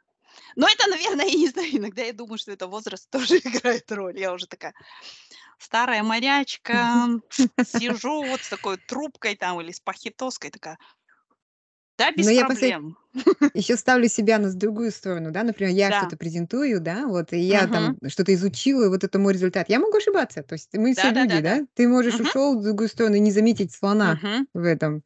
Но 0.55 0.67
это, 0.67 0.89
наверное, 0.89 1.25
я 1.27 1.37
не 1.37 1.49
знаю, 1.49 1.77
иногда 1.77 2.03
я 2.03 2.13
думаю, 2.13 2.37
что 2.39 2.51
это 2.51 2.67
возраст 2.67 3.09
тоже 3.09 3.37
играет 3.43 3.91
роль. 3.91 4.19
Я 4.19 4.33
уже 4.33 4.47
такая 4.47 4.73
старая 5.57 6.03
морячка, 6.03 7.07
сижу 7.61 8.25
вот 8.25 8.43
с 8.43 8.49
такой 8.49 8.77
трубкой 8.77 9.35
там 9.35 9.61
или 9.61 9.71
с 9.71 9.79
пахитоской 9.79 10.49
такая, 10.51 10.77
да, 12.01 12.11
без 12.11 12.25
Но 12.25 12.31
я 12.31 12.45
после 12.45 12.73
проблем. 12.73 12.97
еще 13.53 13.77
ставлю 13.77 14.07
себя 14.09 14.39
на 14.39 14.53
другую 14.53 14.91
сторону, 14.91 15.31
да. 15.31 15.43
Например, 15.43 15.73
я 15.73 15.89
Да. 15.89 15.93
что-то 15.93 16.17
презентую, 16.17 16.81
да, 16.81 17.07
вот, 17.07 17.33
и 17.33 17.39
я 17.39 17.67
Мгм. 17.67 17.69
там 17.69 17.97
что-то 18.07 18.33
изучила, 18.33 18.85
и 18.85 18.89
вот 18.89 19.03
это 19.03 19.19
мой 19.19 19.33
результат. 19.33 19.69
Я 19.69 19.79
могу 19.79 19.97
ошибаться, 19.97 20.43
то 20.43 20.53
есть 20.53 20.69
мы 20.73 20.93
все 20.93 21.09
люди, 21.09 21.41
Да-да-да-да. 21.41 21.41
да. 21.41 21.65
Ты 21.75 21.87
можешь 21.87 22.19
Мгм. 22.19 22.21
ушел 22.21 22.59
в 22.59 22.63
другую 22.63 22.89
сторону 22.89 23.15
и 23.15 23.19
не 23.19 23.31
заметить 23.31 23.73
слона 23.73 24.21
Мгм. 24.21 24.47
в 24.53 24.63
этом. 24.65 25.03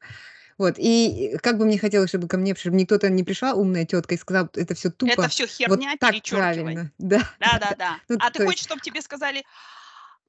Вот, 0.58 0.76
и 0.78 1.38
как 1.44 1.58
бы 1.58 1.66
мне 1.66 1.78
хотелось, 1.80 2.10
чтобы 2.10 2.28
ко 2.30 2.38
мне, 2.38 2.56
чтобы 2.56 2.76
мне 2.76 2.86
кто-то 2.86 3.10
не 3.10 3.24
пришла 3.24 3.54
умная 3.56 3.86
тетка 3.86 4.16
и 4.16 4.18
сказала, 4.18 4.50
это 4.56 4.76
все 4.76 4.92
Это 5.06 5.28
тупо, 5.28 5.28
все 5.28 5.48
вот 5.66 5.82
херня, 5.82 5.96
так 6.00 6.18
перечеркивай. 6.18 6.28
правильно, 6.28 6.94
да, 7.00 7.22
да, 7.46 7.60
да. 7.64 7.76
Да-да-да. 7.80 8.00
Ну, 8.10 8.18
А 8.20 8.32
ты 8.32 8.40
хочешь, 8.40 8.64
есть, 8.64 8.64
чтобы 8.64 8.82
тебе 8.82 9.02
сказали, 9.02 9.46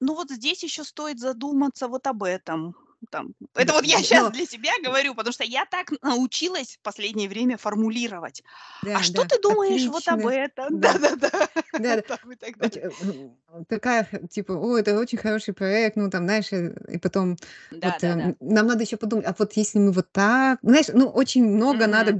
ну 0.00 0.14
вот 0.14 0.30
здесь 0.30 0.62
еще 0.64 0.84
стоит 0.84 1.20
задуматься 1.20 1.88
вот 1.88 2.06
об 2.06 2.22
этом. 2.24 2.76
Там. 3.10 3.34
Это 3.54 3.66
да, 3.68 3.72
вот 3.74 3.84
я 3.84 3.98
сейчас 3.98 4.24
но, 4.24 4.30
для 4.30 4.46
себя 4.46 4.72
говорю, 4.82 5.14
потому 5.14 5.32
что 5.32 5.44
я 5.44 5.64
так 5.64 5.92
научилась 6.02 6.76
в 6.76 6.80
последнее 6.80 7.28
время 7.28 7.56
формулировать. 7.56 8.42
А 8.82 8.86
да, 8.86 9.02
что 9.02 9.22
да, 9.22 9.28
ты 9.28 9.40
думаешь 9.40 9.86
вот 9.86 10.06
об 10.08 10.26
этом? 10.26 10.80
да, 10.80 10.92
Да-да-да. 10.94 11.48
да, 11.78 11.96
да. 11.96 12.02
Оч- 12.58 12.80
далее. 12.80 13.36
э, 13.48 13.64
такая, 13.68 14.08
типа, 14.30 14.52
о, 14.52 14.78
это 14.78 14.98
очень 14.98 15.18
хороший 15.18 15.54
проект, 15.54 15.96
ну, 15.96 16.10
там, 16.10 16.24
знаешь, 16.24 16.52
э, 16.52 16.74
и 16.88 16.98
потом, 16.98 17.36
вот, 17.70 18.02
э, 18.02 18.34
нам 18.40 18.66
надо 18.66 18.82
еще 18.82 18.96
подумать, 18.96 19.26
а 19.26 19.34
вот 19.38 19.52
если 19.54 19.78
мы 19.78 19.92
вот 19.92 20.10
так, 20.12 20.58
знаешь, 20.62 20.86
ну, 20.92 21.08
очень 21.08 21.44
много 21.44 21.86
надо 21.86 22.12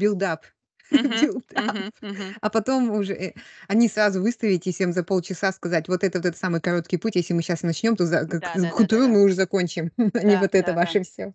Мгм. 0.91 1.30
Мгм. 1.55 1.93
Мгм. 2.01 2.37
А 2.41 2.51
потом 2.51 2.91
уже 2.91 3.14
э, 3.14 3.34
они 3.68 3.89
сразу 3.89 4.22
выставить 4.22 4.66
и 4.66 4.72
всем 4.72 4.93
за 4.93 5.05
полчаса 5.05 5.53
сказать, 5.53 5.89
вот 5.89 6.05
это 6.05 6.18
вот 6.18 6.26
этот 6.26 6.39
самый 6.41 6.61
короткий 6.61 6.97
путь, 6.99 7.16
если 7.16 7.34
мы 7.34 7.43
сейчас 7.43 7.62
начнем, 7.62 7.97
то 7.97 8.07
за, 8.07 8.26
к, 8.26 8.41
к 8.41 8.80
утру 8.80 9.09
мы 9.09 9.22
уже 9.24 9.34
закончим, 9.34 9.93
а 10.14 10.22
не 10.24 10.37
вот 10.37 10.55
это 10.55 10.72
Да-да-да. 10.72 10.74
ваше 10.74 11.03
все. 11.03 11.34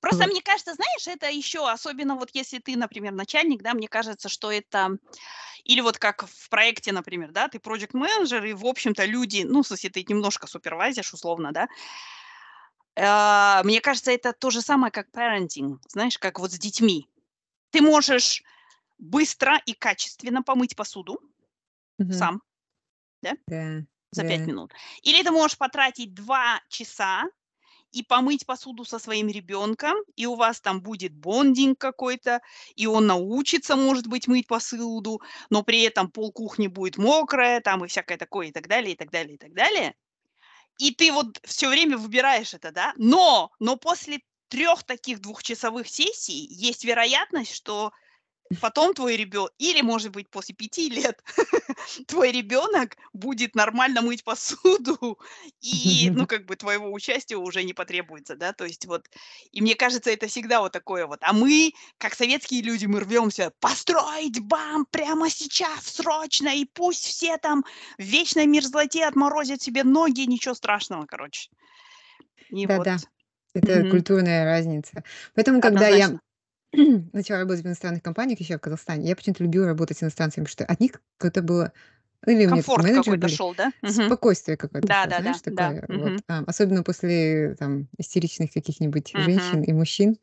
Просто 0.00 0.26
Вот. 0.26 0.28
мне 0.28 0.42
кажется, 0.42 0.74
знаешь, 0.74 1.06
это 1.08 1.28
еще, 1.30 1.68
особенно 1.68 2.14
вот 2.16 2.30
если 2.32 2.58
ты, 2.58 2.76
например, 2.76 3.12
начальник, 3.12 3.62
да, 3.62 3.74
мне 3.74 3.88
кажется, 3.88 4.28
что 4.28 4.50
это 4.52 4.96
Или 5.64 5.82
вот 5.82 5.98
как 5.98 6.26
в 6.28 6.50
проекте, 6.50 6.92
например, 6.92 7.32
да, 7.32 7.48
ты 7.48 7.60
проект 7.60 7.94
менеджер 7.94 8.44
и, 8.46 8.54
в 8.54 8.66
общем-то, 8.66 9.06
люди, 9.06 9.44
ну, 9.46 9.62
в 9.64 9.68
смысле, 9.68 9.90
ты 9.90 10.04
немножко 10.08 10.46
супервайзишь, 10.48 11.14
условно, 11.14 11.52
да, 11.52 11.68
э, 12.96 13.62
мне 13.64 13.80
кажется, 13.80 14.10
это 14.10 14.32
то 14.32 14.50
же 14.50 14.60
самое, 14.60 14.90
как 14.92 15.08
parenting, 15.10 15.78
знаешь, 15.88 16.18
как 16.18 16.38
вот 16.38 16.52
с 16.52 16.58
детьми. 16.58 17.08
Ты 17.72 17.82
можешь 17.82 18.42
быстро 18.98 19.60
и 19.66 19.72
качественно 19.74 20.42
помыть 20.42 20.76
посуду 20.76 21.20
Мгм. 21.98 22.28
сам, 22.28 22.42
да, 23.22 23.34
Да, 23.46 23.84
за 24.12 24.24
5 24.24 24.46
да. 24.46 24.48
минут. 24.48 24.72
Или 25.02 25.22
ты 25.22 25.30
можешь 25.32 25.58
потратить 25.58 26.14
2 26.14 26.60
часа 26.68 27.24
и 27.92 28.02
помыть 28.04 28.46
посуду 28.46 28.84
со 28.84 28.98
своим 28.98 29.28
ребенком, 29.28 29.96
и 30.16 30.26
у 30.26 30.36
вас 30.36 30.60
там 30.60 30.82
будет 30.82 31.14
бондинг 31.14 31.78
какой-то, 31.80 32.40
и 32.76 32.86
он 32.86 33.06
научится, 33.06 33.76
может 33.76 34.08
быть, 34.08 34.28
мыть 34.28 34.46
посуду, 34.48 35.22
но 35.50 35.62
при 35.64 35.82
этом 35.82 36.10
пол 36.10 36.32
кухни 36.32 36.68
будет 36.68 36.98
мокрое, 36.98 37.60
там 37.60 37.84
и 37.84 37.88
всякое 37.88 38.18
такое, 38.18 38.48
и 38.48 38.52
так 38.52 38.68
далее, 38.68 38.94
и 38.94 38.96
так 38.96 39.10
далее, 39.10 39.36
и 39.36 39.38
так 39.38 39.54
далее. 39.54 39.94
И 40.78 40.94
ты 40.94 41.12
вот 41.12 41.40
все 41.44 41.68
время 41.68 41.96
выбираешь 41.98 42.54
это, 42.54 42.70
да? 42.70 42.92
Но, 42.96 43.50
но 43.58 43.76
после 43.76 44.20
трех 44.48 44.84
таких 44.84 45.20
двухчасовых 45.20 45.88
сессий 45.88 46.46
есть 46.50 46.84
вероятность, 46.84 47.54
что 47.54 47.92
потом 48.60 48.94
твой 48.94 49.16
ребенок, 49.16 49.52
или, 49.58 49.80
может 49.82 50.12
быть, 50.12 50.28
после 50.30 50.54
пяти 50.54 50.88
лет 50.88 51.22
твой 52.06 52.32
ребенок 52.32 52.96
будет 53.12 53.54
нормально 53.54 54.02
мыть 54.02 54.24
посуду, 54.24 55.18
и, 55.60 56.10
ну, 56.14 56.26
как 56.28 56.46
бы 56.46 56.56
твоего 56.56 56.92
участия 56.92 57.36
уже 57.36 57.62
не 57.64 57.72
потребуется, 57.74 58.36
да, 58.36 58.52
то 58.52 58.64
есть 58.64 58.86
вот, 58.86 59.08
и 59.52 59.60
мне 59.60 59.74
кажется, 59.74 60.10
это 60.10 60.26
всегда 60.28 60.60
вот 60.60 60.72
такое 60.72 61.06
вот, 61.06 61.18
а 61.22 61.32
мы, 61.32 61.72
как 61.98 62.14
советские 62.14 62.62
люди, 62.62 62.86
мы 62.86 63.00
рвемся 63.00 63.52
построить 63.60 64.40
бам 64.40 64.86
прямо 64.90 65.30
сейчас, 65.30 65.84
срочно, 65.86 66.48
и 66.48 66.64
пусть 66.64 67.04
все 67.04 67.36
там 67.38 67.64
в 67.98 68.02
вечной 68.02 68.46
мерзлоте 68.46 69.04
отморозят 69.04 69.62
себе 69.62 69.84
ноги, 69.84 70.22
ничего 70.22 70.54
страшного, 70.54 71.06
короче. 71.06 71.50
И 72.50 72.66
вот. 72.66 72.88
Да-да, 72.88 72.96
это 73.54 73.80
Мгм. 73.80 73.90
культурная 73.90 74.44
разница. 74.44 75.02
Поэтому, 75.34 75.60
когда 75.60 75.88
я 75.88 76.06
Однозначно. 76.06 76.20
начала 77.12 77.40
работать 77.40 77.64
в 77.64 77.66
иностранных 77.66 78.02
компаниях 78.02 78.40
еще 78.40 78.58
в 78.58 78.60
Казахстане, 78.60 79.08
я 79.08 79.16
почему-то 79.16 79.42
любила 79.42 79.66
работать 79.66 79.98
с 79.98 80.02
иностранцами, 80.02 80.44
потому 80.44 80.52
что 80.52 80.64
от 80.64 80.80
них 80.80 80.92
какое-то 81.16 81.42
было 81.42 81.72
или 82.26 82.46
у 82.46 82.50
меня 82.50 82.62
такие 82.62 82.80
Комфорт 82.82 82.90
какой-то 82.90 83.28
шел, 83.28 83.54
да? 83.54 83.70
Спокойствие 83.84 84.56
какое-то 84.56 84.88
Да-да-да, 84.90 85.16
знаешь, 85.16 85.40
да. 85.46 85.74
такое 85.74 85.84
вот. 85.88 86.14
Мгм. 86.14 86.22
А, 86.28 86.40
особенно 86.46 86.82
после 86.82 87.54
там 87.58 87.88
истеричных 87.98 88.52
каких-нибудь 88.52 89.12
Мгм. 89.14 89.16
женщин 89.16 89.62
и 89.62 89.72
мужчин, 89.72 90.18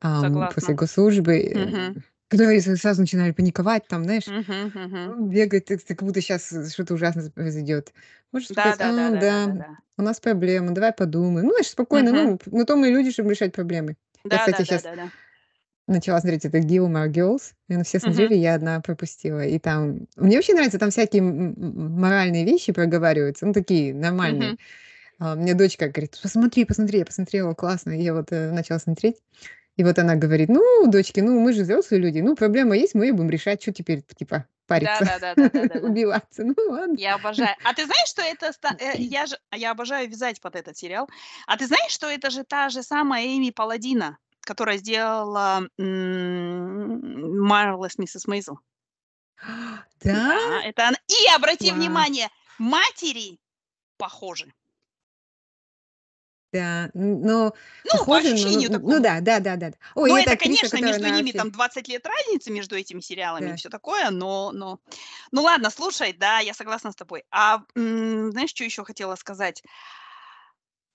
ам, 0.00 0.48
после 0.48 0.74
госслужбы, 0.74 1.38
э, 1.38 1.54
Мгм. 1.54 1.96
которые 2.28 2.60
сразу 2.62 3.02
начинали 3.02 3.32
паниковать, 3.32 3.88
там, 3.88 4.04
знаешь, 4.04 4.34
мгм. 4.72 4.72
м, 5.06 5.30
бегать, 5.30 5.66
как 5.88 6.02
будто 6.04 6.20
щас 6.22 6.52
что-то 6.72 6.94
ужасное 6.94 7.30
произойдет. 7.30 7.92
Можешь 8.32 8.50
сказать: 8.50 8.76
"А, 8.80 9.10
да, 9.12 9.48
Да-да-да-да-да-да-да. 9.50 9.70
у 9.98 10.02
нас 10.02 10.20
проблемы, 10.20 10.72
давай 10.72 10.92
подумаем". 10.94 11.46
Ну, 11.46 11.52
знаешь, 11.52 11.68
спокойно, 11.70 12.12
Мгм. 12.12 12.14
ну, 12.14 12.38
на 12.46 12.66
то 12.66 12.76
мы 12.76 12.88
и 12.90 12.92
люди, 12.94 13.12
чтобы 13.12 13.30
решать 13.32 13.54
проблемы. 13.54 13.96
Я, 14.30 14.38
кстати, 14.38 14.64
щас 14.64 14.88
Да-да-да-да-да. 14.92 15.12
Начала 15.86 16.20
смотреть 16.20 16.44
это 16.44 16.58
Gilmore 16.58 17.10
Girls, 17.10 17.52
и 17.68 17.76
на 17.76 17.84
все 17.84 17.98
смотрели, 18.00 18.34
я 18.34 18.54
одна 18.54 18.80
пропустила. 18.80 19.44
И 19.44 19.58
там 19.58 20.06
мне 20.16 20.36
вообще 20.36 20.54
нравится, 20.54 20.78
там 20.78 20.90
всякие 20.90 21.22
моральные 21.22 22.44
вещи 22.44 22.72
проговариваются, 22.72 23.46
ну, 23.46 23.52
такие 23.52 23.94
нормальные. 23.94 24.50
Мгм. 24.50 24.58
А, 25.18 25.34
мне 25.36 25.54
дочка 25.54 25.88
говорит: 25.88 26.18
"Посмотри, 26.22 26.64
посмотри". 26.64 26.98
Я 27.00 27.04
посмотрела, 27.06 27.54
классно. 27.54 27.92
И 27.92 28.02
я 28.02 28.14
вот, 28.14 28.32
э, 28.32 28.50
начала 28.52 28.78
смотреть. 28.78 29.16
И 29.76 29.84
вот 29.84 29.98
она 29.98 30.16
говорит: 30.16 30.48
"Ну, 30.48 30.86
дочки, 30.90 31.20
ну, 31.20 31.40
мы 31.40 31.52
же 31.52 31.62
взрослые 31.62 32.00
люди, 32.02 32.20
ну, 32.20 32.36
проблема 32.36 32.76
есть, 32.76 32.94
мы 32.94 33.06
её 33.06 33.14
будем 33.14 33.30
решать, 33.30 33.60
чё 33.62 33.72
теперь, 33.72 34.02
типа, 34.16 34.46
париться, 34.66 35.04
убиваться". 35.82 36.44
Ну, 36.44 36.54
ладно. 36.68 36.96
Я 36.98 37.14
обожаю. 37.14 37.56
А 37.64 37.74
ты 37.74 37.86
знаешь, 37.86 38.08
что 38.08 38.22
это 38.22 38.52
э, 38.80 38.96
я 38.98 39.26
же 39.26 39.36
я 39.52 39.72
обожаю 39.72 40.08
вязать 40.08 40.40
под 40.40 40.56
этот 40.56 40.76
сериал. 40.76 41.08
А 41.46 41.56
ты 41.56 41.66
знаешь, 41.66 41.92
что 41.92 42.08
это 42.08 42.30
же 42.30 42.44
та 42.44 42.68
же 42.70 42.82
самая 42.82 43.26
Эми 43.26 43.50
Паладино, 43.50 44.18
которая 44.44 44.76
сделала, 44.78 45.68
Marvelous 45.80 45.96
Mrs. 47.98 48.26
Maisel? 48.28 48.56
Да? 50.02 50.22
Да, 50.22 50.62
это 50.64 50.88
она. 50.88 50.98
И 51.08 51.26
обрати 51.34 51.72
Класс. 51.72 51.72
внимание, 51.72 52.28
матери 52.58 53.38
похожи. 53.98 54.52
Да, 56.52 56.90
но 56.94 57.52
Ну, 57.84 57.90
по 58.08 58.16
похоже, 58.16 58.34
но 58.34 58.38
ощущению 58.42 58.62
ну 58.62 58.78
ну 58.78 59.00
да, 59.00 59.20
да-да-да. 59.20 59.72
Ой, 59.94 60.08
Но 60.08 60.14
и 60.14 60.18
эта 60.18 60.22
это, 60.22 60.30
актриса, 60.32 60.36
конечно, 60.36 60.76
между 60.78 61.06
ними 61.08 61.16
вообще 61.18 61.32
там 61.32 61.50
20 61.50 61.88
лет 61.88 62.06
разницы 62.06 62.50
между 62.50 62.76
этими 62.76 63.00
сериалами 63.00 63.50
и 63.50 63.52
Да. 63.52 63.54
всё 63.54 63.70
такое, 63.70 64.10
но 64.10 64.52
но 64.52 64.80
ну 65.32 65.42
ладно, 65.42 65.70
слушай, 65.70 66.12
да, 66.12 66.40
я 66.40 66.52
согласна 66.52 66.92
с 66.92 66.96
тобой. 66.96 67.24
А, 67.30 67.60
знаешь, 67.74 68.52
чё 68.52 68.64
еще 68.64 68.84
хотела 68.84 69.14
сказать? 69.16 69.62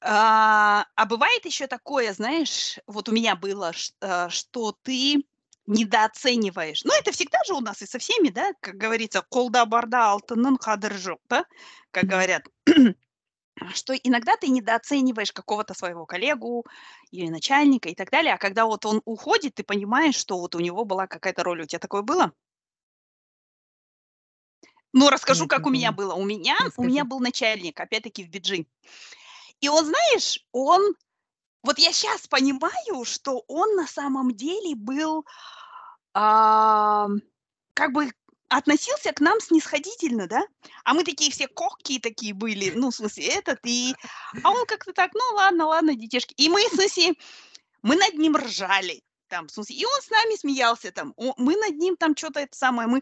А, 0.01 0.85
а 0.95 1.05
бывает 1.05 1.45
еще 1.45 1.67
такое, 1.67 2.13
знаешь, 2.13 2.79
вот 2.87 3.09
у 3.09 3.11
меня 3.11 3.35
было, 3.35 3.71
э, 4.01 4.29
что 4.29 4.71
ты 4.83 5.23
недооцениваешь. 5.67 6.83
Ну, 6.85 6.93
это 6.97 7.11
всегда 7.11 7.39
же 7.45 7.53
у 7.53 7.59
нас 7.59 7.81
и 7.81 7.85
со 7.85 7.99
всеми, 7.99 8.29
да, 8.29 8.53
как 8.61 8.75
говорится, 8.77 9.21
"Колда 9.29 9.65
барда 9.65 10.11
алтынның 10.13 10.57
кадыры 10.57 10.95
жоқ", 10.95 11.19
да, 11.29 11.45
как 11.91 12.05
говорят. 12.05 12.43
Что 13.75 13.93
иногда 13.95 14.35
ты 14.37 14.49
недооцениваешь 14.49 15.31
какого-то 15.33 15.73
своего 15.73 16.05
коллегу 16.05 16.65
или 17.11 17.29
начальника 17.29 17.89
и 17.89 17.95
так 17.95 18.11
далее, 18.11 18.33
а 18.35 18.37
когда 18.37 18.65
вот 18.65 18.85
он 18.85 19.01
уходит, 19.05 19.55
ты 19.55 19.63
понимаешь, 19.63 20.15
что 20.15 20.39
вот 20.39 20.55
у 20.55 20.59
него 20.59 20.85
была 20.85 21.07
какая-то 21.07 21.43
роль. 21.43 21.61
У 21.63 21.65
тя 21.65 21.79
такое 21.79 22.01
было? 22.03 22.33
Ну, 24.93 25.09
расскажу, 25.09 25.45
Нет, 25.45 25.49
как 25.49 25.65
у 25.67 25.69
меня 25.69 25.91
было. 25.91 26.13
У 26.15 26.23
меня 26.25 26.57
у 26.77 26.83
меня 26.83 27.05
был 27.05 27.19
начальник, 27.19 27.79
опять-таки 27.79 28.23
в 28.23 28.29
BG. 28.29 28.65
И 29.61 29.67
он, 29.69 29.85
знаешь, 29.85 30.39
он 30.51 30.93
вот 31.63 31.79
я 31.79 31.93
щас 31.93 32.27
понимаю, 32.27 33.05
что 33.05 33.43
он 33.47 33.75
на 33.75 33.87
самом 33.87 34.33
деле 34.35 34.75
был, 34.75 35.25
ам, 36.13 37.21
как 37.75 37.93
бы 37.93 38.11
относился 38.49 39.13
к 39.13 39.21
нам 39.21 39.39
снисходительно, 39.41 40.27
да. 40.27 40.43
А 40.85 40.93
мы 40.95 41.03
такие 41.05 41.31
все 41.31 41.47
когкие 41.47 41.99
такие 42.01 42.33
были, 42.35 42.71
ну, 42.75 42.91
в 42.91 42.95
смысле, 42.95 43.27
этот, 43.27 43.59
и 43.65 43.95
а 44.43 44.51
он 44.51 44.65
как-то 44.67 44.93
так: 44.93 45.11
"Ну, 45.15 45.21
ладно, 45.37 45.67
ладно, 45.67 45.95
детишки". 45.95 46.33
И 46.37 46.49
мы, 46.49 46.65
в 46.69 46.73
смысле, 46.75 47.13
мы 47.83 47.95
над 47.97 48.15
ним 48.15 48.37
ржали, 48.37 49.01
там, 49.29 49.47
в 49.47 49.51
смысле, 49.51 49.75
и 49.77 49.85
он 49.85 50.01
с 50.01 50.09
нами 50.11 50.37
смеялся 50.37 50.91
там. 50.91 51.13
Мы 51.37 51.55
над 51.57 51.77
ним 51.77 51.97
там 51.97 52.15
чё-то 52.15 52.39
это 52.41 52.57
самое, 52.57 52.87
мы 52.89 53.01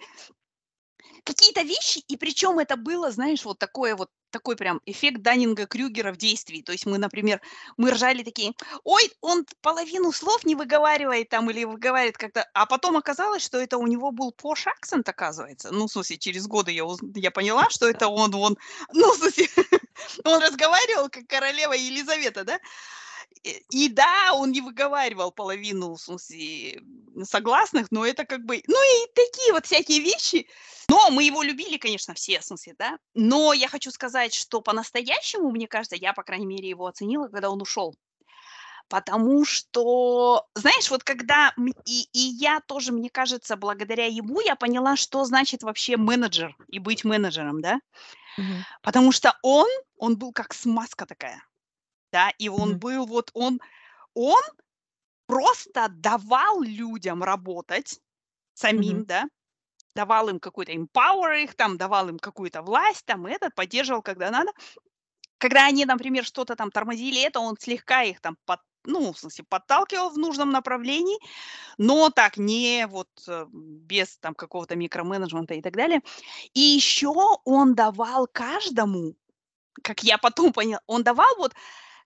какие-то 1.23 1.61
вещи, 1.61 1.99
и 2.07 2.17
причем 2.17 2.59
это 2.59 2.75
было, 2.77 3.11
знаешь, 3.11 3.43
вот 3.45 3.59
такое 3.59 3.95
вот, 3.95 4.09
такой 4.29 4.55
прям 4.55 4.81
эффект 4.85 5.21
Даннинга-Крюгера 5.21 6.11
в 6.13 6.17
действии. 6.17 6.61
То 6.61 6.71
есть 6.71 6.85
мы, 6.85 6.97
например, 6.97 7.41
мы 7.77 7.91
ржали 7.91 8.23
такие: 8.23 8.53
"Ой, 8.83 9.11
он 9.21 9.45
половину 9.61 10.11
слов 10.11 10.45
не 10.45 10.55
выговаривает 10.55 11.29
там 11.29 11.49
или 11.49 11.63
выговаривает 11.63 12.17
как-то". 12.17 12.45
А 12.53 12.65
потом 12.65 12.97
оказалось, 12.97 13.43
что 13.43 13.57
это 13.57 13.77
у 13.77 13.87
него 13.87 14.11
был 14.11 14.31
posh 14.31 14.67
accent, 14.67 15.09
оказывается. 15.09 15.71
Ну, 15.71 15.87
в 15.87 15.91
смысле, 15.91 16.17
через 16.17 16.47
годы 16.47 16.71
я 16.71 16.85
уз 16.85 16.99
я 17.15 17.31
поняла, 17.31 17.69
что 17.69 17.89
это 17.89 18.07
он 18.07 18.33
он, 18.35 18.57
ну, 18.93 19.13
в 19.13 19.17
смысле, 19.17 19.47
он 20.23 20.41
разговаривал 20.41 21.09
как 21.09 21.27
королева 21.27 21.73
Елизавета, 21.73 22.43
да. 22.43 22.59
И 23.69 23.89
да, 23.89 24.33
он 24.33 24.51
не 24.51 24.61
выговаривал 24.61 25.31
половину, 25.31 25.95
в 25.95 26.01
смысле, 26.01 26.81
согласных, 27.23 27.87
но 27.91 28.05
это 28.05 28.25
как 28.25 28.45
бы, 28.45 28.61
ну, 28.67 28.75
и 28.75 29.11
такие 29.13 29.53
вот 29.53 29.65
всякие 29.65 29.99
вещи. 29.99 30.47
Но 30.89 31.09
мы 31.09 31.23
его 31.23 31.43
любили, 31.43 31.77
конечно, 31.77 32.13
все, 32.13 32.39
в 32.39 32.43
смысле, 32.43 32.75
да. 32.77 32.97
Но 33.13 33.53
я 33.53 33.67
хочу 33.67 33.91
сказать, 33.91 34.33
что 34.33 34.61
по-настоящему, 34.61 35.51
мне 35.51 35.67
кажется, 35.67 35.95
я, 35.95 36.13
по 36.13 36.23
крайней 36.23 36.45
мере, 36.45 36.69
его 36.69 36.85
оценила, 36.85 37.27
когда 37.27 37.49
он 37.49 37.61
ушел. 37.61 37.95
Потому 38.89 39.43
что, 39.43 40.47
знаешь, 40.55 40.89
вот 40.89 41.03
когда 41.03 41.53
и 41.85 42.07
и 42.13 42.19
я 42.19 42.61
тоже, 42.61 42.93
мне 42.93 43.09
кажется, 43.09 43.57
благодаря 43.57 44.05
ему 44.05 44.39
я 44.39 44.55
поняла, 44.55 44.95
что 44.95 45.25
значит 45.25 45.61
вообще 45.61 45.97
менеджер 45.97 46.55
и 46.69 46.79
быть 46.79 47.03
менеджером, 47.03 47.61
да. 47.61 47.79
Мгм. 48.37 48.65
Потому 48.81 49.11
что 49.11 49.37
он, 49.41 49.67
он 49.97 50.17
был 50.17 50.31
как 50.31 50.53
смазка 50.53 51.05
такая, 51.05 51.43
да, 52.11 52.31
и 52.37 52.49
он 52.49 52.75
Мгм. 52.75 52.79
был 52.79 53.05
вот 53.05 53.31
он 53.33 53.59
он 54.15 54.41
просто 55.27 55.87
давал 55.89 56.61
людям 56.61 57.23
работать 57.23 57.99
самим, 58.55 59.05
да, 59.05 59.25
давал 59.95 60.29
им 60.29 60.39
какой-то 60.39 60.73
empower 60.73 61.43
их, 61.43 61.55
там, 61.55 61.77
давал 61.77 62.09
им 62.09 62.19
какую-то 62.19 62.61
власть, 62.63 63.05
там, 63.05 63.25
этот, 63.27 63.55
поддерживал, 63.55 64.01
когда 64.03 64.31
надо. 64.31 64.51
Когда 65.39 65.65
они, 65.67 65.85
например, 65.85 66.25
что-то 66.25 66.55
там 66.55 66.71
тормозили, 66.71 67.21
это 67.23 67.39
он 67.39 67.57
слегка 67.59 68.03
их 68.03 68.21
там 68.21 68.37
под 68.45 68.59
ну, 68.89 69.11
в 69.13 69.19
смысле, 69.19 69.43
подталкивал 69.49 70.09
в 70.11 70.17
нужном 70.17 70.49
направлении, 70.51 71.17
но 71.77 72.09
так 72.09 72.37
не 72.37 72.87
вот, 72.87 73.09
э, 73.27 73.45
без 73.51 74.17
там 74.19 74.35
какого-то 74.35 74.75
микроменеджмента 74.75 75.55
и 75.55 75.61
так 75.61 75.73
далее. 75.75 76.01
И 76.53 76.61
еще 76.61 77.13
он 77.45 77.75
давал 77.75 78.27
каждому, 78.31 79.15
как 79.83 80.03
я 80.03 80.17
потом 80.17 80.53
поняла, 80.53 80.81
он 80.87 81.03
давал 81.03 81.35
вот 81.37 81.53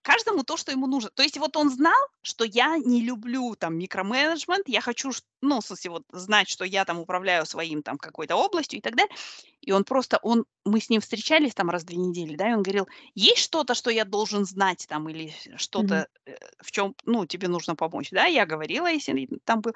каждому 0.02 0.44
то, 0.44 0.58
что 0.58 0.72
ему 0.72 0.88
нужно. 0.88 1.10
То 1.12 1.24
есть 1.24 1.38
вот 1.38 1.56
он 1.58 1.70
знал, 1.70 2.00
что 2.22 2.44
я 2.44 2.78
не 2.78 3.02
люблю 3.02 3.56
там 3.56 3.78
микроменеджмент, 3.78 4.68
я 4.68 4.82
хочу, 4.82 5.12
ну, 5.42 5.62
в 5.62 5.66
смысле, 5.66 5.92
вот 5.92 6.04
знать, 6.12 6.50
что 6.50 6.66
я 6.66 6.86
там 6.86 7.00
управляю 7.00 7.46
своим 7.46 7.84
там 7.84 7.98
какой-то 7.98 8.36
областью 8.36 8.80
и 8.80 8.82
так 8.82 8.96
далее. 8.96 9.14
И 9.62 9.72
он 9.72 9.84
просто, 9.84 10.20
он, 10.24 10.46
мы 10.66 10.80
с 10.80 10.90
ним 10.90 11.02
встречались 11.02 11.54
там 11.54 11.70
раз 11.70 11.84
в 11.84 11.86
две 11.86 11.98
недели, 11.98 12.36
да, 12.36 12.50
и 12.50 12.54
он 12.54 12.64
говорил, 12.64 12.88
есть 13.14 13.44
что-то, 13.44 13.76
что 13.76 13.92
я 13.92 14.06
должен 14.06 14.46
знать 14.46 14.86
там 14.90 15.08
или 15.10 15.34
что-то, 15.56 16.08
э, 16.26 16.36
в 16.60 16.72
чем, 16.72 16.96
ну, 17.06 17.26
тебе 17.26 17.48
нужно 17.48 17.76
помочь, 17.76 18.10
да, 18.12 18.26
я 18.26 18.46
говорила, 18.46 18.88
если 18.88 19.30
там 19.46 19.62
был. 19.62 19.74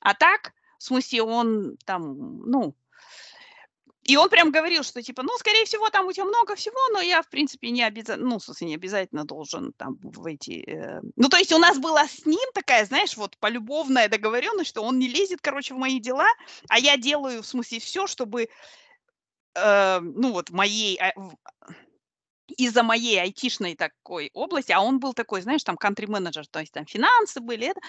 А 0.00 0.14
так, 0.14 0.52
в 0.78 0.84
смысле, 0.84 1.22
он 1.22 1.76
там, 1.84 2.42
ну, 2.48 2.74
и 4.04 4.16
он 4.16 4.28
прям 4.28 4.50
говорил, 4.50 4.82
что 4.82 5.02
типа, 5.02 5.22
ну, 5.22 5.36
скорее 5.38 5.64
всего, 5.64 5.88
там 5.88 6.06
у 6.06 6.12
тебя 6.12 6.26
много 6.26 6.54
всего, 6.56 6.78
но 6.92 7.00
я, 7.00 7.22
в 7.22 7.28
принципе, 7.28 7.70
не 7.70 7.82
обязательно, 7.82 8.28
ну, 8.28 8.40
смысле, 8.40 8.68
не 8.68 8.74
обязательно 8.74 9.24
должен 9.24 9.72
там 9.72 9.96
в 10.02 10.26
эти... 10.26 10.62
Э... 10.66 11.00
Ну, 11.16 11.28
то 11.30 11.38
есть 11.38 11.52
у 11.52 11.58
нас 11.58 11.78
была 11.78 12.06
с 12.06 12.26
ним 12.26 12.50
такая, 12.52 12.84
знаешь, 12.84 13.16
вот 13.16 13.38
полюбовная 13.38 14.08
договоренность, 14.08 14.68
что 14.68 14.82
он 14.82 14.98
не 14.98 15.08
лезет, 15.08 15.40
короче, 15.40 15.72
в 15.72 15.78
мои 15.78 16.00
дела, 16.00 16.28
а 16.68 16.78
я 16.78 16.98
делаю, 16.98 17.42
в 17.42 17.46
смысле, 17.46 17.80
все, 17.80 18.06
чтобы, 18.06 18.48
э, 19.54 20.00
ну, 20.00 20.32
вот 20.32 20.50
моей... 20.50 20.98
Э, 21.00 21.12
из-за 22.58 22.82
моей 22.82 23.18
айтишной 23.18 23.74
такой 23.74 24.30
области, 24.34 24.70
а 24.70 24.80
он 24.80 25.00
был 25.00 25.14
такой, 25.14 25.40
знаешь, 25.40 25.64
там, 25.64 25.78
кантри-менеджер, 25.78 26.46
то 26.46 26.60
есть 26.60 26.72
там 26.72 26.84
финансы 26.84 27.40
были, 27.40 27.68
это, 27.68 27.80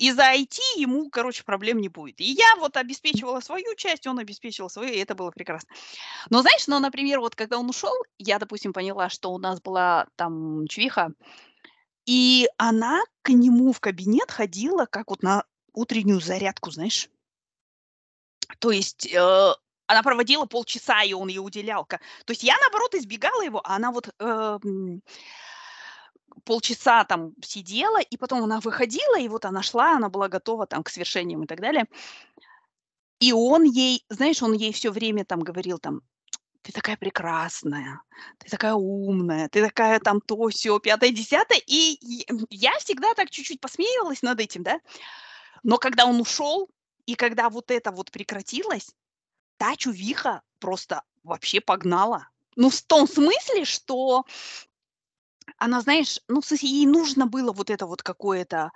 из-за 0.00 0.34
IT 0.34 0.58
ему, 0.76 1.10
короче, 1.10 1.44
проблем 1.44 1.78
не 1.78 1.88
будет. 1.88 2.20
И 2.20 2.24
я 2.24 2.56
вот 2.56 2.78
обеспечивала 2.78 3.40
свою 3.40 3.74
часть, 3.74 4.06
он 4.06 4.18
обеспечивал 4.18 4.70
свою, 4.70 4.92
и 4.94 4.96
это 4.96 5.14
было 5.14 5.30
прекрасно. 5.30 5.68
Но 6.30 6.40
знаешь, 6.40 6.66
ну, 6.66 6.78
например, 6.78 7.20
вот 7.20 7.36
когда 7.36 7.58
он 7.58 7.68
ушел, 7.68 7.92
я, 8.18 8.38
допустим, 8.38 8.72
поняла, 8.72 9.10
что 9.10 9.30
у 9.30 9.38
нас 9.38 9.60
была 9.60 10.06
там 10.16 10.66
чувиха, 10.68 11.12
и 12.06 12.48
она 12.56 13.02
к 13.20 13.28
нему 13.28 13.72
в 13.74 13.80
кабинет 13.80 14.30
ходила 14.30 14.86
как 14.86 15.10
вот 15.10 15.22
на 15.22 15.44
утреннюю 15.74 16.20
зарядку, 16.20 16.70
знаешь. 16.70 17.10
То 18.58 18.70
есть 18.70 19.06
э, 19.12 19.54
она 19.86 20.02
проводила 20.02 20.46
полчаса, 20.46 21.02
и 21.02 21.12
он 21.12 21.28
ей 21.28 21.40
уделял. 21.40 21.84
То 21.84 21.98
есть 22.28 22.42
я, 22.42 22.56
наоборот, 22.58 22.94
избегала 22.94 23.42
его, 23.42 23.60
а 23.62 23.76
она 23.76 23.92
вот... 23.92 24.08
Э, 24.18 24.58
полчаса 26.44 27.04
там 27.04 27.34
сидела, 27.42 28.00
и 28.00 28.16
потом 28.16 28.42
она 28.42 28.60
выходила, 28.60 29.18
и 29.18 29.28
вот 29.28 29.44
она 29.44 29.62
шла, 29.62 29.96
она 29.96 30.08
была 30.08 30.28
готова 30.28 30.66
там 30.66 30.82
к 30.82 30.88
свершениям 30.88 31.42
и 31.44 31.46
так 31.46 31.60
далее. 31.60 31.86
И 33.20 33.32
он 33.32 33.64
ей, 33.64 34.04
знаешь, 34.08 34.42
он 34.42 34.54
ей 34.54 34.72
все 34.72 34.90
время 34.90 35.24
там 35.24 35.40
говорил 35.40 35.78
там, 35.78 36.02
ты 36.62 36.72
такая 36.72 36.96
прекрасная, 36.96 38.02
ты 38.38 38.50
такая 38.50 38.74
умная, 38.74 39.48
ты 39.48 39.62
такая 39.62 39.98
там 40.00 40.20
то, 40.20 40.48
все, 40.48 40.78
пятое, 40.78 41.10
десятое. 41.10 41.60
И 41.66 41.98
я 42.50 42.72
всегда 42.78 43.14
так 43.14 43.30
чуть-чуть 43.30 43.60
посмеивалась 43.60 44.22
над 44.22 44.40
этим, 44.40 44.62
да. 44.62 44.80
Но 45.62 45.78
когда 45.78 46.06
он 46.06 46.20
ушел, 46.20 46.70
и 47.06 47.14
когда 47.14 47.50
вот 47.50 47.70
это 47.70 47.90
вот 47.90 48.10
прекратилось, 48.10 48.94
та 49.56 49.76
чувиха 49.76 50.42
просто 50.58 51.02
вообще 51.22 51.60
погнала. 51.60 52.28
Ну, 52.56 52.70
в 52.70 52.82
том 52.82 53.06
смысле, 53.06 53.64
что 53.64 54.24
она, 55.58 55.80
знаешь, 55.80 56.20
ну, 56.28 56.40
в 56.40 56.46
смысле, 56.46 56.68
ей 56.68 56.86
нужно 56.86 57.26
было 57.26 57.52
вот 57.52 57.70
это 57.70 57.86
вот 57.86 58.02
какое-то, 58.02 58.72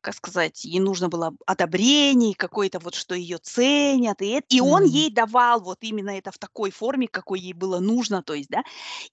как 0.00 0.14
сказать, 0.14 0.64
ей 0.64 0.78
нужно 0.78 1.08
было 1.08 1.32
одобрение, 1.46 2.36
какое-то 2.36 2.78
вот, 2.78 2.94
что 2.94 3.16
ее 3.16 3.38
ценят, 3.38 4.22
и, 4.22 4.40
и 4.48 4.60
он 4.60 4.84
Мгм. 4.84 4.84
ей 4.84 5.10
давал 5.10 5.60
вот 5.60 5.78
именно 5.80 6.10
это 6.10 6.30
в 6.30 6.38
такой 6.38 6.70
форме, 6.70 7.08
какой 7.08 7.40
ей 7.40 7.52
было 7.54 7.80
нужно, 7.80 8.22
то 8.22 8.34
есть, 8.34 8.48
да, 8.48 8.62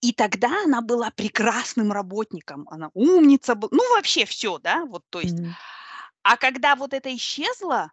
и 0.01 0.11
тогда 0.13 0.63
она 0.65 0.81
была 0.81 1.09
прекрасным 1.09 1.91
работником, 1.91 2.67
она 2.69 2.91
умница 2.93 3.55
была, 3.55 3.69
ну, 3.73 3.95
вообще 3.95 4.25
все, 4.25 4.59
да, 4.59 4.85
вот, 4.85 5.01
то 5.09 5.19
есть, 5.19 5.41
Мгм. 5.41 5.55
а 6.23 6.37
когда 6.37 6.75
вот 6.75 6.93
это 6.93 7.15
исчезло, 7.15 7.91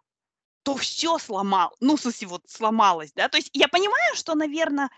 то 0.63 0.75
все 0.77 1.17
сломал, 1.19 1.75
ну, 1.81 1.97
в 1.97 2.01
смысле, 2.01 2.27
вот 2.27 2.43
сломалось, 2.47 3.13
да, 3.15 3.29
то 3.29 3.37
есть 3.37 3.51
я 3.53 3.67
понимаю, 3.69 4.15
что, 4.15 4.35
наверное, 4.35 4.89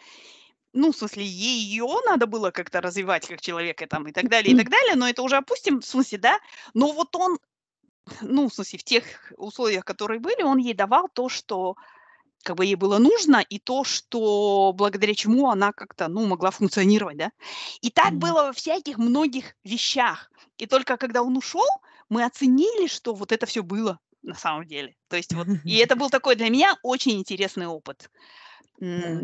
ну, 0.73 0.91
в 0.91 0.97
смысле, 0.97 1.25
ее 1.25 1.87
надо 2.05 2.27
было 2.27 2.51
как-то 2.51 2.81
развивать 2.81 3.27
как 3.27 3.41
человека 3.41 3.87
там 3.87 4.07
и 4.07 4.11
так 4.11 4.29
далее, 4.29 4.53
и 4.53 4.55
так 4.55 4.69
далее, 4.69 4.95
но 4.95 5.07
это 5.09 5.21
уже 5.23 5.37
опустим, 5.37 5.81
в 5.81 5.85
смысле, 5.85 6.17
да. 6.19 6.39
Но 6.73 6.91
вот 6.91 7.15
он, 7.15 7.37
ну, 8.21 8.49
в 8.49 8.53
смысле, 8.53 8.79
в 8.79 8.83
тех 8.83 9.05
условиях, 9.37 9.85
которые 9.85 10.19
были, 10.19 10.43
он 10.43 10.57
ей 10.57 10.73
давал 10.73 11.09
то, 11.13 11.29
что 11.29 11.75
как 12.43 12.57
бы 12.57 12.65
ей 12.65 12.75
было 12.75 12.97
нужно, 12.99 13.37
и 13.37 13.59
то, 13.59 13.83
что 13.85 14.73
благодаря 14.75 15.15
чему 15.15 15.49
она 15.49 15.71
как-то, 15.73 16.09
ну, 16.09 16.25
могла 16.25 16.51
функционировать, 16.51 17.17
да. 17.17 17.31
И 17.81 17.89
так 17.91 18.13
Мгм. 18.13 18.19
было 18.19 18.43
во 18.47 18.53
всяких 18.53 18.97
многих 18.97 19.55
вещах. 19.63 20.31
И 20.57 20.67
только 20.67 20.97
когда 20.97 21.23
он 21.23 21.37
ушел, 21.37 21.65
мы 22.09 22.23
оценили, 22.25 22.87
что 22.87 23.13
вот 23.15 23.31
это 23.31 23.45
все 23.45 23.63
было 23.63 23.99
на 24.23 24.35
самом 24.35 24.67
деле. 24.67 24.95
То 25.09 25.17
есть 25.17 25.33
вот, 25.33 25.49
и 25.65 25.77
это 25.77 25.95
был 25.95 26.09
такой 26.09 26.35
для 26.35 26.49
меня 26.49 26.77
очень 26.83 27.13
интересный 27.19 27.67
опыт. 27.67 28.09
Да. 28.95 29.23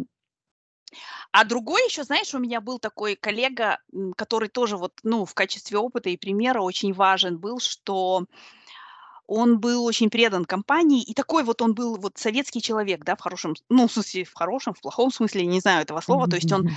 А 1.32 1.46
другой 1.46 1.86
еще, 1.86 2.04
знаешь, 2.04 2.34
у 2.34 2.40
меня 2.40 2.62
был 2.62 2.80
такой 2.80 3.16
коллега, 3.16 3.80
который 4.16 4.50
тоже 4.50 4.78
вот, 4.78 4.94
ну, 5.04 5.26
в 5.26 5.34
качестве 5.34 5.78
опыта 5.78 6.10
и 6.10 6.18
примера 6.18 6.62
очень 6.62 6.94
важен 6.94 7.38
был, 7.38 7.60
что 7.60 8.26
он 9.28 9.60
был 9.60 9.86
очень 9.86 10.10
предан 10.10 10.44
компании, 10.46 11.04
и 11.04 11.14
такой 11.14 11.44
вот 11.44 11.62
он 11.62 11.76
был 11.76 11.98
вот 11.98 12.18
советский 12.18 12.62
человек, 12.62 13.04
да, 13.04 13.16
в 13.16 13.22
хорошем, 13.22 13.54
ну, 13.70 13.88
в 13.88 13.92
смысле, 13.92 14.24
в 14.24 14.34
хорошем, 14.34 14.74
в 14.74 14.82
плохом 14.82 15.12
смысле, 15.12 15.46
не 15.46 15.60
знаю 15.60 15.84
этого 15.84 16.02
слова, 16.02 16.28
то 16.28 16.36
есть 16.36 16.52
он, 16.52 16.68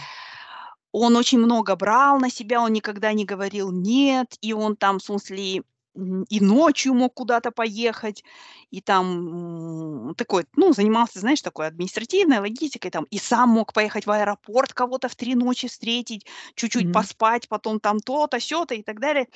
он 0.92 1.16
очень 1.16 1.38
много 1.38 1.74
брал 1.76 2.18
на 2.18 2.28
себя, 2.28 2.60
он 2.60 2.72
никогда 2.74 3.14
не 3.14 3.24
говорил 3.24 3.72
нет, 3.72 4.36
и 4.42 4.52
он 4.52 4.76
там, 4.76 4.98
в 4.98 5.02
смысле, 5.02 5.62
и 5.94 6.40
ночью 6.40 6.94
мог 6.94 7.14
куда-то 7.14 7.50
поехать, 7.50 8.24
и 8.70 8.80
там 8.80 10.14
такой, 10.16 10.46
ну, 10.56 10.72
занимался, 10.72 11.20
знаешь, 11.20 11.42
такой 11.42 11.66
административной 11.66 12.38
логистикой, 12.38 12.90
там, 12.90 13.04
и 13.10 13.18
сам 13.18 13.50
мог 13.50 13.72
поехать 13.74 14.06
в 14.06 14.10
аэропорт 14.10 14.72
кого-то 14.72 15.08
в 15.08 15.16
три 15.16 15.34
ночи 15.34 15.68
встретить, 15.68 16.26
чуть-чуть 16.54 16.90
Мгм. 16.90 16.92
поспать, 16.92 17.48
потом 17.48 17.80
там 17.80 18.00
то-то, 18.00 18.40
сё-то 18.40 18.74
и 18.74 18.82
так 18.82 19.00
далее. 19.00 19.26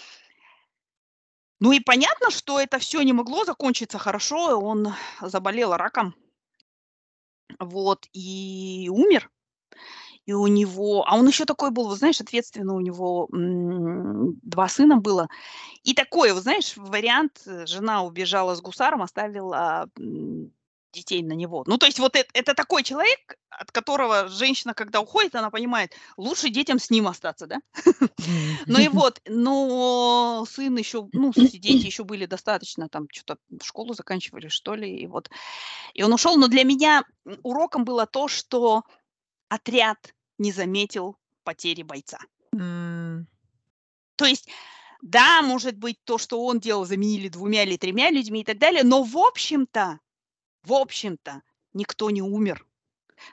Ну 1.61 1.73
и 1.73 1.81
понятно, 1.81 2.31
что 2.31 2.61
это 2.61 2.79
все 2.79 3.01
не 3.03 3.13
могло 3.15 3.45
закончиться 3.45 3.99
хорошо, 3.99 4.59
он 4.61 4.89
заболел 5.23 5.73
раком. 5.75 6.15
Вот, 7.61 8.07
и 8.13 8.89
умер. 8.91 9.31
И 10.27 10.33
у 10.33 10.47
него 10.49 11.05
а 11.09 11.17
он 11.17 11.27
еще 11.29 11.45
такой 11.45 11.71
был, 11.71 11.85
вот 11.89 11.99
знаешь, 11.99 12.21
ответственный, 12.21 12.75
у 12.75 12.81
него, 12.81 13.29
м, 13.33 14.35
2 14.43 14.69
сына 14.69 14.97
было. 14.97 15.29
И 15.85 15.95
такой, 15.95 16.33
вот 16.33 16.45
знаешь, 16.45 16.75
вариант, 16.77 17.43
э, 17.47 17.67
жена 17.67 18.03
убежала 18.05 18.55
с 18.57 18.63
гусаром, 18.63 19.03
оставила, 19.03 19.89
м, 19.99 20.53
детей 20.93 21.23
на 21.23 21.35
него. 21.35 21.65
Ну, 21.69 21.79
то 21.79 21.87
есть 21.87 22.01
вот 22.01 22.17
эт 22.17 22.29
это 22.35 22.55
такой 22.55 22.83
человек, 22.85 23.37
от 23.51 23.73
которого 23.73 24.29
женщина, 24.29 24.75
когда 24.75 25.01
уходит, 25.01 25.35
она 25.37 25.51
понимает, 25.51 25.95
лучше 26.17 26.51
детям 26.51 26.79
с 26.81 26.91
ним 26.91 27.09
остаться, 27.09 27.47
да. 27.47 27.59
Ну 28.69 28.79
и 28.81 28.89
вот, 28.89 29.21
но 29.29 30.45
сын 30.51 30.77
еще, 30.79 31.09
ну, 31.13 31.33
дети 31.53 31.87
еще 31.87 32.05
были 32.05 32.27
достаточно, 32.27 32.89
там 32.89 33.07
что 33.13 33.37
то 33.37 33.41
школу 33.65 33.95
заканчивали, 33.95 34.49
что 34.49 34.75
ли, 34.77 34.89
и 35.03 35.07
вот. 35.09 35.31
И 35.95 36.03
он 36.05 36.13
ушел. 36.15 36.37
Но 36.39 36.49
для 36.49 36.65
меня, 36.65 37.05
уроком 37.45 37.85
было 37.85 38.07
то, 38.07 38.29
что 38.29 38.83
отряд 39.51 39.99
не 40.39 40.53
заметил 40.53 41.17
потери 41.45 41.83
бойца. 41.83 42.19
М. 42.53 43.27
То 44.17 44.25
есть, 44.27 44.49
да, 45.03 45.43
может 45.43 45.77
быть, 45.77 45.99
то, 46.05 46.19
что 46.19 46.45
он 46.45 46.61
делал, 46.61 46.85
заменили 46.85 47.29
двумя 47.29 47.63
или 47.65 47.77
тремя 47.77 48.11
людьми 48.11 48.41
и 48.41 48.45
так 48.45 48.59
далее, 48.59 48.83
но 48.83 49.03
в 49.03 49.17
общем-то, 49.17 50.01
в 50.65 50.73
общем-то, 50.73 51.43
никто 51.75 52.11
не 52.11 52.23
умер. 52.23 52.67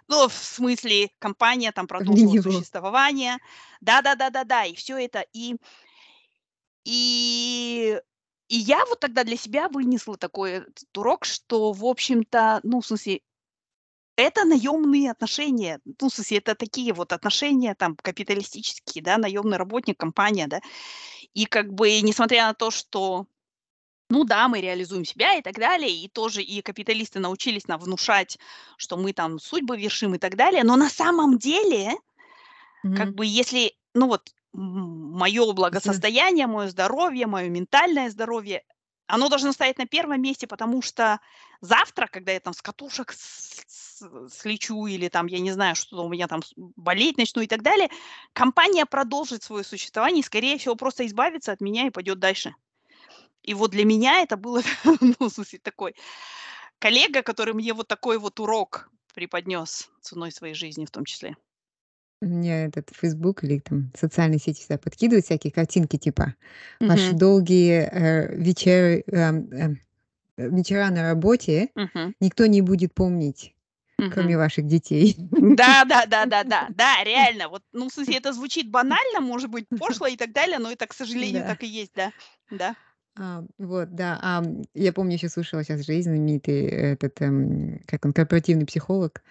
Ну, 0.08 0.28
в 0.30 0.34
смысле, 0.34 1.10
компания 1.20 1.72
там 1.72 1.88
продолжила 1.88 2.34
него. 2.34 2.52
существование. 2.52 3.38
Да-да-да-да-да, 3.82 4.66
и 4.66 4.76
все 4.76 4.98
это. 4.98 5.26
И 5.34 5.58
и 6.86 8.00
и 8.50 8.58
я 8.58 8.86
вот 8.86 9.00
тогда 9.00 9.24
для 9.24 9.38
себя 9.38 9.70
вынесла 9.70 10.18
такой 10.18 10.64
урок, 10.96 11.26
что, 11.26 11.72
в 11.72 11.86
общем-то, 11.86 12.60
ну, 12.64 12.82
в 12.82 12.86
смысле, 12.86 13.22
это 14.16 14.46
наемные 14.46 15.12
отношения. 15.12 15.80
Ну, 15.86 16.10
в 16.10 16.14
смысле, 16.14 16.38
это 16.40 16.56
такие 16.56 16.94
вот 16.94 17.14
отношения 17.14 17.76
там 17.76 17.96
капиталистические, 17.96 19.04
да, 19.04 19.18
наемный 19.18 19.58
работник, 19.58 19.98
компания, 20.00 20.48
да. 20.48 20.62
И 21.34 21.46
как 21.46 21.74
бы 21.74 22.02
несмотря 22.02 22.48
на 22.48 22.54
то, 22.54 22.72
что, 22.72 23.28
ну 24.10 24.26
да, 24.26 24.48
мы 24.50 24.62
реализуем 24.62 25.06
себя 25.06 25.36
и 25.38 25.42
так 25.44 25.56
далее, 25.56 25.92
и 25.92 26.10
тоже 26.10 26.44
и 26.44 26.62
капиталисты 26.62 27.20
научились 27.20 27.68
нам 27.68 27.80
внушать, 27.80 28.40
что 28.78 28.98
мы 28.98 29.14
там 29.14 29.40
судьбы 29.40 29.78
вершим 29.78 30.16
и 30.16 30.20
так 30.20 30.36
далее, 30.38 30.64
но 30.64 30.76
на 30.78 30.90
самом 30.90 31.40
деле, 31.40 31.94
как 32.94 33.10
Мгм. 33.10 33.16
бы 33.16 33.26
если, 33.26 33.74
ну 33.94 34.08
вот, 34.08 34.32
мое 34.54 35.52
благосостояние, 35.54 36.48
мое 36.48 36.68
здоровье, 36.70 37.28
мое 37.28 37.50
ментальное 37.50 38.10
здоровье 38.10 38.64
оно 39.08 39.28
должно 39.30 39.52
стоять 39.52 39.78
на 39.78 39.86
первом 39.86 40.22
месте, 40.22 40.48
потому 40.48 40.82
что 40.82 41.20
завтра, 41.62 42.08
когда 42.08 42.32
я 42.32 42.40
там 42.40 42.54
с 42.54 42.62
катушек 42.62 43.14
слечу 44.30 44.86
или 44.88 45.08
там, 45.10 45.28
я 45.28 45.40
не 45.40 45.52
знаю, 45.52 45.76
что 45.76 46.06
у 46.06 46.10
меня 46.10 46.28
там 46.28 46.42
болеть 46.56 47.18
начну 47.18 47.42
и 47.42 47.48
так 47.48 47.62
далее, 47.62 47.90
компания 48.34 48.86
продолжит 48.86 49.44
свое 49.44 49.64
существование 49.64 50.22
и, 50.22 50.26
скорее 50.26 50.58
всего, 50.58 50.76
просто 50.76 51.06
избавится 51.06 51.52
от 51.52 51.62
меня 51.62 51.88
и 51.88 51.92
пойдет 51.92 52.20
дальше. 52.20 52.56
И 53.44 53.54
вот 53.54 53.72
для 53.72 53.86
меня 53.86 54.22
это 54.22 54.38
было, 54.38 54.62
ну, 55.20 55.30
в 55.30 55.34
смысле, 55.34 55.60
такой 55.60 55.96
коллега, 56.80 57.24
который 57.24 57.54
мне 57.54 57.74
вот 57.74 57.88
такой 57.88 58.18
вот 58.18 58.40
урок 58.40 58.90
преподнес 59.14 59.90
ценой 60.02 60.32
своей 60.32 60.54
жизни 60.54 60.86
в 60.86 60.92
том 60.92 61.06
числе. 61.06 61.36
Меня 62.22 62.66
этот 62.66 62.90
Facebook 62.96 63.44
или 63.44 63.60
там 63.60 63.92
социальные 63.96 64.40
сети 64.40 64.62
всегда 64.62 64.78
подкидывают 64.78 65.26
всякие 65.26 65.52
картинки 65.52 65.98
типа 65.98 66.36
ваши 66.80 67.14
долгие 67.14 67.90
э, 67.92 68.36
вечеры, 68.36 69.04
эм, 69.08 69.52
эм, 69.52 69.82
вечера 70.38 70.90
на 70.90 71.04
работе 71.04 71.70
Мгм. 71.76 72.16
никто 72.20 72.46
не 72.46 72.62
будет 72.62 72.94
помнить, 72.94 73.53
кроме 73.98 74.38
ваших 74.38 74.68
детей. 74.68 75.16
Да, 75.32 75.86
да, 75.86 76.06
да, 76.06 76.26
да, 76.26 76.44
да, 76.44 76.68
да, 76.70 77.04
реально. 77.04 77.50
Вот, 77.50 77.64
ну, 77.74 77.90
в 77.90 77.94
смысле, 77.94 78.18
это 78.18 78.34
звучит 78.34 78.70
банально, 78.70 79.22
может 79.22 79.50
быть, 79.50 79.68
пошло 79.80 80.08
и 80.08 80.18
так 80.18 80.32
далее, 80.32 80.60
но 80.60 80.72
это, 80.72 80.88
к 80.88 80.94
сожалению, 80.94 81.42
Да. 81.42 81.48
так 81.48 81.64
и 81.64 81.68
есть, 81.68 81.92
да. 81.96 82.12
Да. 82.50 82.76
А, 83.16 83.44
вот, 83.60 83.94
да. 83.94 84.20
А, 84.22 84.44
я 84.74 84.92
помню, 84.92 85.14
еще 85.14 85.30
слушала 85.30 85.64
сейчас 85.64 85.86
жизнь 85.86 86.10
знаменитый 86.10 86.66
этот, 86.66 87.22
эм, 87.22 87.80
как 87.86 88.06
он, 88.06 88.14
корпоративный 88.14 88.66
психолог. 88.66 89.22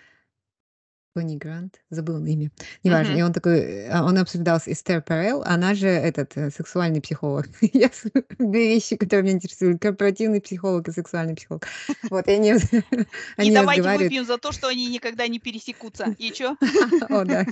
Тони 1.14 1.36
Грант, 1.36 1.80
забыла 1.90 2.18
на 2.18 2.28
имя, 2.28 2.50
неважно. 2.84 3.12
Мгм. 3.12 3.20
И 3.20 3.22
он 3.22 3.32
такой, 3.34 3.60
э, 3.60 4.00
он 4.00 4.16
обсуждал 4.16 4.58
с 4.58 4.66
Эстер 4.66 5.02
Перел, 5.02 5.42
она 5.44 5.74
же 5.74 5.86
этот 5.88 6.32
э, 6.36 6.50
сексуальный 6.50 7.02
психолог. 7.02 7.48
Я 7.74 7.88
с- 7.88 8.06
две 8.38 8.68
вещи, 8.74 8.96
которые 8.96 9.24
меня 9.24 9.34
интересуют: 9.34 9.80
корпоративный 9.82 10.40
психолог 10.40 10.88
и 10.88 10.92
сексуальный 10.92 11.34
психолог. 11.34 11.66
Вот, 12.08 12.26
и 12.28 12.30
они, 12.32 12.52
И 12.52 12.56
они 13.36 13.50
давайте 13.52 13.80
разговаривают. 13.82 14.02
выпьем 14.10 14.24
за 14.24 14.38
то, 14.38 14.52
что 14.52 14.68
они 14.68 14.86
никогда 14.88 15.28
не 15.28 15.38
пересекутся. 15.38 16.14
И 16.18 16.30
чё? 16.32 16.56
О, 17.10 17.24
да. 17.24 17.44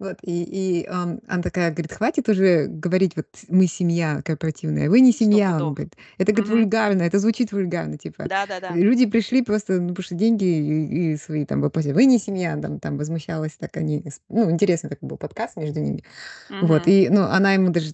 Вот, 0.00 0.16
и, 0.22 0.42
и 0.82 0.86
ам, 0.88 1.20
она 1.28 1.42
такая 1.42 1.70
говорит, 1.70 1.92
хватит 1.92 2.28
уже 2.28 2.66
говорить, 2.66 3.12
вот 3.14 3.26
мы 3.48 3.68
семья 3.68 4.20
корпоративная, 4.24 4.90
вы 4.90 4.98
не 5.00 5.12
семья, 5.12 5.46
он 5.46 5.52
Стопудово. 5.52 5.74
говорит. 5.74 5.96
Это, 6.18 6.32
говорит, 6.32 6.50
Мгм. 6.50 6.60
вульгарно, 6.62 7.02
это 7.02 7.18
звучит 7.20 7.52
вульгарно, 7.52 7.98
типа. 7.98 8.24
Да-да-да. 8.28 8.74
Люди 8.74 9.06
пришли 9.06 9.42
просто, 9.42 9.80
ну, 9.80 9.90
потому 9.90 10.02
что 10.04 10.16
деньги 10.16 10.44
и, 10.44 11.12
и 11.12 11.16
свои 11.16 11.44
там 11.46 11.60
вопросы. 11.60 11.94
Вы 11.94 12.06
не 12.06 12.18
семья, 12.18 12.51
там, 12.60 12.80
там 12.80 12.98
возмущалась, 12.98 13.52
так 13.58 13.76
они, 13.76 14.04
ну, 14.28 14.50
интересно 14.50 14.88
такой 14.88 15.08
был 15.08 15.16
подкаст 15.16 15.56
между 15.56 15.80
ними. 15.80 16.02
Вот, 16.60 16.82
Мгм. 16.82 16.90
и, 16.90 17.08
ну, 17.08 17.22
она 17.22 17.54
ему 17.54 17.70
даже, 17.70 17.92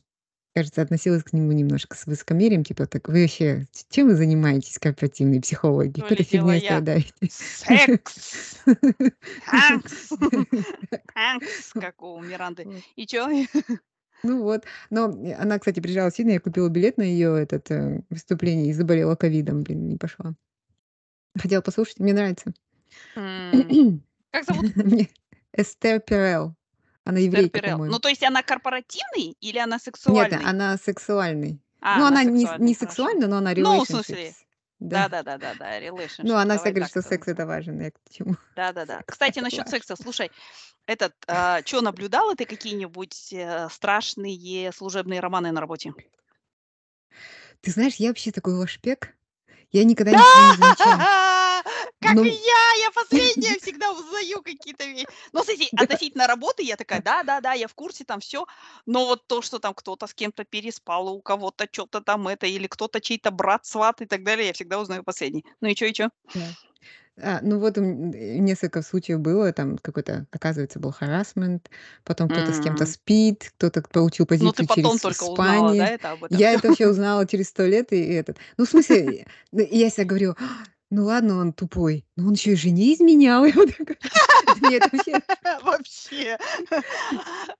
кажется, 0.54 0.82
относилась 0.82 1.22
к 1.22 1.32
нему 1.32 1.52
немножко 1.52 1.96
с 1.96 2.06
высокомерием, 2.06 2.64
типа, 2.64 2.86
так 2.86 3.09
вы 3.09 3.22
вообще, 3.22 3.66
чем 3.90 4.09
вы 4.09 4.16
занимаетесь, 4.16 4.78
корпоративные 4.78 5.40
психологи? 5.40 6.00
То 6.00 6.02
Какой-то 6.02 6.22
ли 6.22 6.28
дело 6.30 6.52
фигней 6.52 6.62
я. 6.62 6.70
страдаете. 6.70 7.12
Секс! 7.30 8.56
Ханкс, 9.44 10.09
как 11.74 12.02
у 12.02 12.20
Миранды. 12.20 12.64
Вот. 12.64 12.82
И 12.96 13.06
чё? 13.06 13.28
Ну 14.24 14.42
вот. 14.42 14.64
Но 14.90 15.04
она, 15.38 15.61
кстати, 15.61 15.78
приезжала 15.78 16.11
Сидней, 16.11 16.34
я 16.34 16.40
купила 16.40 16.68
билет 16.68 16.98
на 16.98 17.02
ее 17.02 17.40
этот 17.40 17.70
э, 17.70 18.02
выступление 18.11 18.70
и 18.70 18.72
заболела 18.72 19.14
ковидом, 19.14 19.62
блин, 19.62 19.86
не 19.88 19.96
пошла. 19.96 20.34
Хотела 21.40 21.61
послушать, 21.62 22.00
мне 22.00 22.12
нравится. 22.12 22.52
М, 23.14 24.02
Как 24.31 24.45
зовут? 24.45 24.66
Эстер 25.53 26.01
Перел. 26.01 26.55
Она 27.05 27.20
еврейка. 27.20 27.61
Ну, 27.62 27.70
по-моему. 27.70 27.99
то 27.99 28.09
есть 28.09 28.22
она 28.22 28.43
корпоративный 28.43 29.37
или 29.41 29.59
она 29.59 29.76
Нет, 29.76 29.83
сексуальный? 29.83 30.45
она 30.45 30.76
сексуальный. 30.76 31.62
А, 31.81 31.99
Ну, 31.99 32.07
она 32.07 32.20
она 32.20 32.31
не, 32.31 32.47
не 32.59 32.74
сексуальная, 32.74 33.29
но 33.29 33.39
она 33.39 33.55
Ну, 33.55 33.83
в 33.83 33.87
смысле, 33.87 34.29
relationships. 34.29 34.35
Да. 34.79 35.09
да-да-да-да-да, 35.09 35.81
Ну, 35.81 35.87
relationship, 35.87 36.20
она 36.33 36.45
давай 36.45 36.57
всегда 36.59 36.70
говорит, 36.70 36.89
что 36.91 37.03
секс 37.03 37.29
это 37.29 37.47
важно. 37.47 37.83
Я 37.83 37.91
к 37.91 37.95
чему? 38.11 38.37
Да-да-да. 38.55 39.03
Кстати, 39.07 39.39
насчет 39.41 39.68
секса, 39.68 39.97
слушай, 39.97 40.31
этот, 40.87 41.14
а, 41.26 41.62
чё, 41.62 41.81
наблюдала 41.81 42.37
ты 42.37 42.45
какие-нибудь 42.45 43.33
э, 43.33 43.68
страшные 43.70 44.70
служебные 44.72 45.20
романы 45.20 45.51
на 45.51 45.61
работе? 45.61 45.93
Ты 47.61 47.70
знаешь, 47.70 47.95
я 47.97 48.09
вообще 48.09 48.33
такой 48.33 48.55
лошпек. 48.55 49.14
Я 49.72 49.85
никогда 49.85 50.12
ничего 50.12 50.53
не 50.53 50.57
замечала. 50.57 51.38
Как 52.01 52.14
Ну, 52.14 52.24
и 52.24 52.28
я! 52.28 52.84
Я 52.84 52.90
последняя 52.94 53.59
всегда 53.62 53.92
узнаю 53.92 54.42
какие-то 54.42 54.84
вещи. 54.84 55.07
Ну, 55.32 55.40
кстати, 55.40 55.68
относительно 55.76 56.26
работы 56.26 56.62
я 56.62 56.76
такая, 56.76 57.03
да-да-да, 57.03 57.55
я 57.55 57.66
в 57.66 57.74
курсе, 57.74 58.05
там 58.05 58.20
все. 58.20 58.46
Но 58.86 59.07
вот 59.07 59.26
то, 59.26 59.42
что 59.42 59.59
там 59.59 59.74
кто-то 59.74 60.07
с 60.07 60.14
кем-то 60.14 60.44
переспал, 60.44 61.09
у 61.09 61.20
кого-то 61.20 61.66
что-то 61.70 62.01
там 62.01 62.28
это, 62.28 62.46
или 62.46 62.66
кто-то 62.68 63.01
чей-то 63.01 63.30
брат, 63.30 63.66
сват 63.66 64.01
и 64.01 64.07
так 64.07 64.22
далее, 64.22 64.46
я 64.49 64.53
всегда 64.53 64.78
узнаю 64.78 65.03
последний. 65.03 65.44
Ну 65.61 65.68
и 65.68 65.74
чё, 65.74 65.86
и? 65.86 66.09
Да. 66.34 66.40
А, 67.20 67.40
ну 67.42 67.59
вот 67.59 67.76
э, 67.78 67.80
несколько 67.80 68.82
случаев 68.82 69.18
было, 69.20 69.53
там 69.53 69.76
какой-то, 69.78 70.26
оказывается, 70.30 70.78
был 70.78 70.92
харассмент, 70.92 71.68
потом 72.05 72.28
кто-то 72.28 72.53
с 72.53 72.61
кем-то 72.61 72.86
спит, 72.86 73.53
кто-то 73.57 73.82
получил 73.82 74.26
Ну, 74.28 74.53
ты 74.53 74.66
позицию 74.66 74.66
через 74.66 75.01
только 75.01 75.24
узнала, 75.24 75.74
да, 75.74 75.88
это 75.88 76.11
об 76.12 76.24
этом 76.24 76.38
Я 76.38 76.53
это 76.53 76.68
вообще 76.68 76.86
узнала 76.88 77.26
через 77.26 77.49
сто 77.49 77.64
лет, 77.64 77.92
и 77.92 78.01
этот. 78.12 78.36
Ну, 78.57 78.66
в 78.66 78.68
смысле, 78.68 79.26
ну, 79.51 79.61
и 79.62 79.78
я 79.78 79.90
себе 79.90 80.05
говорю, 80.05 80.36
«А, 80.38 80.44
ну 80.91 81.05
ладно, 81.05 81.39
он 81.39 81.53
тупой, 81.53 82.07
но 82.16 82.28
он 82.28 82.32
еще 82.32 82.53
и 82.53 82.57
жене 82.57 82.95
изменял. 82.95 83.45
Нет, 84.62 84.89
вообще, 84.91 85.20
Вообще. 85.62 86.39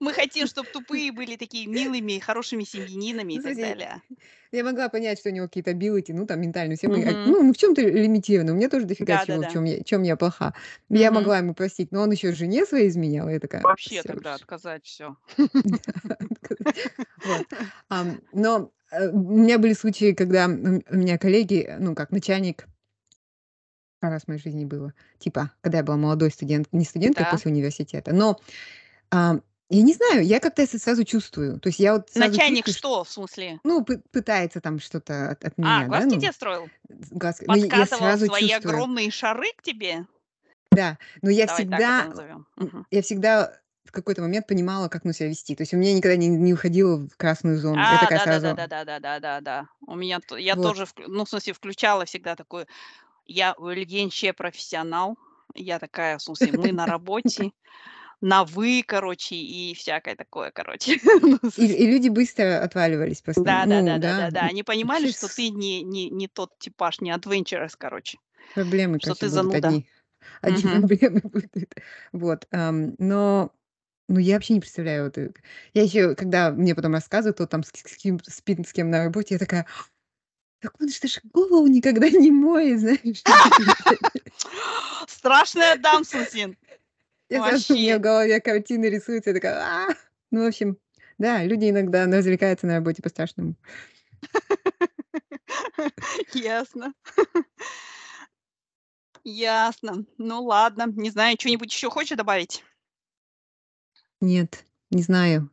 Мы 0.01 0.15
хотим, 0.15 0.47
чтобы 0.47 0.69
тупые 0.71 1.13
были 1.13 1.37
такие 1.37 1.67
милыми, 1.67 2.19
хорошими 2.19 2.65
семьянинами 2.65 3.35
и 3.35 3.41
так 3.41 3.55
далее. 3.57 4.03
я 4.51 4.65
могла 4.65 4.89
понять, 4.89 5.19
что 5.19 5.29
у 5.29 5.33
него 5.33 5.47
какие-то 5.47 5.75
билоти, 5.75 6.13
ну, 6.13 6.27
там, 6.27 6.41
ментальные, 6.41 6.79
все 6.79 6.89
мы, 6.89 7.05
ну, 7.27 7.43
мы 7.43 7.53
в 7.53 7.57
чем-то 7.59 7.83
лимитированы, 7.83 8.53
у 8.53 8.57
меня 8.57 8.71
тоже 8.71 8.87
дофига 8.87 9.25
чего, 9.27 9.43
в 9.43 9.53
чем 9.53 9.65
я, 9.65 9.83
чем 9.83 10.03
я 10.03 10.17
плоха. 10.17 10.55
Я 10.89 11.11
могла 11.11 11.39
ему 11.39 11.55
простить, 11.55 11.93
но 11.93 12.01
он 12.03 12.11
еще 12.11 12.33
жене 12.33 12.65
своей 12.65 12.89
изменял, 12.89 13.29
я 13.29 13.41
такая, 13.41 13.61
Вообще 13.63 14.03
тогда 14.03 14.35
отказать 14.35 14.87
все. 14.87 15.17
Но 18.33 18.71
э, 18.91 19.09
у 19.11 19.37
меня 19.37 19.59
были 19.59 19.75
случаи, 19.75 20.13
когда 20.13 20.47
у 20.47 20.51
меня 20.97 21.19
коллеги, 21.19 21.77
ну, 21.79 21.95
как 21.95 22.11
начальник, 22.11 22.67
раз 24.01 24.25
в 24.25 24.29
моей 24.29 24.41
жизни 24.41 24.65
было, 24.65 24.95
типа, 25.19 25.53
когда 25.61 25.79
я 25.79 25.85
была 25.85 25.97
молодой 25.97 26.31
студент, 26.31 26.69
не 26.73 26.85
студенткой 26.85 27.25
Да. 27.25 27.31
после 27.31 27.51
университета, 27.53 28.13
но 28.13 28.39
ам, 29.11 29.43
я 29.71 29.83
не 29.83 29.95
знаю, 29.95 30.25
я 30.25 30.41
как-то 30.41 30.63
это 30.63 30.79
сразу 30.79 31.05
чувствую. 31.05 31.61
То 31.61 31.69
есть 31.69 31.79
я 31.81 31.95
вот 31.95 32.11
Начальник 32.15 32.67
чувствую, 32.67 32.77
что, 32.79 33.05
в 33.05 33.11
смысле? 33.11 33.61
ну, 33.65 33.83
пы- 33.83 34.03
пытается 34.13 34.61
там 34.61 34.79
что-то 34.79 35.31
от, 35.31 35.45
от 35.45 35.59
А, 35.61 35.83
меня, 35.83 35.89
да, 35.89 35.89
глазки 35.89 36.09
ну, 36.09 36.21
тебе 36.21 36.33
строил? 36.33 36.69
глазки. 36.89 37.45
Но 37.47 37.57
я 37.57 37.65
Подкатывал 37.67 37.87
сразу 37.87 38.27
свои 38.27 38.51
чувствую, 38.51 38.75
огромные 38.75 39.11
шары 39.11 39.53
к 39.57 39.63
тебе? 39.63 40.07
да, 40.73 40.99
но 41.23 41.31
я 41.31 41.47
Давай 41.47 41.65
всегда, 41.65 42.09
м, 42.61 42.87
я 42.91 43.03
всегда 43.03 43.61
в 43.85 43.93
какой-то 43.93 44.23
момент 44.23 44.47
понимала, 44.47 44.89
как 44.89 45.05
ну, 45.05 45.13
себя 45.13 45.29
вести. 45.29 45.57
То 45.57 45.63
есть 45.63 45.75
у 45.75 45.79
меня 45.79 45.95
никогда 45.95 46.17
не, 46.17 46.29
не 46.29 46.55
уходило 46.55 46.99
в 47.09 47.17
красную 47.17 47.59
зону. 47.59 47.83
Я 47.83 47.87
А, 47.87 47.99
такая 47.99 48.21
да, 48.27 48.41
да, 48.41 48.55
да, 48.55 48.55
да, 48.55 48.67
да, 48.67 48.85
да, 48.85 49.01
да, 49.01 49.21
да, 49.21 49.41
да. 49.41 49.67
У 49.87 49.95
меня 49.95 50.21
я 50.39 50.57
вот. 50.57 50.77
тоже, 50.77 50.87
ну, 51.07 51.25
в 51.25 51.29
смысле, 51.29 51.53
включала 51.53 52.05
всегда 52.05 52.37
такой, 52.37 52.67
я 53.29 53.55
Ильинче 53.59 54.33
профессионал, 54.33 55.17
я 55.55 55.79
такая, 55.79 56.19
в 56.19 56.23
смысле, 56.23 56.53
мы 56.53 56.73
на 56.73 56.87
работе, 56.87 57.53
на 58.21 58.45
вы, 58.45 58.83
короче, 58.87 59.37
и 59.37 59.75
всякое 59.75 60.17
такое, 60.17 60.51
короче. 60.51 60.99
Ну, 61.23 61.39
И, 61.57 61.67
и 61.67 61.87
люди 61.87 62.09
быстро 62.09 62.63
отваливались 62.63 63.23
просто. 63.23 63.43
Да, 63.45 63.67
да, 63.67 63.81
Ну, 63.83 63.87
да, 63.87 63.99
да, 63.99 63.99
да, 63.99 64.31
да. 64.31 64.31
да. 64.31 64.47
Они 64.47 64.63
понимали, 64.63 65.07
что 65.11 65.29
с- 65.29 65.35
ты 65.37 65.51
не, 65.51 65.83
не, 65.83 66.11
не 66.11 66.27
тот 66.29 66.59
типаж, 66.59 67.01
не 67.01 67.11
adventurous, 67.11 67.75
короче, 67.79 68.19
проблемы, 68.55 68.99
что 69.01 69.15
ты 69.15 69.29
зануда. 69.29 69.69
одни. 69.69 69.89
Одни 70.43 70.63
Мгм. 70.63 70.81
проблемы 70.81 71.21
будут. 71.23 71.75
Вот. 72.13 72.47
ам, 72.51 72.95
но 72.99 73.53
ну, 74.09 74.19
я 74.19 74.35
вообще 74.35 74.55
не 74.55 74.61
представляю. 74.61 75.05
Вот, 75.05 75.19
э, 75.19 75.33
я 75.75 75.83
еще, 75.83 76.15
когда 76.15 76.51
мне 76.51 76.75
потом 76.75 76.95
рассказывают, 76.95 77.37
кто 77.37 77.47
там 77.47 77.63
с, 77.63 77.69
с 77.69 77.97
кем 77.97 78.19
спит 78.25 78.67
с 78.67 78.73
кем 78.73 78.91
на 78.91 79.05
работе, 79.05 79.35
я 79.35 79.39
такая, 79.39 79.67
так 80.61 80.81
он 80.81 80.89
же 80.89 81.09
ж 81.09 81.21
голову 81.25 81.67
никогда 81.67 82.09
не 82.11 82.31
моет, 82.31 82.81
знаешь. 82.81 83.23
Страшная 85.09 85.77
дам, 85.77 86.05
Сусин. 86.05 86.57
Я 87.29 87.47
сразу, 87.47 87.75
у 87.75 87.77
меня 87.77 87.99
в 87.99 88.01
голове 88.01 88.41
картины 88.41 88.87
рисуются, 88.87 89.31
я 89.31 89.35
такая, 89.35 89.61
«А!» 89.61 89.89
Ну, 90.31 90.45
в 90.45 90.49
общем, 90.49 90.79
да, 91.19 91.45
люди 91.45 91.69
иногда 91.69 92.07
развлекаются 92.07 92.67
на 92.67 92.77
работе 92.77 93.03
по-страшному. 93.03 93.55
Ясно. 96.35 96.95
Ясно. 99.25 100.05
Ну 100.17 100.45
ладно. 100.45 100.87
Не 100.95 101.11
знаю, 101.11 101.37
что-нибудь 101.39 101.73
еще 101.73 101.91
хочешь 101.91 102.17
добавить? 102.17 102.65
Нет, 104.21 104.65
не 104.91 105.03
знаю. 105.03 105.51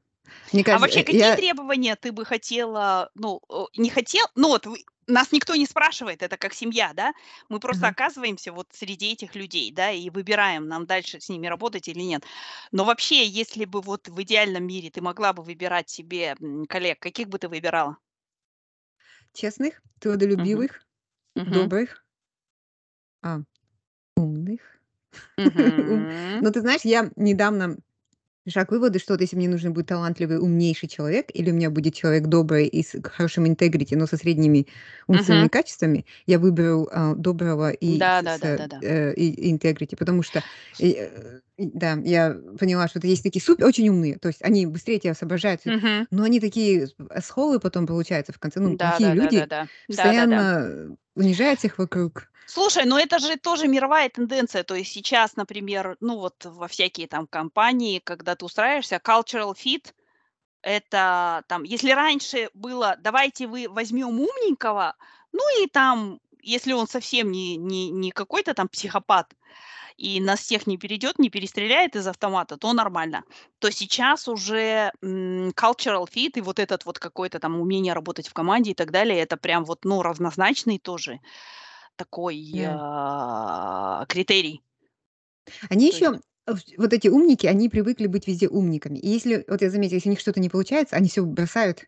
Мне 0.52 0.62
А 0.62 0.66
кажется, 0.66 0.82
вообще, 0.82 1.00
э, 1.02 1.04
какие 1.04 1.20
я... 1.20 1.36
требования 1.36 1.96
ты 1.96 2.12
бы 2.12 2.26
хотела, 2.26 3.10
ну, 3.16 3.42
о, 3.48 3.68
не 3.78 3.90
хотел, 3.90 4.26
ну 4.36 4.50
вот 4.50 4.68
нас 5.08 5.32
никто 5.32 5.56
не 5.56 5.66
спрашивает, 5.66 6.24
это 6.24 6.38
как 6.38 6.54
семья, 6.54 6.94
да? 6.94 7.14
Мы 7.50 7.60
просто 7.60 7.88
Ага. 7.88 7.90
оказываемся 7.90 8.52
вот 8.52 8.68
среди 8.74 9.12
этих 9.14 9.36
людей, 9.36 9.72
да, 9.72 9.92
и 9.92 10.10
выбираем, 10.10 10.68
нам 10.68 10.86
дальше 10.86 11.20
с 11.20 11.30
ними 11.30 11.48
работать 11.48 11.88
или 11.88 12.00
нет. 12.02 12.24
Но 12.72 12.86
вообще, 12.86 13.26
если 13.28 13.66
бы 13.66 13.82
вот 13.82 14.08
в 14.08 14.22
идеальном 14.24 14.66
мире 14.66 14.90
ты 14.92 15.02
могла 15.02 15.34
бы 15.34 15.44
выбирать 15.44 15.90
себе 15.90 16.36
коллег, 16.70 17.00
каких 17.00 17.30
бы 17.30 17.40
ты 17.40 17.48
выбирала? 17.50 17.98
честных, 19.34 19.84
трудолюбивых, 20.00 20.82
Мгм. 21.36 21.70
добрых, 21.70 22.06
а, 23.22 23.40
умных. 24.18 24.62
Ум. 25.88 26.08
Мгм. 26.08 26.42
Но 26.42 26.52
ты 26.52 26.62
знаешь, 26.62 26.82
я 26.84 27.12
недавно 27.16 27.78
пришла 28.46 28.66
к 28.66 28.72
выводу, 28.72 29.00
что 29.00 29.14
вот 29.14 29.22
если 29.22 29.36
мне 29.38 29.50
нужен 29.50 29.74
будет 29.74 29.88
талантливый, 29.88 30.40
умнейший 30.40 30.90
человек, 30.90 31.28
или 31.34 31.52
у 31.52 31.56
меня 31.56 31.70
будет 31.72 31.96
человек 31.96 32.28
добрый 32.28 32.68
и 32.68 32.84
с 32.84 32.96
хорошим 33.04 33.48
интегрити, 33.48 33.96
но 33.96 34.08
со 34.08 34.18
средними 34.18 34.68
умственными 35.08 35.48
Мгм. 35.48 35.50
качествами, 35.50 36.06
я 36.28 36.40
выберу 36.40 36.88
а, 36.92 37.16
доброго 37.16 37.72
и 37.72 38.04
Да, 38.04 38.22
с, 38.26 38.38
да, 38.38 38.38
да, 38.38 38.54
да, 38.54 38.68
да. 38.68 38.84
э, 38.84 39.14
и 39.16 39.52
интегрити, 39.52 39.96
потому 39.96 40.24
что 40.24 40.44
и, 40.78 40.94
э, 41.00 41.42
и, 41.58 41.68
да, 41.74 41.94
я 42.06 42.36
поняла, 42.60 42.88
что 42.88 43.00
есть 43.08 43.24
такие 43.24 43.42
супер, 43.44 43.66
очень 43.66 43.90
умные, 43.90 44.18
то 44.20 44.28
есть 44.30 44.42
они 44.44 44.66
быстрее 44.68 45.00
тебя 45.00 45.16
соображают, 45.16 45.62
Мгм. 45.66 46.08
но 46.12 46.24
они 46.24 46.40
такие 46.40 46.88
асхолы 47.10 47.60
потом 47.60 47.88
получаются 47.88 48.34
в 48.34 48.40
конце, 48.40 48.60
ну, 48.60 48.78
Да, 48.80 49.00
плохие 49.00 49.12
да, 49.16 49.16
да, 49.16 49.32
да, 49.32 49.46
люди, 49.46 49.48
да. 49.48 49.68
Да, 49.90 50.14
да, 50.14 50.28
да. 50.28 50.48
Унижают 51.16 51.60
всех 51.60 51.78
вокруг. 51.78 52.30
Слушай, 52.48 52.86
ну 52.86 52.98
это 52.98 53.20
же 53.20 53.38
тоже 53.38 53.68
мировая 53.68 54.10
тенденция. 54.10 54.64
То 54.64 54.76
есть 54.76 54.92
сейчас, 54.92 55.36
например, 55.36 55.98
ну 56.00 56.18
вот 56.18 56.46
во 56.46 56.68
всякие 56.68 57.08
там 57.08 57.28
компании, 57.28 58.00
когда 58.00 58.36
ты 58.36 58.46
устраиваешься, 58.46 59.02
cultural 59.04 59.54
fit- 59.56 59.94
это 60.62 61.44
там, 61.48 61.64
если 61.64 61.92
раньше 61.92 62.50
было: 62.54 62.98
"Давайте 63.00 63.48
вы 63.48 63.68
возьмем 63.70 64.20
умненького", 64.20 64.96
ну 65.32 65.64
и 65.64 65.68
там, 65.68 66.20
если 66.46 66.74
он 66.74 66.88
совсем 66.88 67.32
не 67.32 67.58
не 67.58 67.92
не 67.92 68.12
какой-то 68.12 68.54
там 68.56 68.70
психопат 68.70 69.34
и 69.98 70.22
нас 70.22 70.42
всех 70.42 70.68
не 70.68 70.78
перейдет, 70.78 71.20
не 71.20 71.30
перестреляет 71.30 71.96
из 71.98 72.08
автомата, 72.08 72.58
то 72.58 72.74
нормально. 72.74 73.24
То 73.60 73.72
сейчас 73.72 74.28
уже, 74.30 74.92
cultural 75.04 76.08
fit 76.14 76.34
и 76.36 76.42
вот 76.42 76.60
этот 76.60 76.86
вот 76.86 77.00
какое-то 77.00 77.40
там 77.40 77.60
умение 77.62 77.94
работать 77.94 78.28
в 78.30 78.34
команде 78.34 78.72
и 78.72 78.76
так 78.76 78.92
далее- 78.92 79.20
это 79.22 79.38
прям 79.38 79.66
вот, 79.66 79.86
ну, 79.86 80.02
равнозначный 80.04 80.80
тоже 80.80 81.20
такой, 81.98 82.38
Да. 82.52 82.80
а, 82.80 84.06
критерий. 84.10 84.62
Они 85.70 85.88
То 85.90 85.98
есть 85.98 86.08
еще, 86.08 86.20
вот 86.78 86.94
эти 86.94 87.08
умники, 87.08 87.48
они 87.48 87.70
привыкли 87.70 88.08
быть 88.08 88.28
везде 88.28 88.48
умниками. 88.48 88.98
И 89.00 89.08
если, 89.10 89.46
вот 89.48 89.62
я 89.62 89.70
заметила, 89.70 89.96
если 89.96 90.10
у 90.10 90.12
них 90.12 90.20
что-то 90.20 90.40
не 90.40 90.50
получается, 90.50 90.96
они 90.96 91.10
всё 91.10 91.26
бросают. 91.26 91.86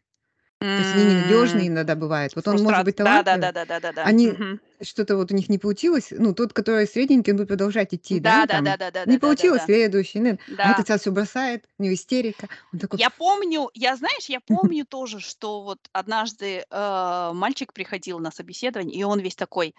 То 0.75 0.81
есть 0.81 0.93
они 0.93 1.05
ненадежные 1.05 1.67
иногда 1.67 1.95
бывают. 1.95 2.35
Вот 2.35 2.47
он 2.47 2.61
может 2.61 2.83
быть 2.83 2.95
да 3.03 3.23
да 3.23 3.37
талантливый, 3.37 3.37
да 3.37 3.51
да 3.51 3.65
да 3.65 3.79
да 3.79 3.91
да. 3.93 4.11
они 4.11 4.39
Мгм. 4.39 4.59
что-то 4.81 5.15
вот 5.17 5.31
у 5.31 5.35
них 5.35 5.49
не 5.49 5.57
получилось, 5.57 6.09
ну, 6.11 6.33
тот, 6.33 6.53
который 6.53 6.87
средненький, 6.87 7.31
он 7.33 7.37
будет 7.37 7.47
продолжать 7.47 7.93
идти, 7.95 8.19
да, 8.19 8.31
Да 8.33 8.45
да 8.45 8.61
да 8.61 8.61
там. 8.61 8.77
да 8.77 8.91
да 8.91 9.05
Не 9.05 9.17
да 9.17 9.19
да 9.19 9.35
да 9.35 9.49
получилось- 9.49 9.51
да. 9.51 9.65
следующий, 9.65 10.19
нет, 10.19 10.39
а 10.61 10.69
Да. 10.71 10.71
этот 10.71 10.87
сразу 10.87 11.01
всё 11.01 11.11
бросает, 11.11 11.65
у 11.79 11.83
него 11.83 11.93
истерика. 11.95 12.47
Он 12.73 12.79
такой: 12.79 12.99
Я 12.99 13.09
помню, 13.09 13.69
я, 13.73 13.95
знаешь, 13.95 14.25
я 14.29 14.39
помню 14.39 14.85
тоже, 14.85 15.19
что 15.19 15.61
вот 15.61 15.79
однажды, 15.91 16.63
э, 16.69 17.31
мальчик 17.33 17.73
приходил 17.73 18.19
на 18.19 18.31
собеседование, 18.31 18.97
и 18.97 19.03
он 19.03 19.19
весь 19.19 19.35
такой 19.35 19.73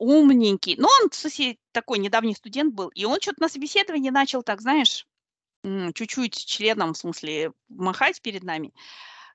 умненький. 0.00 0.76
Ну, 0.78 0.88
он, 1.02 1.10
смысле, 1.12 1.56
такой 1.72 1.98
недавний 1.98 2.34
студент 2.34 2.74
был, 2.74 2.88
и 2.88 3.04
он 3.04 3.18
чё-то 3.18 3.40
на 3.40 3.48
собеседовании 3.48 4.10
начал 4.10 4.42
так, 4.42 4.60
знаешь, 4.60 5.06
чуть-чуть 5.94 6.34
членом, 6.46 6.94
в 6.94 6.98
смысле, 6.98 7.52
махать 7.68 8.22
перед 8.22 8.44
нами, 8.44 8.72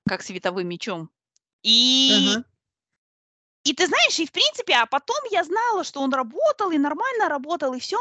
как 0.07 0.21
световым 0.23 0.67
мечом. 0.67 1.09
И 1.63 2.09
Ага. 2.09 2.43
и 3.65 3.73
ты 3.73 3.85
знаешь, 3.87 4.19
и 4.19 4.25
в 4.25 4.31
принципе, 4.31 4.73
а 4.75 4.85
потом 4.85 5.17
я 5.31 5.43
знала, 5.43 5.83
что 5.83 6.01
он 6.01 6.13
работал, 6.13 6.71
и 6.71 6.77
нормально 6.77 7.29
работал, 7.29 7.73
и 7.73 7.79
всё. 7.79 7.97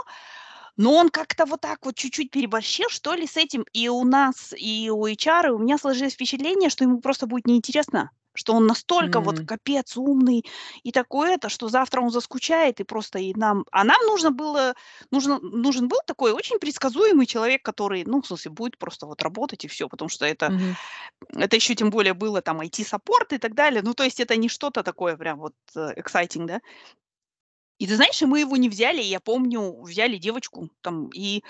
Но 0.76 0.94
он 0.94 1.10
как-то 1.10 1.46
вот 1.46 1.60
так 1.62 1.84
вот 1.84 1.96
чуть-чуть 1.96 2.30
переборщил, 2.30 2.88
что 2.90 3.14
ли, 3.14 3.26
с 3.26 3.36
этим. 3.36 3.66
И 3.74 3.88
у 3.88 4.04
нас, 4.04 4.54
и 4.58 4.90
у 4.90 5.06
HR, 5.06 5.48
и 5.48 5.50
у 5.50 5.58
меня 5.58 5.78
сложилось 5.78 6.14
впечатление, 6.14 6.70
что 6.70 6.84
ему 6.84 7.00
просто 7.00 7.26
будет 7.26 7.46
неинтересно, 7.46 8.10
что 8.34 8.54
он 8.54 8.66
настолько 8.66 9.20
вот 9.20 9.40
М. 9.40 9.50
капец 9.50 9.96
умный 9.96 10.44
и 10.84 10.92
такой 10.92 11.34
это, 11.34 11.48
что 11.48 11.68
завтра 11.68 12.00
он 12.02 12.10
заскучает 12.10 12.80
и 12.80 12.84
просто 12.84 13.18
и 13.18 13.34
нам 13.34 13.64
а 13.72 13.84
нам 13.84 14.00
нужно 14.06 14.30
было 14.30 14.74
нужно 15.10 15.38
нужен 15.40 15.88
был 15.88 15.98
такой 16.06 16.32
очень 16.32 16.58
предсказуемый 16.58 17.26
человек, 17.26 17.62
который, 17.64 18.04
ну, 18.06 18.22
в 18.22 18.26
смысле, 18.26 18.50
будет 18.52 18.78
просто 18.78 19.06
вот 19.06 19.22
работать 19.22 19.64
и 19.64 19.68
всё. 19.68 19.88
Потому 19.88 20.08
что 20.08 20.26
это 20.26 20.52
Мгм. 20.52 20.76
это 21.36 21.56
еще 21.56 21.74
тем 21.76 21.90
более 21.90 22.14
было 22.14 22.42
там 22.42 22.60
IT-саппорт 22.60 23.32
и 23.34 23.38
так 23.38 23.54
далее. 23.54 23.82
Ну, 23.82 23.94
то 23.94 24.04
есть 24.04 24.20
это 24.20 24.36
не 24.36 24.48
что-то 24.50 24.82
такое 24.84 25.16
прям 25.16 25.38
вот, 25.40 25.54
э, 25.76 25.94
exciting, 25.96 26.46
да. 26.46 26.60
И 27.80 27.86
ты 27.86 27.96
знаешь, 27.96 28.20
мы 28.22 28.40
его 28.40 28.56
не 28.58 28.68
взяли. 28.68 29.00
Я 29.02 29.20
помню, 29.20 29.80
взяли 29.82 30.18
девочку 30.18 30.68
там, 30.82 31.08
и 31.14 31.42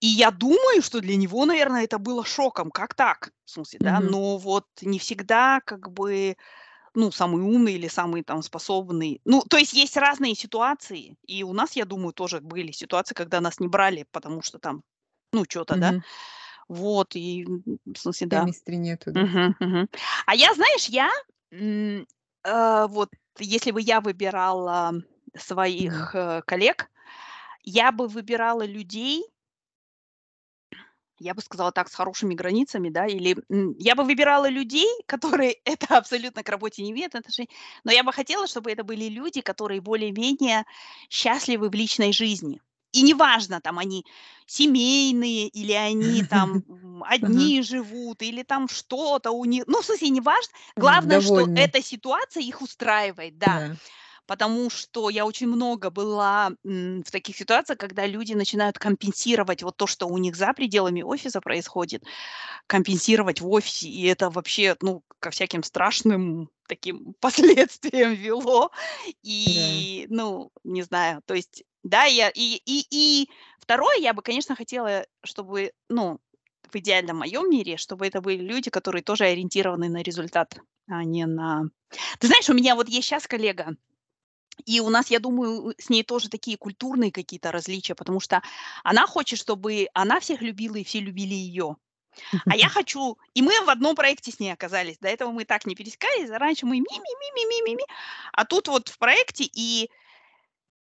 и 0.00 0.06
я 0.08 0.30
думаю, 0.30 0.82
что 0.82 1.00
для 1.00 1.16
него, 1.16 1.46
наверно, 1.46 1.78
это 1.84 1.98
было 1.98 2.24
шоком: 2.24 2.70
"Как 2.70 2.94
так?" 2.94 3.32
В 3.46 3.50
смысле, 3.50 3.80
да. 3.82 4.00
Мгм. 4.00 4.10
Но 4.10 4.38
вот 4.38 4.66
не 4.82 4.98
всегда 4.98 5.60
как 5.64 5.90
бы, 5.92 6.36
ну, 6.94 7.12
самый 7.12 7.42
умный 7.42 7.74
или 7.74 7.88
самый 7.88 8.24
там 8.24 8.42
способный 8.42 9.20
ну, 9.26 9.42
то 9.48 9.58
есть 9.58 9.74
есть 9.74 9.96
разные 9.98 10.34
ситуации. 10.36 11.16
И 11.26 11.44
у 11.44 11.52
нас, 11.54 11.74
я 11.76 11.84
думаю, 11.86 12.12
тоже 12.14 12.40
были 12.40 12.72
ситуации, 12.72 13.14
когда 13.14 13.40
нас 13.42 13.60
не 13.60 13.68
брали, 13.68 14.06
потому 14.12 14.42
что 14.42 14.58
там, 14.60 14.82
ну, 15.32 15.46
чё-то, 15.46 15.76
да. 15.76 15.92
Мгм. 15.92 16.04
Вот, 16.68 17.16
и, 17.16 17.46
в 17.46 17.98
смысле, 17.98 18.26
да. 18.28 18.46
Chemistry 18.46 18.76
нету, 18.76 19.12
да? 19.12 19.20
Мгм, 19.22 19.56
мгм. 19.60 19.88
А 20.26 20.34
я, 20.36 20.54
знаешь, 20.54 20.86
я, 20.88 21.10
э, 21.52 22.86
вот 22.88 23.10
если 23.38 23.70
бы 23.72 23.80
я 23.82 24.00
выбирала 24.02 24.94
своих, 25.38 26.12
э, 26.14 26.42
коллег, 26.46 26.90
я 27.64 27.92
бы 27.92 28.08
выбирала 28.08 28.66
людей 28.66 29.24
я 31.18 31.34
бы 31.34 31.42
сказала 31.42 31.72
так, 31.72 31.88
с 31.88 31.94
хорошими 31.94 32.34
границами, 32.34 32.88
да, 32.88 33.06
или, 33.06 33.36
я 33.78 33.94
бы 33.94 34.04
выбирала 34.04 34.48
людей, 34.48 34.88
которые 35.06 35.52
это 35.64 35.96
абсолютно 35.96 36.42
к 36.42 36.48
работе 36.48 36.82
не 36.82 36.90
имеют 36.90 37.14
отношения, 37.14 37.48
но 37.84 37.92
я 37.92 38.02
бы 38.02 38.12
хотела, 38.12 38.46
чтобы 38.46 38.72
это 38.72 38.84
были 38.84 39.04
люди, 39.04 39.40
которые 39.40 39.80
более-менее 39.80 40.64
счастливы 41.08 41.68
в 41.68 41.74
личной 41.74 42.12
жизни. 42.12 42.60
И 42.92 43.02
неважно, 43.02 43.60
там 43.60 43.80
они 43.80 44.06
семейные 44.46 45.48
или 45.48 45.72
они 45.72 46.22
там, 46.22 46.62
одни 47.08 47.60
живут, 47.62 48.22
или 48.22 48.44
там 48.44 48.68
что-то 48.68 49.32
у 49.32 49.44
них, 49.44 49.64
ну, 49.66 49.82
в 49.82 49.84
смысле, 49.84 50.10
неважно. 50.10 50.52
Главное, 50.76 51.20
что 51.20 51.48
эта 51.56 51.82
ситуация 51.82 52.42
их 52.42 52.62
устраивает, 52.62 53.36
да. 53.36 53.76
Да. 54.28 54.34
Потому 54.34 54.70
что 54.70 55.10
я 55.10 55.26
очень 55.26 55.48
много 55.48 55.90
была, 55.90 56.52
в 56.64 57.10
таких 57.10 57.36
ситуациях, 57.36 57.78
когда 57.78 58.06
люди 58.06 58.32
начинают 58.34 58.78
компенсировать 58.78 59.62
вот 59.62 59.76
то, 59.76 59.86
что 59.86 60.06
у 60.06 60.18
них 60.18 60.36
за 60.36 60.52
пределами 60.52 61.02
офиса 61.02 61.40
происходит, 61.40 62.04
компенсировать 62.66 63.40
в 63.40 63.48
офисе. 63.50 63.88
И 63.88 64.04
это 64.06 64.30
вообще, 64.30 64.76
ну, 64.80 65.02
ко 65.20 65.30
всяким 65.30 65.62
страшным 65.62 66.50
таким 66.68 67.14
последствиям 67.20 68.14
вело. 68.14 68.70
Да. 68.70 69.12
И, 69.22 70.06
ну, 70.10 70.50
не 70.64 70.82
знаю, 70.82 71.22
то 71.26 71.34
есть, 71.34 71.64
да, 71.82 72.04
я 72.04 72.30
и 72.30 72.60
и 72.64 72.86
и 72.90 73.30
второе, 73.58 73.98
я 73.98 74.14
бы, 74.14 74.22
конечно, 74.22 74.56
хотела, 74.56 75.06
чтобы, 75.24 75.72
ну, 75.88 76.20
в 76.70 76.76
идеальном 76.76 77.18
моем 77.18 77.50
мире, 77.50 77.76
чтобы 77.76 78.06
это 78.06 78.20
были 78.20 78.42
люди, 78.42 78.70
которые 78.70 79.02
тоже 79.02 79.24
ориентированы 79.24 79.88
на 79.88 80.02
результат, 80.02 80.58
а 80.88 81.04
не 81.04 81.26
на 81.26 81.64
Ты 82.18 82.26
знаешь, 82.28 82.48
у 82.50 82.54
меня 82.54 82.74
вот 82.74 82.88
есть 82.88 83.06
щас 83.08 83.26
коллега, 83.26 83.76
и 84.66 84.80
у 84.80 84.88
нас, 84.90 85.10
я 85.10 85.18
думаю, 85.20 85.74
с 85.78 85.90
ней 85.90 86.02
тоже 86.02 86.28
такие 86.28 86.56
культурные 86.56 87.12
какие-то 87.12 87.52
различия, 87.52 87.94
потому 87.94 88.20
что 88.20 88.42
она 88.82 89.06
хочет, 89.06 89.38
чтобы 89.38 89.88
она 89.94 90.20
всех 90.20 90.42
любила 90.42 90.76
и 90.76 90.84
все 90.84 91.00
любили 91.00 91.34
ее. 91.34 91.76
А 92.48 92.56
я 92.56 92.68
хочу 92.70 93.18
и 93.34 93.42
мы 93.42 93.52
в 93.64 93.70
одном 93.70 93.96
проекте 93.96 94.32
с 94.32 94.40
ней 94.40 94.52
оказались. 94.52 94.98
До 94.98 95.08
этого 95.08 95.32
мы 95.32 95.44
так 95.44 95.66
не 95.66 95.74
пересекались. 95.74 96.30
Раньше 96.30 96.66
мы 96.66 96.76
ми 96.76 96.80
ми 96.80 96.98
ми 96.98 97.46
ми 97.46 97.70
ми 97.70 97.74
ми, 97.76 97.82
а 98.32 98.44
тут 98.44 98.68
вот 98.68 98.88
в 98.88 98.98
проекте, 98.98 99.44
и 99.44 99.90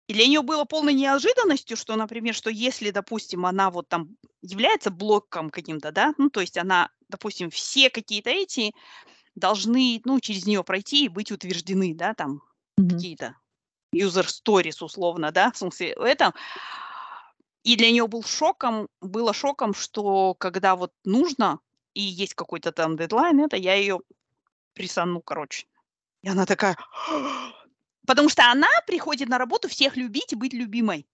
и 0.09 0.15
для 0.15 0.27
нее 0.27 0.41
было 0.43 0.65
полной 0.65 0.95
неожиданностью, 0.95 1.77
что, 1.77 1.95
например, 1.95 2.35
что 2.35 2.49
если, 2.49 2.91
допустим, 2.91 3.45
она 3.45 3.71
вот 3.71 3.89
там 3.89 4.17
является 4.41 4.91
блоком 4.91 5.51
каким-то, 5.51 5.93
да, 5.93 6.15
ну, 6.17 6.31
то 6.31 6.41
есть 6.41 6.57
она, 6.57 6.91
допустим, 7.09 7.51
все 7.51 7.91
какие-то 7.91 8.31
эти 8.31 8.73
должны, 9.35 10.01
ну, 10.05 10.21
через 10.21 10.47
нее 10.47 10.65
пройти 10.65 11.05
и 11.05 11.09
быть 11.09 11.33
утверждены, 11.33 11.95
да, 11.95 12.15
там 12.15 12.43
Мгм. 12.79 12.89
какие-то 12.89 13.37
user 13.95 14.27
stories 14.27 14.83
условно, 14.85 15.31
да, 15.33 15.51
в 15.53 15.57
смысле, 15.57 15.91
это. 15.99 16.33
И 17.65 17.77
для 17.77 17.91
нее 17.91 18.07
был 18.07 18.23
шоком 18.23 18.89
было 19.01 19.33
шоком, 19.33 19.75
что 19.75 20.35
когда 20.35 20.77
вот 20.77 20.93
нужно 21.05 21.61
и 21.95 22.01
есть 22.03 22.35
какой-то 22.35 22.73
там 22.73 22.97
дедлайн, 22.97 23.41
это 23.41 23.57
я 23.57 23.75
ее 23.75 24.01
прессану, 24.75 25.23
короче. 25.23 25.67
И 26.23 26.29
она 26.29 26.47
такая 26.47 26.77
Потому 28.07 28.29
что 28.31 28.51
она 28.51 28.69
приходит 28.87 29.29
на 29.29 29.39
работу 29.39 29.69
всех 29.69 29.97
любить 29.97 30.33
и 30.33 30.37
быть 30.37 30.55
любимой. 30.55 31.07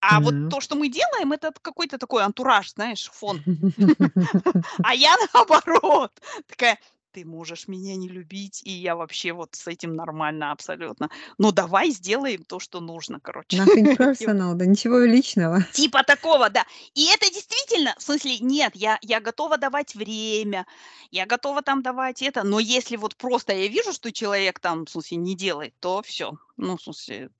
А 0.00 0.20
вот 0.20 0.36
М. 0.36 0.48
то, 0.48 0.60
что 0.60 0.76
мы 0.76 0.88
делаем- 0.90 1.32
это 1.32 1.52
какой-то 1.62 1.98
такой 1.98 2.24
антураж, 2.24 2.72
знаешь, 2.72 3.10
фон. 3.12 3.44
А 4.82 4.94
я 4.94 5.14
наоборот 5.34 6.12
такая: 6.48 6.78
ты 7.18 7.24
можешь 7.24 7.66
меня 7.66 7.96
не 7.96 8.08
любить, 8.08 8.62
и 8.64 8.70
я 8.70 8.94
вообще 8.94 9.32
вот 9.32 9.56
с 9.56 9.66
этим 9.66 9.94
нормально 9.96 10.52
абсолютно. 10.52 11.10
Ну, 11.36 11.50
давай 11.50 11.90
сделаем 11.90 12.44
то, 12.44 12.60
что 12.60 12.80
нужно, 12.80 13.18
короче. 13.20 13.56
Nothing 13.56 13.96
personal, 13.98 14.54
да 14.54 14.66
ничего 14.66 14.98
личного. 15.00 15.64
Типа 15.72 16.04
такого, 16.04 16.48
да. 16.48 16.64
И 16.94 17.06
это 17.06 17.26
действительно, 17.26 17.94
в 17.98 18.02
смысле, 18.02 18.38
нет, 18.38 18.76
я, 18.76 18.98
я 19.02 19.20
готова 19.20 19.58
давать 19.58 19.96
время, 19.96 20.64
я 21.10 21.26
готова 21.26 21.62
там 21.62 21.82
давать 21.82 22.22
это, 22.22 22.44
но 22.44 22.60
если 22.60 22.96
вот 22.96 23.16
просто 23.16 23.52
я 23.52 23.66
вижу, 23.66 23.92
что 23.92 24.12
человек 24.12 24.60
там, 24.60 24.84
в 24.84 24.90
смысле, 24.90 25.16
не 25.16 25.34
делает, 25.34 25.74
то 25.80 26.02
все. 26.02 26.34
Ну, 26.56 26.76
в 26.76 26.82
смысле, 26.82 27.30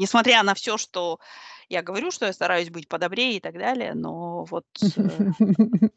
несмотря 0.00 0.42
на 0.42 0.54
все, 0.54 0.78
что 0.78 1.20
я 1.68 1.82
говорю, 1.82 2.10
что 2.10 2.26
я 2.26 2.32
стараюсь 2.32 2.70
быть 2.70 2.88
подобрее 2.88 3.36
и 3.36 3.40
так 3.40 3.54
далее, 3.54 3.94
но 3.94 4.44
вот... 4.44 4.66
Э 4.96 5.30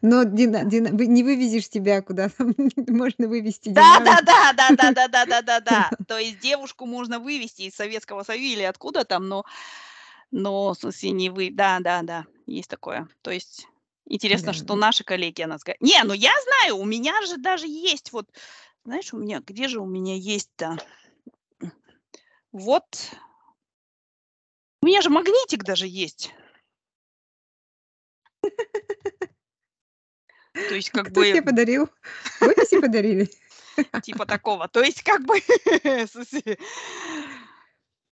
но 0.00 0.22
Дина, 0.22 0.64
Дина, 0.64 0.88
не 0.88 1.22
вывезешь 1.22 1.68
тебя 1.68 2.00
куда 2.00 2.30
там 2.30 2.54
можно 2.88 3.28
вывести 3.28 3.68
Да, 3.68 4.00
да, 4.00 4.20
да, 4.22 4.52
да, 4.54 4.70
да, 4.70 4.92
да, 4.92 5.08
да, 5.08 5.26
да, 5.26 5.42
да, 5.42 5.60
да. 5.60 5.90
То 6.08 6.18
есть 6.18 6.40
девушку 6.40 6.86
можно 6.86 7.18
вывести 7.18 7.62
из 7.62 7.74
Советского 7.74 8.22
Союза 8.22 8.54
или 8.54 8.62
откуда 8.62 9.04
там, 9.04 9.28
но, 9.28 9.44
но 10.30 10.72
в 10.72 10.78
смысле 10.78 11.10
не 11.10 11.28
вы. 11.28 11.50
Да, 11.52 11.80
да, 11.80 12.00
да, 12.02 12.24
есть 12.46 12.70
такое. 12.70 13.06
То 13.20 13.30
есть 13.30 13.66
интересно, 14.06 14.52
что 14.54 14.74
наши 14.74 15.04
коллеги 15.04 15.42
она 15.42 15.58
сказали. 15.58 15.78
Не, 15.80 16.02
ну 16.04 16.14
я 16.14 16.32
знаю, 16.44 16.78
у 16.78 16.84
меня 16.86 17.20
же 17.26 17.36
даже 17.36 17.66
есть 17.66 18.12
вот, 18.12 18.26
знаешь, 18.84 19.12
у 19.12 19.18
меня, 19.18 19.42
где 19.46 19.68
же 19.68 19.80
у 19.80 19.86
меня 19.86 20.14
есть-то? 20.14 20.78
Вот 22.52 22.86
у 24.82 24.86
меня 24.86 25.02
же 25.02 25.10
магнитик 25.10 25.64
даже 25.64 25.86
есть. 25.86 26.32
То 30.52 30.74
есть 30.74 30.90
как 30.90 31.10
Кто 31.10 31.24
тебе 31.24 31.40
бы 31.42 31.46
подарил? 31.48 31.88
В 32.40 32.42
офисе 32.42 32.80
подарили? 32.80 33.28
типа 34.02 34.26
такого. 34.26 34.68
То 34.68 34.82
есть 34.82 35.02
как 35.02 35.22
бы 35.24 35.40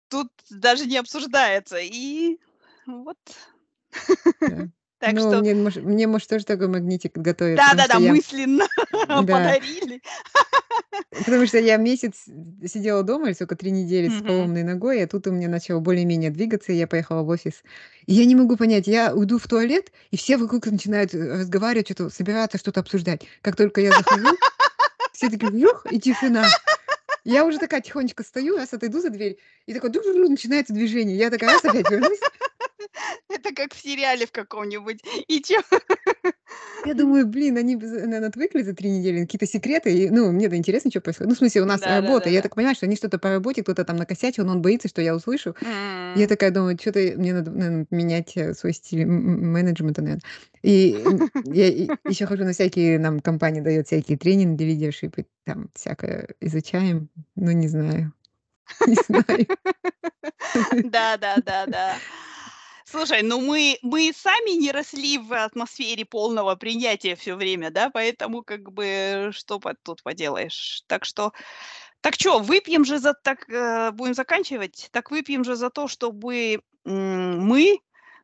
тут 0.09 0.32
даже 0.49 0.86
не 0.86 0.97
обсуждается. 0.97 1.78
И 1.78 2.39
вот. 2.86 3.18
Так 4.99 5.16
Ну, 5.16 5.20
что 5.20 5.39
мне, 5.41 5.53
мне, 5.53 6.07
может, 6.07 6.30
тоже 6.30 6.45
такой 6.45 6.70
магнитик 6.70 7.11
что 7.11 7.55
да-да-да, 7.57 7.99
мысленно 7.99 8.66
подарили. 9.07 10.01
потому 11.25 11.45
что 11.47 11.59
я 11.59 11.77
месяц 11.77 12.25
сидела 12.65 13.03
дома, 13.03 13.27
или 13.27 13.33
сколько, 13.33 13.55
три 13.55 13.71
недели 13.71 14.09
с 14.09 14.21
поломной 14.21 14.63
ногой, 14.63 15.03
а 15.03 15.07
тут 15.07 15.27
у 15.27 15.31
меня 15.31 15.47
начало 15.47 15.79
более-менее 15.79 16.31
двигаться, 16.31 16.71
и 16.71 16.75
я 16.75 16.87
поехала 16.87 17.23
в 17.23 17.29
офис. 17.29 17.63
И 18.05 18.13
я 18.13 18.25
не 18.25 18.35
могу 18.35 18.57
понять, 18.57 18.87
я 18.87 19.13
уйду 19.13 19.37
в 19.37 19.47
туалет, 19.47 19.91
и 20.11 20.17
все 20.17 20.37
вокруг 20.37 20.65
начинают 20.67 21.13
э, 21.13 21.39
разговаривать, 21.39 21.87
что-то 21.87 22.09
собираться, 22.09 22.57
что-то 22.57 22.81
обсуждать. 22.81 23.23
Как 23.41 23.55
только 23.55 23.81
я 23.81 23.91
захожу, 23.91 24.35
все 25.13 25.29
такие, 25.29 25.51
вжух, 25.51 25.85
и 25.91 25.99
тишина. 25.99 26.45
Я 27.23 27.45
уже 27.45 27.57
такая 27.57 27.81
тихонечко 27.81 28.23
стою, 28.23 28.57
раз 28.57 28.73
отойду 28.73 28.99
за 28.99 29.09
дверь, 29.09 29.37
и 29.65 29.73
такое 29.73 29.91
начинается 30.29 30.73
движение. 30.73 31.17
Я 31.17 31.29
такая 31.29 31.51
раз 31.51 31.63
опять 31.63 31.89
вернусь. 31.89 32.19
Это 33.29 33.53
как 33.53 33.73
в 33.73 33.81
сериале 33.81 34.25
в 34.25 34.31
каком-нибудь. 34.31 34.99
И 35.27 35.41
чё? 35.41 35.61
Я 36.85 36.93
думаю, 36.93 37.25
блин, 37.27 37.57
они, 37.57 37.75
наверное, 37.75 38.27
отвыкли 38.27 38.61
за 38.61 38.73
три 38.73 38.89
недели 38.89 39.21
какие-то 39.21 39.45
секреты. 39.45 39.93
И, 39.93 40.09
ну, 40.09 40.31
мне-то 40.31 40.57
интересно, 40.57 40.91
что 40.91 41.01
происходит. 41.01 41.29
Ну, 41.29 41.35
в 41.35 41.37
смысле, 41.37 41.61
у 41.61 41.65
нас 41.65 41.81
работа. 41.81 42.03
Я 42.03 42.09
Да-да-да-да. 42.09 42.41
так 42.41 42.55
понимаю, 42.55 42.75
что 42.75 42.85
они 42.85 42.95
что-то 42.95 43.17
по 43.17 43.29
работе, 43.29 43.63
кто-то 43.63 43.85
там 43.85 43.95
накосячил, 43.95 44.45
но 44.45 44.51
он 44.51 44.61
боится, 44.61 44.89
что 44.89 45.01
я 45.01 45.15
услышу. 45.15 45.55
Я 45.61 46.23
М. 46.23 46.27
такая 46.27 46.51
думаю, 46.51 46.77
что-то 46.79 46.99
мне 47.15 47.33
надо, 47.33 47.51
наверно, 47.51 47.85
менять 47.89 48.35
э, 48.35 48.53
свой 48.53 48.73
стиль 48.73 49.05
менеджмента, 49.05 50.01
наверное. 50.01 50.21
И 50.61 50.95
я 51.45 51.67
еще 52.07 52.25
хожу 52.25 52.43
на 52.43 52.51
всякие, 52.53 52.99
нам 52.99 53.19
компания 53.21 53.61
дает 53.61 53.87
всякие 53.87 54.17
тренинги, 54.17 54.63
лидершипы, 54.63 55.25
там 55.45 55.69
всякое 55.73 56.27
изучаем. 56.41 57.09
Ну, 57.35 57.51
не 57.51 57.67
знаю. 57.67 58.13
Не 58.87 58.95
знаю. 58.95 59.45
Да-да-да-да. 60.91 61.95
Слушай, 62.93 63.23
ну 63.23 63.41
мы 63.41 63.79
мы 63.81 64.11
сами 64.15 64.51
не 64.51 64.71
росли 64.71 65.17
в 65.17 65.33
атмосфере 65.33 66.05
полного 66.05 66.53
принятия 66.55 67.15
все 67.15 67.33
время, 67.33 67.71
да, 67.71 67.89
поэтому 67.89 68.43
как 68.43 68.71
бы 68.71 69.31
что 69.33 69.59
по 69.59 69.73
тут 69.73 70.03
поделаешь. 70.03 70.83
Так 70.85 71.03
что 71.03 71.31
так 72.01 72.15
что, 72.15 72.39
выпьем 72.39 72.85
же 72.85 72.99
за 72.99 73.13
так, 73.15 73.49
э, 73.49 73.91
будем 73.93 74.13
заканчивать? 74.13 74.89
Так 74.91 75.11
выпьем 75.11 75.43
же 75.43 75.55
за 75.55 75.69
то, 75.71 75.87
чтобы, 75.87 76.61
м, 76.85 77.39
мы 77.47 77.79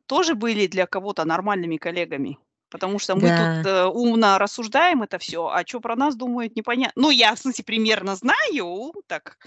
тоже 0.08 0.36
были 0.36 0.68
для 0.68 0.88
кого-то 0.88 1.26
нормальными 1.26 1.78
коллегами. 1.78 2.38
Потому 2.70 3.00
что 3.00 3.16
мы 3.16 3.32
тут, 3.32 3.52
Да. 3.52 3.66
э, 3.66 3.86
умно 3.86 4.38
рассуждаем 4.40 5.02
это 5.04 5.18
все, 5.20 5.48
а 5.48 5.66
что 5.68 5.80
про 5.82 5.96
нас 5.96 6.16
думают, 6.16 6.56
непонятно. 6.56 7.02
Ну, 7.04 7.10
я, 7.12 7.36
в 7.36 7.40
смысле, 7.40 7.64
примерно 7.66 8.16
знаю, 8.16 8.94
так. 9.08 9.38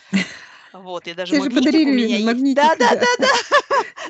Вот, 0.73 1.07
и 1.09 1.15
даже 1.15 1.35
Тебе 1.35 1.43
же 1.43 1.51
магнитик 1.51 1.87
у 1.87 1.91
подарили 1.91 1.91
меня 1.93 2.17
есть. 2.17 2.27
магнитик, 2.27 2.77
да. 2.79 3.07
Да-да-да-да. 3.19 3.29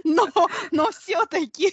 Но 0.04 0.28
но 0.70 0.90
все 0.90 1.24
таки 1.26 1.72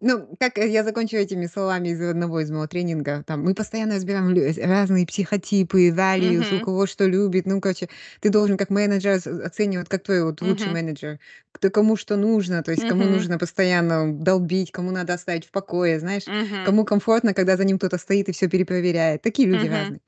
Ну, 0.00 0.36
как 0.38 0.58
э, 0.58 0.68
я 0.68 0.84
закончу 0.84 1.16
этими 1.16 1.46
словами 1.46 1.88
из 1.88 2.00
одного 2.02 2.40
из 2.40 2.50
моего 2.50 2.66
тренинга. 2.66 3.22
Там 3.26 3.42
мы 3.42 3.54
постоянно 3.54 3.94
разбираем 3.94 4.28
э, 4.34 4.52
разные 4.66 5.06
психотипы, 5.06 5.88
values, 5.88 6.54
у 6.54 6.60
Мгм. 6.60 6.60
кого 6.60 6.86
что 6.86 7.06
любит. 7.06 7.46
Ну, 7.46 7.60
короче, 7.60 7.88
ты 8.20 8.28
должен 8.30 8.56
как 8.58 8.70
менеджер 8.70 9.20
оценивать, 9.44 9.88
как 9.88 10.02
твой 10.02 10.22
вот 10.22 10.42
лучший 10.42 10.68
Мгм. 10.68 10.72
менеджер, 10.72 11.18
кто 11.52 11.70
кому 11.70 11.96
что 11.96 12.16
нужно, 12.16 12.62
то 12.62 12.72
есть 12.72 12.84
кому 12.84 13.06
Мгм. 13.06 13.12
нужно 13.14 13.38
постоянно 13.38 14.12
долбить, 14.12 14.70
кому 14.70 14.90
надо 14.90 15.14
оставить 15.14 15.46
в 15.46 15.50
покое, 15.50 15.98
знаешь, 15.98 16.24
Мгм. 16.26 16.62
кому 16.62 16.84
комфортно, 16.84 17.32
когда 17.34 17.56
за 17.56 17.64
ним 17.64 17.78
кто-то 17.78 17.96
стоит 17.98 18.28
и 18.28 18.32
все 18.32 18.48
перепроверяет. 18.48 19.22
Такие 19.22 19.48
люди 19.48 19.64
Мгм. 19.64 19.66
разные. 19.66 20.00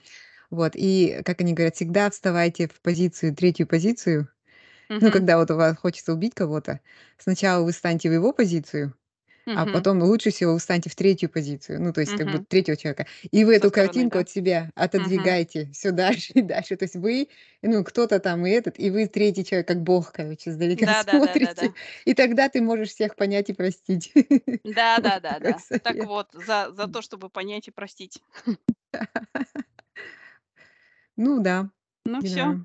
Вот, 0.51 0.73
и, 0.75 1.21
как 1.25 1.41
они 1.41 1.53
говорят, 1.53 1.77
всегда 1.77 2.11
вставайте 2.11 2.69
в 2.69 2.81
позицию, 2.81 3.35
третью 3.37 3.67
позицию. 3.67 4.29
Ну, 5.01 5.11
Мгм. 5.11 5.13
когда 5.13 5.39
вот 5.39 5.51
у 5.51 5.57
вас 5.57 5.77
хочется 5.79 6.13
убить 6.15 6.35
кого-то, 6.35 6.81
сначала 7.19 7.65
вы 7.65 7.73
станьте 7.73 8.11
в 8.11 8.15
его 8.15 8.33
позицию, 8.33 8.95
а 9.55 9.67
Мгм. 9.67 9.69
потом 9.69 10.03
лучше 10.03 10.31
всего 10.31 10.55
вы 10.55 10.61
встаньте 10.61 10.91
в 10.91 10.97
третью 10.97 11.31
позицию, 11.31 11.83
ну, 11.83 11.93
то 11.93 12.01
есть 12.03 12.15
как 12.15 12.29
бы 12.31 12.41
третьего 12.41 12.77
человека. 12.77 13.07
И 13.33 13.45
вы 13.45 13.57
Со 13.59 13.67
эту 13.67 13.71
стороны, 13.73 14.07
картинку 14.11 14.17
да? 14.17 14.21
от 14.21 14.31
себя 14.31 14.71
отодвигаете 14.77 15.71
все 15.73 15.93
дальше 15.93 16.33
и 16.35 16.43
дальше. 16.43 16.77
То 16.77 16.85
есть 16.85 16.97
вы, 16.97 17.29
ну, 17.63 17.85
кто-то 17.85 18.21
там 18.21 18.47
и 18.47 18.51
этот, 18.53 18.79
и 18.81 18.91
вы 18.91 19.09
третий 19.09 19.45
человек, 19.45 19.69
как 19.69 19.83
Бог, 19.83 20.13
короче, 20.13 20.51
издалека 20.51 20.95
смотрите. 20.95 21.73
Да-да-да-да-да. 21.75 21.75
И 22.07 22.15
тогда 22.15 22.49
ты 22.51 22.63
можешь 22.63 22.91
всех 22.91 23.17
понять 23.17 23.51
и 23.51 23.55
простить. 23.55 24.13
Вот 24.97 25.17
такой 25.27 25.55
Да-да-да-да. 25.55 25.65
Так 25.83 26.03
совет. 26.03 26.11
вот, 26.11 26.29
за 26.33 26.71
за 26.73 26.87
то, 26.89 27.03
чтобы 27.03 27.29
понять 27.31 27.69
и 27.69 27.71
простить. 27.73 28.23
Ну 31.19 31.43
да, 31.43 31.69
Ну 32.05 32.21
все. 32.23 32.65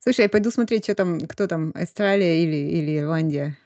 Слушай, 0.00 0.22
я 0.22 0.28
пойду 0.30 0.50
смотреть, 0.50 0.84
что 0.84 0.94
там, 0.94 1.20
кто 1.20 1.46
там, 1.46 1.70
Австралия 1.74 2.42
или 2.42 2.56
или 2.56 2.98
Ирландия. 2.98 3.58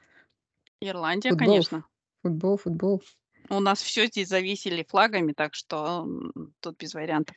Ирландия, 0.80 1.30
Футбол, 1.30 1.46
конечно. 1.46 1.84
футбол, 2.22 2.56
футбол. 2.58 3.02
У 3.48 3.60
нас 3.60 3.80
все 3.80 4.06
здесь 4.06 4.28
зависели 4.28 4.84
флагами, 4.88 5.32
так 5.32 5.54
что, 5.54 6.08
тут 6.58 6.76
без 6.78 6.94
вариантов. 6.94 7.36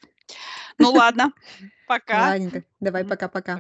Ну 0.80 0.92
ладно, 0.92 1.32
пока. 1.88 2.30
Ладненько, 2.30 2.64
давай, 2.80 3.04
пока-пока. 3.04 3.58
пока. 3.58 3.60